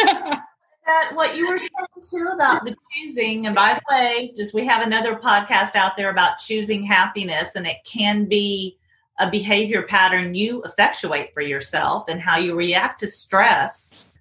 that 0.86 1.12
what 1.14 1.36
you 1.36 1.48
were 1.48 1.60
saying 1.60 1.70
too 2.10 2.30
about 2.34 2.66
the 2.66 2.76
choosing, 2.94 3.46
and 3.46 3.56
by 3.56 3.74
the 3.76 3.82
way, 3.90 4.34
just 4.36 4.54
we 4.54 4.66
have 4.66 4.86
another 4.86 5.16
podcast 5.16 5.76
out 5.76 5.96
there 5.96 6.10
about 6.10 6.40
choosing 6.40 6.84
happiness, 6.84 7.56
and 7.56 7.68
it 7.68 7.78
can 7.86 8.26
be 8.26 8.78
a 9.20 9.30
behavior 9.30 9.84
pattern 9.84 10.34
you 10.34 10.64
effectuate 10.64 11.34
for 11.34 11.42
yourself 11.42 12.06
and 12.08 12.22
how 12.22 12.38
you 12.38 12.56
react 12.56 13.02
to 13.02 13.08
stress 13.08 14.18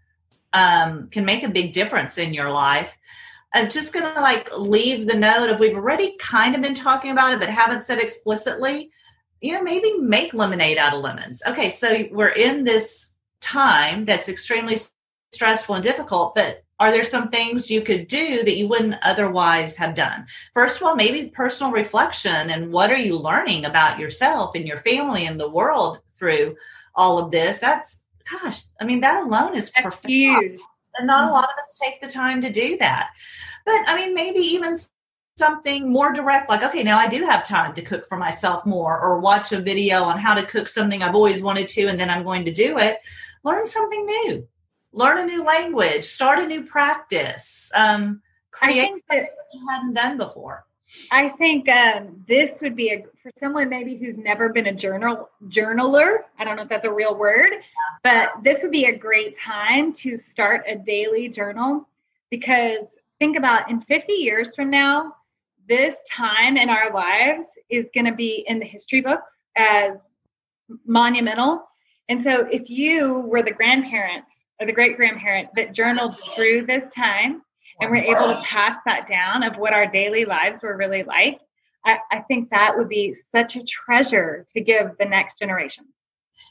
um, 0.53 1.09
can 1.09 1.25
make 1.25 1.43
a 1.43 1.49
big 1.49 1.73
difference 1.73 2.19
in 2.19 2.35
your 2.35 2.51
life. 2.51 2.97
I'm 3.55 3.71
just 3.71 3.93
going 3.93 4.13
to 4.13 4.21
like 4.21 4.51
leave 4.57 5.07
the 5.07 5.17
note 5.17 5.51
of 5.51 5.61
we've 5.61 5.77
already 5.77 6.17
kind 6.19 6.55
of 6.55 6.61
been 6.61 6.75
talking 6.75 7.11
about 7.11 7.33
it, 7.33 7.41
but 7.41 7.49
haven't 7.49 7.83
said 7.83 7.99
explicitly. 7.99 8.91
You 9.41 9.53
know, 9.53 9.63
maybe 9.63 9.95
make 9.99 10.35
lemonade 10.35 10.79
out 10.79 10.95
of 10.95 11.01
lemons. 11.01 11.43
Okay, 11.47 11.71
so 11.71 12.07
we're 12.11 12.31
in 12.31 12.65
this 12.65 13.15
time 13.41 14.05
that's 14.05 14.29
extremely 14.29 14.79
stressful 15.33 15.75
and 15.75 15.85
difficult, 15.85 16.35
but 16.35 16.65
are 16.81 16.93
there 16.93 17.05
some 17.05 17.29
things 17.29 17.71
you 17.71 17.81
could 17.83 18.07
do 18.07 18.45
that 18.45 18.57
you 18.57 18.69
wouldn't 18.69 18.97
otherwise 19.03 19.75
have 19.77 19.95
done? 19.95 20.27
First 20.55 20.77
of 20.77 20.85
all, 20.85 20.95
maybe 20.95 21.29
personal 21.31 21.73
reflection 21.73 22.51
and 22.51 22.73
what 22.73 22.91
are 22.91 22.97
you 22.97 23.17
learning 23.19 23.65
about 23.65 23.99
yourself 23.99 24.55
and 24.55 24.67
your 24.67 24.79
family 24.79 25.27
and 25.27 25.39
the 25.39 25.49
world 25.49 25.99
through 26.17 26.57
all 26.95 27.19
of 27.19 27.31
this? 27.31 27.59
That's 27.59 28.05
gosh, 28.31 28.63
I 28.81 28.85
mean, 28.85 29.01
that 29.01 29.25
alone 29.25 29.57
is 29.57 29.73
huge. 30.05 30.61
And 30.97 31.07
not 31.07 31.25
a 31.25 31.27
mm-hmm. 31.27 31.35
lot 31.35 31.45
of 31.45 31.59
us 31.59 31.79
take 31.83 32.01
the 32.01 32.09
time 32.09 32.41
to 32.43 32.51
do 32.51 32.77
that. 32.79 33.11
But 33.65 33.81
I 33.87 33.97
mean, 33.97 34.15
maybe 34.15 34.41
even 34.41 34.77
something 35.37 35.91
more 35.91 36.13
direct, 36.13 36.51
like, 36.51 36.63
okay, 36.65 36.83
now 36.83 36.99
I 36.99 37.07
do 37.07 37.25
have 37.25 37.47
time 37.47 37.73
to 37.75 37.83
cook 37.83 38.09
for 38.09 38.19
myself 38.19 38.67
more, 38.67 39.01
or 39.01 39.21
watch 39.21 39.53
a 39.53 39.61
video 39.61 40.03
on 40.03 40.19
how 40.19 40.35
to 40.35 40.45
cook 40.45 40.69
something 40.69 41.03
I've 41.03 41.15
always 41.15 41.41
wanted 41.43 41.69
to, 41.71 41.87
and 41.87 41.99
then 41.99 42.11
I'm 42.11 42.25
going 42.25 42.45
to 42.45 42.53
do 42.53 42.79
it. 42.79 42.99
Learn 43.45 43.67
something 43.67 44.05
new, 44.05 44.49
learn 44.93 45.19
a 45.19 45.25
new 45.25 45.45
language, 45.45 46.05
start 46.05 46.39
a 46.39 46.47
new 46.47 46.65
practice, 46.65 47.71
um, 47.75 48.23
create 48.51 48.89
something 48.89 49.03
that 49.11 49.29
you 49.53 49.69
hadn't 49.69 49.95
done 49.95 50.17
before. 50.17 50.67
I 51.11 51.29
think 51.31 51.69
um, 51.69 52.25
this 52.27 52.61
would 52.63 52.75
be 52.75 52.91
a 52.91 53.05
for 53.23 53.31
someone 53.39 53.69
maybe 53.69 53.97
who's 53.97 54.17
never 54.17 54.49
been 54.49 54.69
a 54.69 54.75
journal 54.75 55.29
journaler. 55.49 56.21
I 56.39 56.45
don't 56.45 56.57
know 56.57 56.63
if 56.63 56.69
that's 56.69 56.87
a 56.87 56.93
real 56.93 57.15
word, 57.15 57.53
but 58.03 58.31
this 58.43 58.63
would 58.63 58.71
be 58.71 58.87
a 58.87 58.97
great 58.97 59.37
time 59.39 59.93
to 59.95 60.17
start 60.17 60.65
a 60.67 60.77
daily 60.77 61.29
journal 61.29 61.87
because 62.31 62.87
think 63.19 63.37
about 63.37 63.71
in 63.71 63.83
50 63.83 64.13
years 64.13 64.49
from 64.55 64.71
now, 64.71 65.15
this 65.69 65.97
time 66.11 66.57
in 66.57 66.71
our 66.71 66.93
lives 66.93 67.47
is 67.69 67.87
going 67.95 68.07
to 68.07 68.15
be 68.15 68.45
in 68.47 68.59
the 68.59 68.65
history 68.65 69.03
books 69.03 69.31
as 69.57 69.93
monumental. 70.87 71.69
And 72.09 72.23
so 72.23 72.47
if 72.51 72.71
you 72.71 73.21
were 73.21 73.43
the 73.43 73.51
grandparents 73.51 74.31
or 74.61 74.67
the 74.67 74.73
great 74.73 74.97
grandparent 74.97 75.51
that 75.57 75.73
journaled 75.73 76.17
through 76.35 76.67
this 76.67 76.85
time 76.95 77.43
and 77.81 77.91
we're 77.91 77.97
able 77.97 78.35
to 78.35 78.43
pass 78.43 78.77
that 78.87 79.09
down 79.09 79.43
of 79.43 79.57
what 79.57 79.73
our 79.73 79.87
daily 79.87 80.25
lives 80.25 80.63
were 80.63 80.77
really 80.77 81.03
like, 81.05 81.39
I, 81.85 81.99
I 82.11 82.21
think 82.21 82.51
that 82.51 82.77
would 82.77 82.89
be 82.89 83.15
such 83.33 83.57
a 83.57 83.65
treasure 83.65 84.47
to 84.55 84.61
give 84.61 84.93
the 84.99 85.05
next 85.05 85.39
generation. 85.39 85.87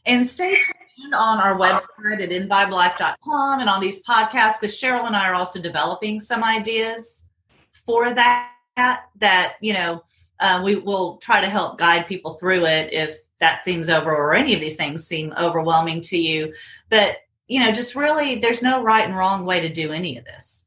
And 0.06 0.28
stay 0.28 0.56
tuned 0.56 1.14
on 1.14 1.40
our 1.40 1.58
website 1.58 2.22
at 2.22 2.30
invibelife.com 2.30 3.60
and 3.60 3.70
on 3.70 3.82
these 3.82 4.02
podcasts 4.04 4.60
because 4.60 4.80
Cheryl 4.80 5.06
and 5.06 5.16
I 5.16 5.28
are 5.28 5.34
also 5.34 5.60
developing 5.60 6.20
some 6.20 6.44
ideas 6.44 7.24
for 7.86 8.14
that. 8.14 8.52
That, 9.16 9.56
you 9.60 9.74
know, 9.74 10.04
uh, 10.40 10.62
we 10.64 10.76
will 10.76 11.18
try 11.18 11.42
to 11.42 11.50
help 11.50 11.80
guide 11.80 12.08
people 12.08 12.36
through 12.36 12.66
it 12.66 12.94
if 12.94 13.18
that 13.40 13.62
seems 13.62 13.90
over 13.90 14.16
or 14.16 14.34
any 14.34 14.54
of 14.54 14.62
these 14.62 14.76
things 14.76 15.06
seem 15.06 15.34
overwhelming 15.38 16.02
to 16.02 16.18
you. 16.18 16.54
But, 16.90 17.18
you 17.48 17.60
know, 17.60 17.72
just 17.72 17.96
really, 17.96 18.36
there's 18.36 18.62
no 18.62 18.82
right 18.82 19.06
and 19.06 19.16
wrong 19.16 19.46
way 19.46 19.60
to 19.60 19.70
do 19.70 19.92
any 19.92 20.18
of 20.18 20.26
this. 20.26 20.66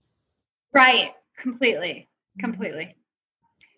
Right. 0.72 1.12
Completely. 1.40 2.08
Completely. 2.38 2.94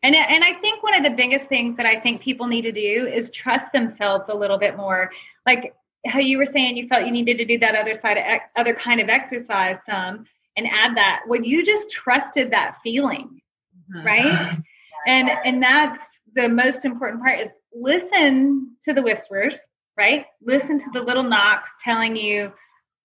And, 0.02 0.16
and 0.16 0.42
I 0.42 0.54
think 0.54 0.82
one 0.82 0.94
of 0.94 1.04
the 1.04 1.16
biggest 1.16 1.46
things 1.46 1.76
that 1.76 1.86
I 1.86 2.00
think 2.00 2.20
people 2.20 2.46
need 2.46 2.62
to 2.62 2.72
do 2.72 3.06
is 3.06 3.30
trust 3.30 3.72
themselves 3.72 4.24
a 4.28 4.34
little 4.34 4.58
bit 4.58 4.76
more. 4.76 5.10
Like 5.46 5.74
how 6.06 6.18
you 6.18 6.38
were 6.38 6.46
saying, 6.46 6.76
you 6.76 6.88
felt 6.88 7.06
you 7.06 7.12
needed 7.12 7.38
to 7.38 7.44
do 7.44 7.58
that 7.58 7.76
other 7.76 7.94
side 7.94 8.18
of 8.18 8.40
other 8.56 8.74
kind 8.74 9.00
of 9.00 9.08
exercise 9.08 9.78
some 9.88 10.26
and 10.56 10.66
add 10.66 10.96
that. 10.96 11.20
When 11.26 11.44
you 11.44 11.64
just 11.64 11.90
trusted 11.90 12.50
that 12.50 12.78
feeling, 12.82 13.40
mm-hmm. 13.94 14.06
right? 14.06 14.58
And 15.06 15.30
and 15.44 15.62
that's 15.62 16.00
the 16.34 16.48
most 16.48 16.84
important 16.84 17.22
part 17.22 17.38
is 17.38 17.50
listen 17.74 18.76
to 18.84 18.92
the 18.92 19.02
whispers, 19.02 19.56
right? 19.96 20.26
Listen 20.42 20.78
to 20.78 20.90
the 20.92 21.00
little 21.00 21.22
knocks 21.22 21.70
telling 21.82 22.16
you 22.16 22.52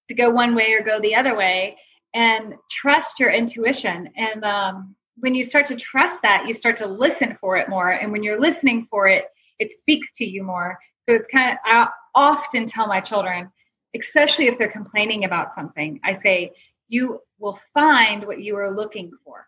to 0.07 0.13
go 0.13 0.29
one 0.29 0.55
way 0.55 0.73
or 0.73 0.81
go 0.81 0.99
the 1.01 1.15
other 1.15 1.35
way, 1.35 1.77
and 2.13 2.55
trust 2.71 3.19
your 3.19 3.29
intuition. 3.29 4.09
And 4.15 4.43
um, 4.43 4.95
when 5.17 5.35
you 5.35 5.43
start 5.43 5.65
to 5.67 5.75
trust 5.75 6.21
that, 6.21 6.47
you 6.47 6.53
start 6.53 6.77
to 6.77 6.87
listen 6.87 7.37
for 7.41 7.57
it 7.57 7.69
more. 7.69 7.91
And 7.91 8.11
when 8.11 8.23
you're 8.23 8.39
listening 8.39 8.87
for 8.89 9.07
it, 9.07 9.25
it 9.59 9.77
speaks 9.77 10.07
to 10.17 10.25
you 10.25 10.43
more. 10.43 10.77
So 11.07 11.15
it's 11.15 11.27
kind 11.27 11.51
of, 11.51 11.57
I 11.65 11.89
often 12.15 12.67
tell 12.67 12.87
my 12.87 13.01
children, 13.01 13.51
especially 13.99 14.47
if 14.47 14.57
they're 14.57 14.71
complaining 14.71 15.25
about 15.25 15.53
something, 15.55 15.99
I 16.03 16.19
say, 16.21 16.51
you 16.87 17.21
will 17.39 17.59
find 17.73 18.25
what 18.25 18.41
you 18.41 18.55
are 18.57 18.73
looking 18.73 19.11
for. 19.23 19.45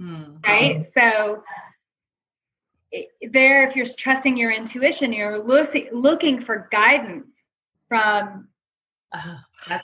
Mm-hmm. 0.00 0.36
Right. 0.44 0.86
So 0.96 1.42
there, 3.32 3.68
if 3.68 3.76
you're 3.76 3.86
trusting 3.86 4.36
your 4.36 4.52
intuition, 4.52 5.12
you're 5.12 5.38
looking 5.38 6.40
for 6.40 6.68
guidance 6.70 7.26
from 7.88 8.48
uh, 9.12 9.36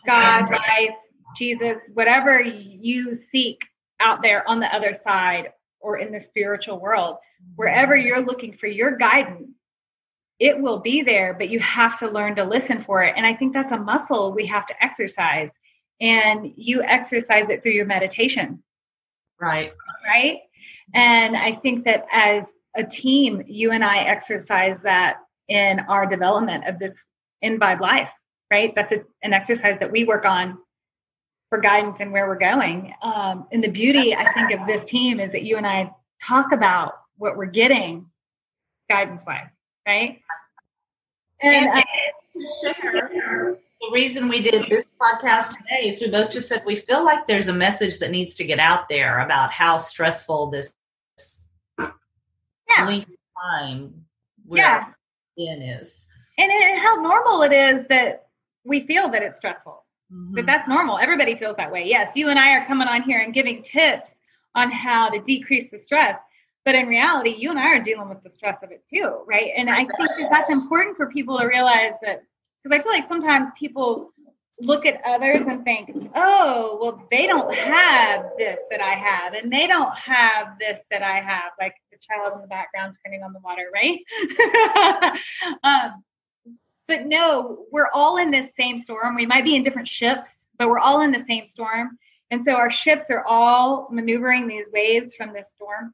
God, 0.07 0.50
life, 0.50 0.96
Jesus, 1.36 1.76
whatever 1.94 2.40
you 2.40 3.18
seek 3.30 3.59
out 4.00 4.22
there 4.22 4.48
on 4.48 4.61
the 4.61 4.74
other 4.74 4.98
side 5.05 5.50
or 5.80 5.98
in 5.98 6.12
the 6.12 6.24
spiritual 6.28 6.78
world, 6.78 7.16
wherever 7.57 7.96
you're 7.96 8.24
looking 8.24 8.57
for 8.57 8.66
your 8.66 8.96
guidance, 8.96 9.50
it 10.38 10.59
will 10.59 10.80
be 10.80 11.03
there, 11.03 11.34
but 11.34 11.48
you 11.48 11.61
have 11.61 11.98
to 12.00 12.09
learn 12.09 12.34
to 12.36 12.44
listen 12.44 12.82
for 12.82 13.03
it. 13.03 13.14
And 13.16 13.24
I 13.24 13.34
think 13.34 13.53
that's 13.53 13.72
a 13.72 13.76
muscle 13.76 14.32
we 14.32 14.46
have 14.46 14.66
to 14.66 14.84
exercise. 14.84 15.50
And 16.00 16.53
you 16.57 16.82
exercise 16.82 17.48
it 17.48 17.62
through 17.62 17.72
your 17.72 17.86
meditation. 17.86 18.62
Right. 19.40 19.72
Right. 20.05 20.40
And 20.94 21.36
I 21.36 21.55
think 21.57 21.84
that 21.84 22.07
as 22.12 22.44
a 22.76 22.84
team, 22.84 23.42
you 23.46 23.72
and 23.72 23.84
I 23.84 23.98
exercise 23.98 24.78
that 24.82 25.18
in 25.48 25.80
our 25.80 26.06
development 26.06 26.66
of 26.66 26.78
this 26.78 26.94
InVibe 27.44 27.80
Life, 27.80 28.10
right? 28.50 28.72
That's 28.74 28.92
a, 28.92 29.02
an 29.22 29.32
exercise 29.32 29.78
that 29.80 29.90
we 29.90 30.04
work 30.04 30.24
on 30.24 30.58
for 31.48 31.58
guidance 31.60 31.96
and 32.00 32.12
where 32.12 32.26
we're 32.26 32.38
going. 32.38 32.94
Um, 33.02 33.46
and 33.52 33.62
the 33.62 33.68
beauty, 33.68 34.14
I 34.14 34.32
think, 34.32 34.58
of 34.58 34.66
this 34.66 34.88
team 34.88 35.20
is 35.20 35.32
that 35.32 35.42
you 35.42 35.58
and 35.58 35.66
I 35.66 35.90
talk 36.26 36.52
about 36.52 36.94
what 37.16 37.36
we're 37.36 37.46
getting 37.46 38.06
guidance 38.88 39.22
wise, 39.26 39.48
right? 39.86 40.20
And, 41.42 41.66
and 41.66 41.84
to 42.34 42.46
share, 42.62 43.58
the 43.82 43.90
reason 43.92 44.28
we 44.28 44.40
did 44.40 44.70
this 44.70 44.84
podcast 45.00 45.50
today 45.56 45.88
is 45.88 46.00
we 46.00 46.08
both 46.08 46.30
just 46.30 46.48
said 46.48 46.62
we 46.64 46.76
feel 46.76 47.04
like 47.04 47.26
there's 47.26 47.48
a 47.48 47.52
message 47.52 47.98
that 47.98 48.12
needs 48.12 48.34
to 48.36 48.44
get 48.44 48.60
out 48.60 48.88
there 48.88 49.18
about 49.20 49.52
how 49.52 49.76
stressful 49.76 50.50
this 50.50 50.72
yeah. 52.76 52.86
length 52.86 53.10
time 53.42 53.94
yeah. 54.50 54.86
in 55.36 55.62
is. 55.62 56.06
And, 56.38 56.50
and 56.50 56.80
how 56.80 56.96
normal 56.96 57.42
it 57.42 57.52
is 57.52 57.86
that 57.88 58.26
we 58.64 58.86
feel 58.86 59.10
that 59.10 59.22
it's 59.22 59.38
stressful 59.38 59.82
Mm-hmm. 60.12 60.34
But 60.34 60.46
that's 60.46 60.68
normal. 60.68 60.98
Everybody 60.98 61.36
feels 61.36 61.56
that 61.56 61.72
way. 61.72 61.84
Yes, 61.86 62.12
you 62.16 62.28
and 62.28 62.38
I 62.38 62.50
are 62.50 62.66
coming 62.66 62.88
on 62.88 63.02
here 63.02 63.20
and 63.20 63.32
giving 63.32 63.62
tips 63.62 64.10
on 64.54 64.70
how 64.70 65.08
to 65.08 65.20
decrease 65.20 65.70
the 65.70 65.78
stress. 65.78 66.18
But 66.64 66.74
in 66.74 66.86
reality, 66.86 67.34
you 67.36 67.50
and 67.50 67.58
I 67.58 67.68
are 67.68 67.82
dealing 67.82 68.08
with 68.08 68.22
the 68.22 68.30
stress 68.30 68.58
of 68.62 68.70
it 68.70 68.84
too, 68.92 69.22
right? 69.26 69.50
And 69.56 69.70
I 69.70 69.78
think 69.78 69.96
that 69.98 70.28
that's 70.30 70.50
important 70.50 70.96
for 70.96 71.06
people 71.06 71.38
to 71.38 71.46
realize 71.46 71.94
that 72.02 72.22
because 72.62 72.78
I 72.78 72.82
feel 72.82 72.92
like 72.92 73.08
sometimes 73.08 73.50
people 73.58 74.12
look 74.61 74.86
at 74.86 75.00
others 75.05 75.42
and 75.48 75.64
think, 75.64 76.11
oh, 76.14 76.78
well, 76.80 77.07
they 77.11 77.26
don't 77.26 77.55
have 77.55 78.26
this 78.38 78.59
that 78.70 78.80
I 78.80 78.94
have, 78.94 79.34
and 79.34 79.53
they 79.53 79.66
don't 79.66 79.94
have 79.96 80.59
this 80.59 80.78
that 80.90 81.03
I 81.03 81.20
have, 81.20 81.53
like 81.61 81.74
the 81.90 81.98
child 81.98 82.34
in 82.34 82.42
the 82.42 82.48
background 82.48 82.96
turning 83.05 83.22
on 83.22 83.32
the 83.32 83.40
water, 83.40 83.70
right? 83.72 83.98
um, 85.64 86.05
but 86.88 87.07
no, 87.07 87.66
we're 87.70 87.88
all 87.92 88.18
in 88.18 88.30
this 88.30 88.50
same 88.59 88.78
storm. 88.78 89.14
We 89.14 89.26
might 89.26 89.44
be 89.44 89.57
in 89.57 89.62
different 89.62 89.88
ships, 89.88 90.30
but 90.59 90.68
we're 90.68 90.78
all 90.78 91.03
in 91.03 91.11
the 91.11 91.24
same 91.26 91.46
storm. 91.46 91.98
And 92.30 92.44
so 92.44 92.53
our 92.53 92.70
ships 92.70 93.11
are 93.11 93.24
all 93.24 93.88
maneuvering 93.90 94.46
these 94.46 94.66
waves 94.72 95.14
from 95.14 95.32
this 95.32 95.48
storm, 95.55 95.92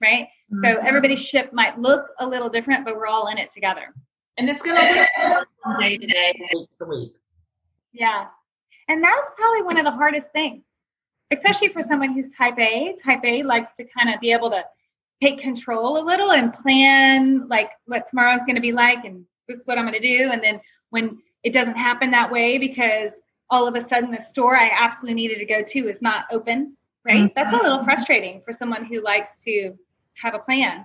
right? 0.00 0.28
Mm-hmm. 0.52 0.64
So 0.64 0.86
everybody's 0.86 1.20
ship 1.20 1.52
might 1.52 1.78
look 1.78 2.06
a 2.18 2.26
little 2.26 2.48
different, 2.48 2.84
but 2.84 2.96
we're 2.96 3.06
all 3.06 3.28
in 3.28 3.38
it 3.38 3.52
together. 3.52 3.94
And 4.36 4.48
it's 4.48 4.62
going 4.62 4.76
to 4.76 5.46
look 5.66 5.78
day 5.78 5.96
to 5.96 6.06
day, 6.06 6.48
week 6.52 6.68
to 6.78 6.84
week. 6.86 7.12
Yeah. 7.94 8.26
And 8.88 9.02
that's 9.02 9.30
probably 9.36 9.62
one 9.62 9.78
of 9.78 9.84
the 9.84 9.90
hardest 9.90 10.26
things, 10.32 10.62
especially 11.32 11.68
for 11.68 11.80
someone 11.80 12.12
who's 12.12 12.30
type 12.30 12.58
A. 12.58 12.96
Type 13.02 13.24
A 13.24 13.42
likes 13.42 13.74
to 13.76 13.84
kind 13.84 14.12
of 14.12 14.20
be 14.20 14.32
able 14.32 14.50
to 14.50 14.62
take 15.22 15.40
control 15.40 16.02
a 16.02 16.04
little 16.04 16.32
and 16.32 16.52
plan 16.52 17.48
like 17.48 17.70
what 17.86 18.06
tomorrow's 18.08 18.44
going 18.44 18.56
to 18.56 18.60
be 18.60 18.72
like 18.72 19.04
and 19.04 19.24
this 19.48 19.60
is 19.60 19.66
what 19.66 19.78
I'm 19.78 19.86
going 19.86 20.00
to 20.00 20.18
do. 20.18 20.30
And 20.30 20.42
then 20.42 20.60
when 20.90 21.18
it 21.44 21.52
doesn't 21.52 21.76
happen 21.76 22.10
that 22.10 22.30
way 22.30 22.58
because 22.58 23.12
all 23.48 23.68
of 23.68 23.74
a 23.74 23.88
sudden 23.88 24.10
the 24.10 24.22
store 24.28 24.56
I 24.56 24.70
absolutely 24.74 25.14
needed 25.14 25.38
to 25.38 25.46
go 25.46 25.62
to 25.62 25.78
is 25.88 26.02
not 26.02 26.24
open, 26.32 26.76
right? 27.04 27.22
Mm-hmm. 27.22 27.32
That's 27.36 27.54
a 27.54 27.62
little 27.62 27.84
frustrating 27.84 28.42
for 28.44 28.52
someone 28.52 28.84
who 28.84 29.02
likes 29.02 29.30
to 29.44 29.78
have 30.14 30.34
a 30.34 30.38
plan. 30.40 30.84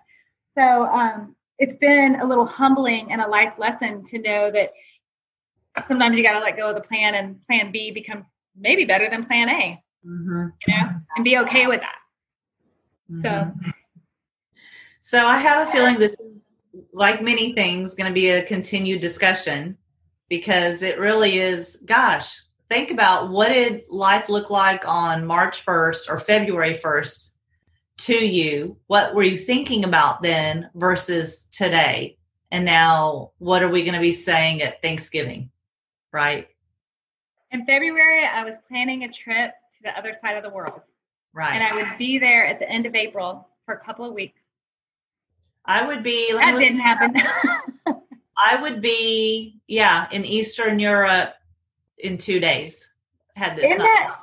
So 0.56 0.84
um, 0.86 1.36
it's 1.58 1.78
been 1.78 2.20
a 2.22 2.26
little 2.26 2.46
humbling 2.46 3.12
and 3.12 3.22
a 3.22 3.28
life 3.28 3.54
lesson 3.58 4.06
to 4.06 4.20
know 4.20 4.52
that 4.52 4.72
sometimes 5.88 6.18
you 6.18 6.24
got 6.24 6.34
to 6.34 6.40
let 6.40 6.58
go 6.58 6.70
of 6.70 6.76
the 6.76 6.82
plan 6.82 7.16
and 7.16 7.46
plan 7.48 7.72
B 7.72 7.92
becomes 7.92 8.26
maybe 8.58 8.86
better 8.86 9.10
than 9.10 9.26
plan 9.26 9.50
A, 9.50 9.84
mm-hmm. 10.06 10.48
you 10.68 10.74
know, 10.76 10.90
and 11.16 11.24
be 11.24 11.38
okay 11.40 11.68
with 11.68 11.82
that. 11.82 11.96
Mm-hmm. 13.12 13.24
So, 13.24 13.70
so 15.02 15.26
I 15.26 15.38
have 15.38 15.68
a 15.68 15.72
feeling 15.72 15.98
this, 15.98 16.16
like 16.94 17.22
many 17.22 17.54
things, 17.54 17.94
going 17.94 18.10
to 18.10 18.14
be 18.14 18.30
a 18.30 18.44
continued 18.44 19.02
discussion 19.02 19.78
because 20.30 20.82
it 20.82 21.00
really 21.00 21.38
is. 21.38 21.78
Gosh, 21.86 22.42
think 22.70 22.92
about 22.92 23.30
what 23.30 23.50
did 23.50 23.84
life 23.90 24.30
look 24.30 24.50
like 24.50 24.88
on 24.88 25.26
March 25.26 25.62
first 25.64 26.10
or 26.10 26.20
February 26.20 26.76
first 26.76 27.34
to 28.00 28.14
you? 28.14 28.78
What 28.88 29.16
were 29.16 29.24
you 29.24 29.40
thinking 29.40 29.84
about 29.84 30.22
then 30.22 30.70
versus 30.76 31.48
today? 31.52 32.18
And 32.52 32.66
now, 32.66 33.32
what 33.38 33.62
are 33.62 33.70
we 33.70 33.84
going 33.84 33.94
to 33.94 34.00
be 34.00 34.14
saying 34.14 34.62
at 34.62 34.82
Thanksgiving? 34.82 35.52
Right. 36.12 36.48
In 37.52 37.66
February, 37.66 38.26
I 38.26 38.44
was 38.44 38.54
planning 38.68 39.04
a 39.04 39.08
trip 39.12 39.52
to 39.52 39.84
the 39.84 39.98
other 39.98 40.16
side 40.22 40.38
of 40.38 40.44
the 40.44 40.50
world. 40.50 40.82
Right. 41.34 41.54
And 41.54 41.64
I 41.64 41.76
would 41.76 41.98
be 41.98 42.20
there 42.20 42.46
at 42.46 42.60
the 42.60 42.70
end 42.70 42.86
of 42.86 42.96
April 42.96 43.48
for 43.66 43.76
a 43.76 43.80
couple 43.80 44.06
of 44.06 44.14
weeks. 44.14 44.40
I 45.66 45.86
would 45.86 46.04
be. 46.04 46.34
That 46.34 46.58
didn't 46.58 46.80
happen. 46.80 47.16
I 48.38 48.62
would 48.62 48.82
be, 48.82 49.60
yeah, 49.68 50.08
in 50.12 50.26
Eastern 50.26 50.80
Europe 50.80 51.34
in 51.98 52.18
two 52.18 52.40
days. 52.40 52.88
Had 53.36 53.56
this. 53.58 53.66
Isn't 53.66 53.78
that, 53.80 54.16